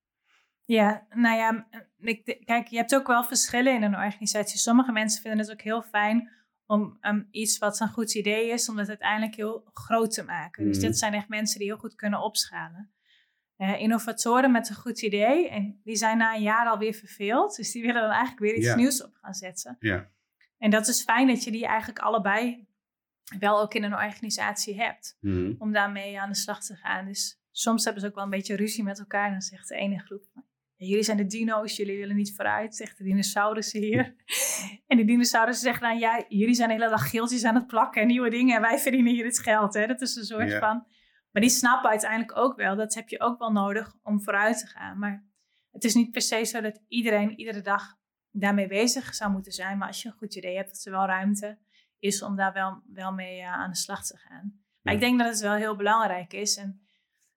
Ja, 0.65 1.07
nou 1.11 1.37
ja, 1.37 1.69
ik, 1.99 2.43
kijk, 2.45 2.67
je 2.67 2.77
hebt 2.77 2.95
ook 2.95 3.07
wel 3.07 3.25
verschillen 3.25 3.75
in 3.75 3.83
een 3.83 3.95
organisatie. 3.95 4.59
Sommige 4.59 4.93
mensen 4.93 5.23
vinden 5.23 5.41
het 5.41 5.51
ook 5.51 5.63
heel 5.63 5.83
fijn 5.83 6.31
om 6.67 6.99
um, 7.01 7.29
iets 7.31 7.59
wat 7.59 7.81
een 7.81 7.89
goed 7.89 8.15
idee 8.15 8.51
is, 8.51 8.69
om 8.69 8.79
het 8.79 8.89
uiteindelijk 8.89 9.35
heel 9.35 9.71
groot 9.73 10.11
te 10.11 10.25
maken. 10.25 10.65
Dus 10.65 10.79
dit 10.79 10.99
zijn 10.99 11.15
echt 11.15 11.29
mensen 11.29 11.59
die 11.59 11.69
heel 11.69 11.79
goed 11.79 11.95
kunnen 11.95 12.23
opschalen. 12.23 12.93
Eh, 13.57 13.81
innovatoren 13.81 14.53
met 14.53 14.69
een 14.69 14.75
goed 14.75 15.03
idee, 15.03 15.49
en 15.49 15.81
die 15.85 15.97
zijn 15.97 16.19
na 16.19 16.35
een 16.35 16.43
jaar 16.43 16.67
alweer 16.67 16.95
verveeld. 16.95 17.57
Dus 17.57 17.73
die 17.73 17.83
willen 17.83 18.03
dan 18.03 18.11
eigenlijk 18.11 18.41
weer 18.41 18.55
iets 18.55 18.75
nieuws 18.75 19.05
op 19.05 19.15
gaan 19.21 19.35
zetten. 19.35 19.77
Ja, 19.81 20.11
En 20.59 20.71
dat 20.71 20.89
is 20.89 21.03
fijn 21.03 21.27
dat 21.27 21.45
je 21.45 21.51
die 21.51 21.67
eigenlijk 21.67 21.99
allebei 21.99 22.67
wel 23.39 23.61
ook 23.61 23.75
in 23.75 23.83
een 23.83 23.95
organisatie 23.95 24.83
hebt. 24.83 25.17
Mhm. 25.21 25.55
Om 25.59 25.73
daarmee 25.73 26.21
aan 26.21 26.29
de 26.29 26.37
slag 26.37 26.65
te 26.65 26.77
gaan. 26.77 27.07
Dus 27.07 27.41
soms 27.51 27.85
hebben 27.85 28.03
ze 28.03 28.09
ook 28.09 28.15
wel 28.15 28.25
een 28.25 28.31
beetje 28.31 28.57
ruzie 28.57 28.85
met 28.85 28.99
elkaar. 28.99 29.27
En 29.27 29.33
dan 29.33 29.41
zegt 29.41 29.69
de 29.69 29.75
ene 29.75 29.99
groep, 29.99 30.25
"Ja, 30.35 30.43
jullie 30.87 31.03
zijn 31.03 31.17
de 31.17 31.27
dino's, 31.27 31.77
jullie 31.77 31.99
willen 31.99 32.17
niet 32.17 32.35
vooruit. 32.37 32.77
Zegt 32.77 32.99
de 32.99 33.05
dinosaurussen 33.05 33.81
hier. 33.81 34.15
en 34.87 34.97
die 34.97 35.07
dinosaurussen 35.07 35.65
zeggen 35.65 35.89
dan, 35.89 35.99
ja, 35.99 36.25
jullie 36.29 36.55
zijn 36.55 36.69
de 36.69 36.75
hele 36.75 36.89
dag 36.89 37.11
geeltjes 37.11 37.45
aan 37.45 37.55
het 37.55 37.67
plakken 37.67 38.03
en 38.03 38.09
nieuwe 38.09 38.31
dingen. 38.31 38.57
En 38.57 38.63
wij 38.63 38.79
verdienen 38.79 39.13
hier 39.13 39.25
het 39.25 39.39
geld. 39.39 39.75
Hè? 39.75 39.87
Dat 39.87 40.01
is 40.01 40.17
een 40.17 40.25
soort 40.25 40.55
van... 40.55 40.87
Maar 41.33 41.43
die 41.43 41.51
snappen 41.51 41.91
uiteindelijk 41.91 42.37
ook 42.37 42.57
wel, 42.57 42.77
dat 42.77 42.95
heb 42.95 43.09
je 43.09 43.21
ook 43.21 43.39
wel 43.39 43.53
nodig 43.53 43.95
om 44.03 44.23
vooruit 44.23 44.59
te 44.59 44.67
gaan. 44.67 44.99
Maar 44.99 45.27
het 45.71 45.85
is 45.85 45.95
niet 45.95 46.11
per 46.11 46.23
se 46.23 46.45
zo 46.45 46.61
dat 46.61 46.81
iedereen 46.89 47.39
iedere 47.39 47.61
dag 47.61 47.83
daarmee 48.31 48.67
bezig 48.67 49.15
zou 49.15 49.33
moeten 49.33 49.53
zijn. 49.53 49.79
Maar 49.79 49.89
als 49.89 50.03
je 50.03 50.09
een 50.09 50.15
goed 50.15 50.35
idee 50.35 50.57
hebt, 50.57 50.69
dat 50.69 50.85
er 50.85 50.93
wel 50.93 51.07
ruimte 51.07 51.59
is 51.99 52.23
om 52.23 52.37
daar 52.37 52.53
wel, 52.53 52.83
wel 52.87 53.13
mee 53.13 53.41
eh, 53.41 53.53
aan 53.53 53.71
de 53.71 53.77
slag 53.77 54.07
te 54.07 54.17
gaan. 54.17 54.61
Maar 54.83 54.95
ik 54.95 55.01
denk 55.01 55.19
dat 55.19 55.29
het 55.29 55.41
wel 55.41 55.55
heel 55.55 55.77
belangrijk 55.77 56.33
is. 56.33 56.57
En 56.57 56.87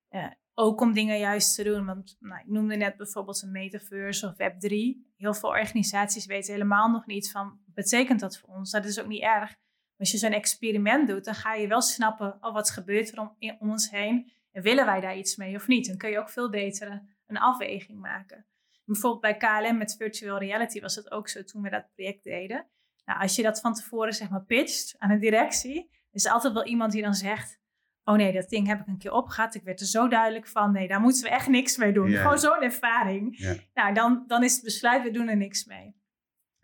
eh, 0.07 0.31
ook 0.53 0.81
om 0.81 0.93
dingen 0.93 1.19
juist 1.19 1.55
te 1.55 1.63
doen. 1.63 1.85
Want 1.85 2.15
nou, 2.19 2.39
ik 2.39 2.47
noemde 2.47 2.75
net 2.75 2.97
bijvoorbeeld 2.97 3.41
een 3.41 3.51
metaverse 3.51 4.27
of 4.27 4.33
Web3. 4.33 4.73
Heel 5.15 5.33
veel 5.33 5.49
organisaties 5.49 6.25
weten 6.25 6.53
helemaal 6.53 6.89
nog 6.89 7.05
niet 7.05 7.31
van, 7.31 7.47
wat 7.47 7.73
betekent 7.73 8.19
dat 8.19 8.37
voor 8.37 8.49
ons? 8.49 8.71
Dat 8.71 8.85
is 8.85 8.99
ook 8.99 9.07
niet 9.07 9.21
erg. 9.21 9.55
Als 9.97 10.11
je 10.11 10.17
zo'n 10.17 10.31
experiment 10.31 11.07
doet, 11.07 11.25
dan 11.25 11.33
ga 11.35 11.53
je 11.53 11.67
wel 11.67 11.81
snappen, 11.81 12.37
oh, 12.41 12.53
wat 12.53 12.69
gebeurt 12.69 13.11
er 13.11 13.19
om, 13.19 13.35
in- 13.39 13.55
om 13.59 13.69
ons 13.69 13.89
heen? 13.89 14.31
En 14.51 14.61
willen 14.61 14.85
wij 14.85 14.99
daar 15.01 15.17
iets 15.17 15.35
mee 15.35 15.55
of 15.55 15.67
niet? 15.67 15.87
Dan 15.87 15.97
kun 15.97 16.09
je 16.09 16.19
ook 16.19 16.29
veel 16.29 16.49
beter 16.49 16.87
een- 16.91 17.09
een 17.27 17.37
afweging 17.37 17.99
maken. 17.99 18.45
Bijvoorbeeld 18.85 19.21
bij 19.21 19.37
KLM 19.37 19.77
met 19.77 19.95
virtual 19.97 20.37
reality 20.37 20.81
was 20.81 20.95
het 20.95 21.11
ook 21.11 21.29
zo 21.29 21.43
toen 21.43 21.61
we 21.61 21.69
dat 21.69 21.85
project 21.95 22.23
deden. 22.23 22.67
Nou, 23.05 23.19
als 23.19 23.35
je 23.35 23.41
dat 23.43 23.59
van 23.59 23.73
tevoren 23.73 24.13
zeg 24.13 24.29
maar 24.29 24.43
pitcht 24.43 24.95
aan 24.97 25.09
de 25.09 25.17
directie, 25.19 25.89
is 26.11 26.25
er 26.25 26.31
altijd 26.31 26.53
wel 26.53 26.65
iemand 26.65 26.91
die 26.91 27.01
dan 27.01 27.13
zegt: 27.13 27.59
Oh 28.03 28.15
nee, 28.15 28.33
dat 28.33 28.49
ding 28.49 28.67
heb 28.67 28.79
ik 28.79 28.87
een 28.87 28.97
keer 28.97 29.11
opgehad. 29.11 29.55
Ik 29.55 29.63
werd 29.63 29.79
er 29.79 29.85
zo 29.85 30.07
duidelijk 30.07 30.47
van. 30.47 30.71
Nee, 30.71 30.87
daar 30.87 30.99
moeten 30.99 31.23
we 31.23 31.29
echt 31.29 31.47
niks 31.47 31.77
mee 31.77 31.91
doen. 31.93 32.09
Gewoon 32.21 32.39
zo'n 32.39 32.61
ervaring. 32.61 33.37
Nou, 33.73 33.93
dan, 33.93 34.23
dan 34.27 34.43
is 34.43 34.53
het 34.55 34.63
besluit: 34.63 35.03
we 35.03 35.11
doen 35.11 35.27
er 35.27 35.37
niks 35.37 35.65
mee. 35.65 35.95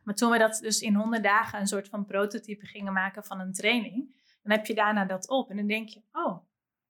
Maar 0.03 0.15
toen 0.15 0.31
we 0.31 0.37
dat 0.37 0.59
dus 0.61 0.81
in 0.81 0.95
100 0.95 1.23
dagen 1.23 1.59
een 1.59 1.67
soort 1.67 1.87
van 1.89 2.05
prototype 2.05 2.65
gingen 2.65 2.93
maken 2.93 3.23
van 3.23 3.39
een 3.39 3.53
training, 3.53 4.19
dan 4.43 4.51
heb 4.51 4.65
je 4.65 4.73
daarna 4.73 5.05
dat 5.05 5.29
op. 5.29 5.49
En 5.49 5.55
dan 5.55 5.67
denk 5.67 5.87
je: 5.89 6.01
Oh, 6.11 6.37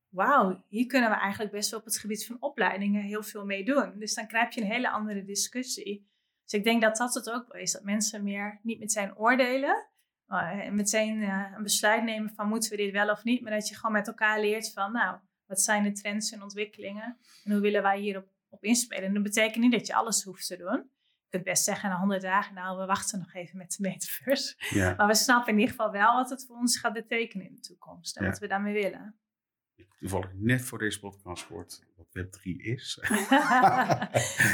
wauw, 0.09 0.63
hier 0.67 0.85
kunnen 0.85 1.09
we 1.09 1.15
eigenlijk 1.15 1.51
best 1.51 1.69
wel 1.69 1.79
op 1.79 1.85
het 1.85 1.97
gebied 1.97 2.25
van 2.25 2.37
opleidingen 2.39 3.01
heel 3.03 3.23
veel 3.23 3.45
mee 3.45 3.65
doen. 3.65 3.93
Dus 3.99 4.13
dan 4.13 4.27
krijg 4.27 4.55
je 4.55 4.61
een 4.61 4.67
hele 4.67 4.89
andere 4.89 5.23
discussie. 5.23 6.09
Dus 6.43 6.53
ik 6.59 6.63
denk 6.63 6.81
dat 6.81 6.97
dat 6.97 7.13
het 7.13 7.29
ook 7.29 7.51
wel 7.51 7.61
is. 7.61 7.71
Dat 7.71 7.83
mensen 7.83 8.23
meer 8.23 8.59
niet 8.63 8.79
meteen 8.79 9.17
oordelen. 9.17 9.87
eh, 10.27 10.65
En 10.65 10.75
meteen 10.75 11.21
eh, 11.21 11.45
een 11.55 11.63
besluit 11.63 12.03
nemen 12.03 12.29
van 12.35 12.47
moeten 12.47 12.69
we 12.69 12.77
dit 12.77 12.91
wel 12.91 13.09
of 13.09 13.23
niet. 13.23 13.41
Maar 13.41 13.51
dat 13.51 13.67
je 13.67 13.75
gewoon 13.75 13.91
met 13.91 14.07
elkaar 14.07 14.39
leert 14.39 14.73
van 14.73 14.91
nou, 14.91 15.17
wat 15.45 15.61
zijn 15.61 15.83
de 15.83 15.91
trends 15.91 16.31
en 16.31 16.41
ontwikkelingen. 16.43 17.17
En 17.43 17.51
hoe 17.51 17.61
willen 17.61 17.81
wij 17.81 17.99
hierop 17.99 18.27
op 18.49 18.63
inspelen. 18.63 19.03
En 19.03 19.13
dat 19.13 19.23
betekent 19.23 19.63
niet 19.63 19.71
dat 19.71 19.87
je 19.87 19.93
alles 19.93 20.23
hoeft 20.23 20.47
te 20.47 20.57
doen. 20.57 20.89
Kunt 21.31 21.43
best 21.43 21.63
zeggen 21.63 21.89
na 21.89 21.97
100 21.97 22.21
dagen, 22.21 22.53
nou 22.55 22.77
we 22.79 22.85
wachten 22.85 23.19
nog 23.19 23.33
even 23.33 23.57
met 23.57 23.71
de 23.71 23.81
metaverse. 23.89 24.55
ja. 24.69 24.93
Maar 24.97 25.07
we 25.07 25.15
snappen 25.15 25.53
in 25.53 25.59
ieder 25.59 25.75
geval 25.75 25.91
wel 25.91 26.13
wat 26.13 26.29
het 26.29 26.45
voor 26.47 26.55
ons 26.55 26.77
gaat 26.79 26.93
betekenen 26.93 27.45
in 27.47 27.53
de 27.55 27.59
toekomst. 27.61 28.17
En 28.17 28.23
Ja. 28.23 28.29
wat 28.29 28.39
we 28.39 28.47
daarmee 28.47 28.73
willen. 28.73 29.15
Toevallig 29.99 30.31
net 30.33 30.61
voor 30.61 30.77
deze 30.79 30.99
podcast 30.99 31.43
gehoord 31.43 31.83
wat 31.95 32.07
Web3 32.17 32.41
is. 32.55 32.99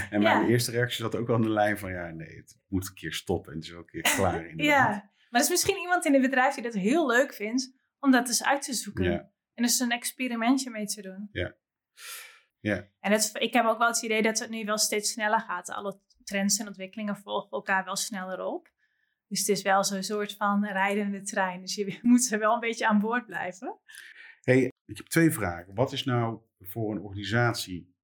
en 0.10 0.22
mijn 0.22 0.42
Ja. 0.42 0.46
eerste 0.48 0.72
reactie 0.72 0.98
zat 1.04 1.16
ook 1.16 1.28
wel 1.28 1.36
aan 1.36 1.42
de 1.42 1.50
lijn 1.50 1.78
van, 1.78 1.92
ja 1.92 2.08
nee, 2.10 2.36
het 2.36 2.58
moet 2.68 2.88
een 2.88 2.94
keer 2.94 3.14
stoppen. 3.14 3.52
En 3.52 3.58
het 3.58 3.68
is 3.68 3.74
ook 3.74 3.80
een 3.94 4.02
keer 4.02 4.14
klaar 4.16 4.56
ja, 4.56 4.88
maar 4.90 5.12
er 5.30 5.40
is 5.40 5.50
misschien 5.50 5.78
iemand 5.78 6.06
in 6.06 6.14
het 6.14 6.22
bedrijf 6.22 6.54
die 6.54 6.64
dat 6.64 6.74
heel 6.74 7.08
leuk 7.08 7.34
vindt 7.34 7.74
om 8.00 8.12
dat 8.12 8.28
eens 8.28 8.44
uit 8.44 8.62
te 8.62 8.74
zoeken. 8.74 9.32
En 9.54 9.64
dus 9.64 9.80
een 9.80 9.92
experimentje 9.92 10.70
mee 10.70 10.86
te 10.86 11.02
doen. 11.02 11.30
Ja. 11.32 11.56
Ja. 12.60 12.88
En 13.00 13.12
het, 13.12 13.30
ik 13.34 13.54
heb 13.54 13.66
ook 13.66 13.78
wel 13.78 13.88
het 13.88 14.02
idee 14.02 14.22
dat 14.22 14.40
het 14.40 14.50
nu 14.50 14.66
wel 14.66 14.78
steeds 14.78 15.12
sneller 15.12 15.40
gaat. 15.40 15.70
Alle 15.70 16.00
trends 16.28 16.60
en 16.60 16.68
ontwikkelingen 16.68 17.18
volgen 17.18 17.50
elkaar 17.50 17.86
wel 17.86 17.96
sneller 17.96 18.46
op. 18.46 18.72
Dus 19.28 19.40
het 19.40 19.50
is 19.50 19.62
wel 19.62 19.84
zo'n 19.84 20.04
soort 20.04 20.36
van 20.36 20.66
rijdende 20.66 21.22
trein. 21.22 21.62
Dus 21.62 21.76
je 21.76 22.00
moet 22.02 22.32
er 22.32 22.40
wel 22.40 22.54
een 22.54 22.60
beetje 22.60 22.88
aan 22.88 23.00
boord 23.00 23.26
blijven. 23.26 23.80
Hey, 24.42 24.72
ik 24.86 24.98
heb 24.98 25.08
twee 25.08 25.32
vragen. 25.32 25.74
Wat 25.74 25.92
is 25.92 26.04
nou 26.04 26.42
voor 26.60 26.92
een 26.92 27.02
organisatie 27.02 27.96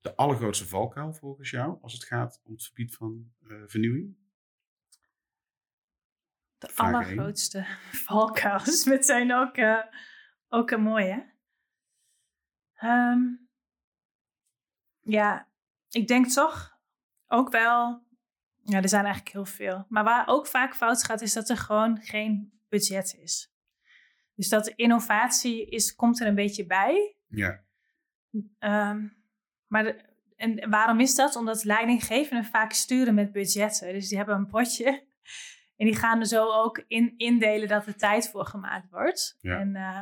de 0.00 0.16
allergrootste 0.16 0.66
valkuil 0.66 1.12
volgens 1.12 1.50
jou 1.50 1.78
als 1.82 1.92
het 1.92 2.04
gaat 2.04 2.40
om 2.44 2.52
het 2.52 2.64
gebied 2.64 2.94
van 2.94 3.32
eh, 3.48 3.62
vernieuwing? 3.66 4.16
De 6.58 6.68
Vraag 6.68 6.86
één. 6.86 6.94
allergrootste 6.94 7.66
valkuil 8.08 8.60
is 8.60 8.84
meteen 8.84 9.32
ook, 9.34 9.56
eh, 9.56 9.84
ook 10.48 10.70
een 10.70 10.82
mooie. 10.82 11.34
Ehm, 12.74 13.20
ja, 15.00 15.48
ik 15.88 16.06
denk 16.06 16.26
toch 16.26 16.75
ook 17.26 17.50
wel... 17.50 18.04
Ja, 18.62 18.82
er 18.82 18.88
zijn 18.88 19.04
eigenlijk 19.04 19.34
heel 19.34 19.44
veel. 19.44 19.86
Maar 19.88 20.04
waar 20.04 20.26
ook 20.26 20.46
vaak 20.46 20.74
fout 20.76 21.04
gaat, 21.04 21.20
is 21.20 21.32
dat 21.32 21.48
er 21.48 21.56
gewoon 21.56 21.98
geen 22.02 22.60
budget 22.68 23.16
is. 23.20 23.52
Dus 24.34 24.48
dat 24.48 24.66
innovatie 24.68 25.66
is, 25.66 25.94
komt 25.94 26.20
er 26.20 26.26
een 26.26 26.34
beetje 26.34 26.66
bij. 26.66 27.16
Ja, 27.26 27.64
Ehm, 28.58 29.08
maar 29.66 29.82
de- 29.82 30.04
en 30.36 30.70
waarom 30.70 31.00
is 31.00 31.14
dat? 31.14 31.36
Omdat 31.36 31.64
leidinggevenden 31.64 32.44
vaak 32.44 32.72
sturen 32.72 33.14
met 33.14 33.32
budgetten. 33.32 33.92
Dus 33.92 34.08
die 34.08 34.16
hebben 34.16 34.34
een 34.36 34.46
potje. 34.46 35.06
En 35.76 35.86
die 35.86 35.96
gaan 35.96 36.20
er 36.20 36.26
zo 36.26 36.52
ook 36.52 36.84
in, 36.88 37.14
indelen 37.16 37.68
dat 37.68 37.86
er 37.86 37.96
tijd 37.96 38.28
voor 38.30 38.46
gemaakt 38.46 38.90
wordt. 38.90 39.36
Ja. 39.40 39.58
En, 39.58 39.76
eh, 39.76 39.96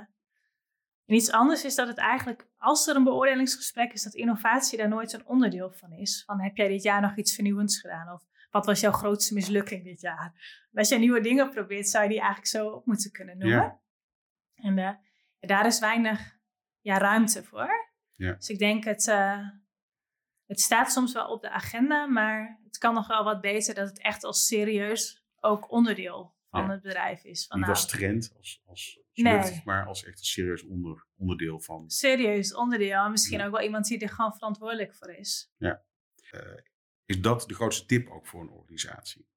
en 1.06 1.14
iets 1.14 1.30
anders 1.30 1.64
is 1.64 1.74
dat 1.74 1.88
het 1.88 1.98
eigenlijk, 1.98 2.48
als 2.64 2.86
er 2.86 2.96
een 2.96 3.04
beoordelingsgesprek 3.04 3.92
is, 3.92 4.02
dat 4.02 4.14
innovatie 4.14 4.78
daar 4.78 4.88
nooit 4.88 5.12
een 5.12 5.26
onderdeel 5.26 5.70
van 5.72 5.92
is. 5.92 6.22
Van 6.26 6.40
heb 6.40 6.56
jij 6.56 6.68
dit 6.68 6.82
jaar 6.82 7.00
nog 7.00 7.16
iets 7.16 7.34
vernieuwends 7.34 7.80
gedaan? 7.80 8.12
Of 8.12 8.22
wat 8.50 8.66
was 8.66 8.80
jouw 8.80 8.92
grootste 8.92 9.34
mislukking 9.34 9.84
dit 9.84 10.00
jaar? 10.00 10.32
Als 10.74 10.88
je 10.88 10.98
nieuwe 10.98 11.20
dingen 11.20 11.50
probeert, 11.50 11.88
zou 11.88 12.02
je 12.02 12.08
die 12.08 12.18
eigenlijk 12.18 12.48
zo 12.48 12.68
op 12.68 12.86
moeten 12.86 13.10
kunnen 13.12 13.38
noemen. 13.38 13.58
Ja. 13.58 13.80
En 14.54 14.78
eh, 14.78 14.94
daar 15.40 15.66
is 15.66 15.78
weinig 15.78 16.38
ja, 16.80 16.98
ruimte 16.98 17.44
voor. 17.44 17.90
Ja. 18.14 18.32
Dus 18.32 18.48
ik 18.48 18.58
denk 18.58 18.84
het, 18.84 19.08
eh, 19.08 19.48
het 20.46 20.60
staat 20.60 20.92
soms 20.92 21.12
wel 21.12 21.26
op 21.26 21.42
de 21.42 21.50
agenda, 21.50 22.06
maar 22.06 22.60
het 22.64 22.78
kan 22.78 22.94
nog 22.94 23.06
wel 23.06 23.24
wat 23.24 23.40
beter 23.40 23.74
dat 23.74 23.88
het 23.88 23.98
echt 23.98 24.24
als 24.24 24.46
serieus 24.46 25.24
ook 25.40 25.70
onderdeel 25.70 26.33
van 26.58 26.64
Ja. 26.66 26.72
het 26.72 26.82
bedrijf 26.82 27.24
is. 27.24 27.46
Van, 27.46 27.56
Niet 27.58 27.66
nou, 27.66 27.78
als 27.78 27.88
trend, 27.90 28.34
als, 28.36 28.62
als 28.66 29.02
Nee. 29.14 29.62
maar 29.64 29.86
als 29.86 30.04
echt 30.04 30.18
een 30.18 30.24
serieus 30.24 30.62
onder, 30.62 31.06
onderdeel 31.16 31.60
van. 31.60 31.90
serieus 31.90 32.54
onderdeel. 32.54 33.04
En 33.04 33.10
misschien 33.10 33.38
Ja. 33.38 33.44
ook 33.46 33.52
wel 33.52 33.60
iemand 33.62 33.86
die 33.86 33.98
er 33.98 34.08
gewoon 34.08 34.32
verantwoordelijk 34.34 34.94
voor 34.94 35.08
is. 35.10 35.50
Is 37.06 37.20
dat 37.20 37.44
de 37.48 37.54
grootste 37.54 37.86
tip 37.86 38.08
ook 38.08 38.26
voor 38.26 38.40
een 38.40 38.48
organisatie? 38.50 39.28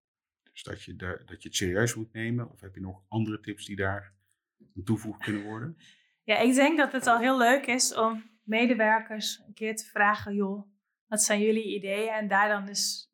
Dus 0.51 0.63
dat 0.63 0.83
je, 0.83 0.95
dat 0.95 1.41
je 1.43 1.47
het 1.47 1.55
serieus 1.57 1.95
moet 1.95 2.13
nemen? 2.13 2.51
Of 2.51 2.61
heb 2.61 2.75
je 2.75 2.81
nog 2.81 3.03
andere 3.07 3.39
tips 3.39 3.65
die 3.65 3.75
daar 3.75 4.13
aan 4.75 4.83
toegevoegd 4.83 5.23
kunnen 5.23 5.43
worden? 5.43 5.77
Ja, 6.23 6.37
ik 6.37 6.53
denk 6.53 6.77
dat 6.77 6.91
het 6.91 7.07
al 7.07 7.19
heel 7.19 7.37
leuk 7.37 7.65
is 7.65 7.93
om 7.95 8.39
medewerkers 8.43 9.41
een 9.47 9.53
keer 9.53 9.75
te 9.75 9.85
vragen, 9.85 10.33
joh, 10.35 10.69
wat 11.05 11.21
zijn 11.23 11.41
jullie 11.41 11.75
ideeën? 11.75 12.09
En 12.13 12.27
daar 12.27 12.49
dan 12.49 12.65
dus 12.65 13.11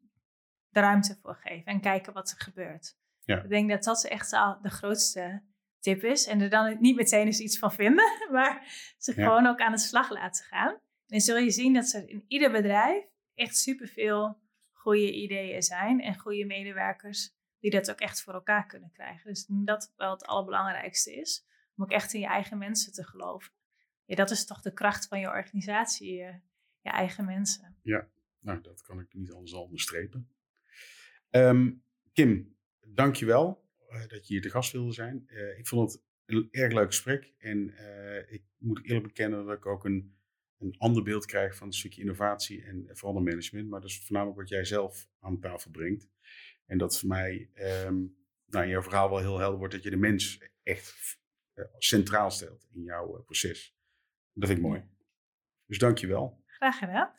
de 0.69 0.79
ruimte 0.79 1.17
voor 1.21 1.35
geven 1.35 1.65
en 1.65 1.81
kijken 1.81 2.13
wat 2.13 2.31
er 2.31 2.37
gebeurt. 2.41 2.97
Ja. 3.25 3.41
Ik 3.43 3.49
denk 3.49 3.69
dat 3.69 3.83
dat 3.83 4.03
echt 4.05 4.33
al 4.33 4.61
de 4.61 4.69
grootste 4.69 5.41
tip 5.79 6.03
is. 6.03 6.27
En 6.27 6.41
er 6.41 6.49
dan 6.49 6.77
niet 6.79 6.95
meteen 6.95 7.25
eens 7.25 7.39
iets 7.39 7.57
van 7.59 7.71
vinden, 7.73 8.17
maar 8.31 8.65
ze 8.97 9.13
Ja. 9.15 9.25
gewoon 9.27 9.47
ook 9.47 9.59
aan 9.59 9.71
de 9.71 9.77
slag 9.77 10.09
laten 10.09 10.45
gaan. 10.45 10.79
En 11.07 11.21
zul 11.21 11.37
je 11.37 11.51
zien 11.51 11.73
dat 11.73 11.93
er 11.93 12.09
in 12.09 12.25
ieder 12.27 12.51
bedrijf 12.51 13.03
echt 13.35 13.57
superveel 13.57 14.41
goede 14.71 15.13
ideeën 15.13 15.61
zijn 15.61 16.01
en 16.01 16.19
goede 16.19 16.45
medewerkers 16.45 17.33
die 17.59 17.71
dat 17.71 17.91
ook 17.91 17.99
echt 17.99 18.21
voor 18.21 18.33
elkaar 18.33 18.65
kunnen 18.65 18.91
krijgen. 18.91 19.29
Dus 19.29 19.45
dat 19.47 19.93
wel 19.95 20.11
het 20.11 20.25
allerbelangrijkste 20.25 21.15
is. 21.15 21.45
Om 21.75 21.83
ook 21.83 21.91
echt 21.91 22.13
in 22.13 22.19
je 22.19 22.27
eigen 22.27 22.57
mensen 22.57 22.93
te 22.93 23.03
geloven. 23.03 23.51
Ja, 24.05 24.15
dat 24.15 24.31
is 24.31 24.45
toch 24.45 24.61
de 24.61 24.73
kracht 24.73 25.07
van 25.07 25.19
je 25.19 25.27
organisatie, 25.27 26.13
je, 26.13 26.39
je 26.81 26.89
eigen 26.89 27.25
mensen. 27.25 27.77
Nou, 28.39 28.61
dat 28.61 28.81
kan 28.81 28.99
ik 28.99 29.13
niet 29.13 29.31
anders 29.31 29.51
dan 29.51 29.61
onderstrepen. 29.61 30.29
Ehm 31.29 31.71
Kim, 32.13 32.57
dankjewel 32.85 33.63
eh 33.89 34.07
dat 34.07 34.27
je 34.27 34.33
hier 34.33 34.41
te 34.41 34.49
gast 34.49 34.71
wilde 34.71 34.93
zijn. 34.93 35.27
Eh, 35.27 35.57
ik 35.57 35.67
vond 35.67 35.91
het 35.91 36.03
een 36.25 36.47
erg 36.51 36.73
leuk 36.73 36.85
gesprek. 36.85 37.33
En 37.37 37.77
eh, 37.77 38.33
ik 38.33 38.43
moet 38.57 38.83
eerlijk 38.83 39.07
bekennen 39.07 39.45
dat 39.45 39.57
ik 39.57 39.65
ook 39.65 39.85
een, 39.85 40.15
een 40.57 40.75
ander 40.77 41.03
beeld 41.03 41.25
krijg 41.25 41.55
van 41.55 41.67
het 41.67 41.75
stukje 41.75 42.01
innovatie 42.01 42.63
en 42.63 42.89
verandermanagement. 42.91 43.69
Maar 43.69 43.81
dat 43.81 43.89
is 43.89 44.05
voornamelijk 44.05 44.39
wat 44.39 44.49
jij 44.49 44.65
zelf 44.65 45.07
aan 45.19 45.39
tafel 45.39 45.71
brengt. 45.71 46.09
En 46.65 46.77
dat 46.77 46.99
voor 46.99 47.09
mij 47.09 47.49
ehm, 47.53 48.05
nou, 48.45 48.63
in 48.63 48.69
jouw 48.69 48.81
verhaal 48.81 49.09
wel 49.09 49.19
heel 49.19 49.39
helder 49.39 49.57
wordt 49.57 49.73
dat 49.73 49.83
je 49.83 49.89
de 49.89 49.97
mens 49.97 50.49
echt 50.63 51.21
centraal 51.77 52.31
stelt 52.31 52.67
in 52.73 52.83
jouw 52.83 53.23
proces. 53.23 53.75
Dat 54.33 54.47
vind 54.47 54.59
ik 54.59 54.65
mooi. 54.65 54.83
Dus 55.65 55.77
dankjewel. 55.77 56.43
Graag 56.45 56.77
gedaan. 56.77 57.15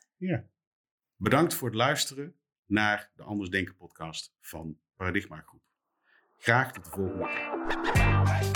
Bedankt 1.17 1.55
voor 1.55 1.69
het 1.69 1.77
luisteren 1.77 2.37
naar 2.67 3.11
de 3.15 3.23
Anders 3.23 3.51
Denken 3.51 3.77
podcast 3.77 4.35
van 4.41 4.79
Paradigma 4.97 5.43
Groep. 5.47 5.63
Graag 6.39 6.73
tot 6.73 6.85
de 6.85 6.91
volgende 6.91 7.27
keer. 7.93 8.54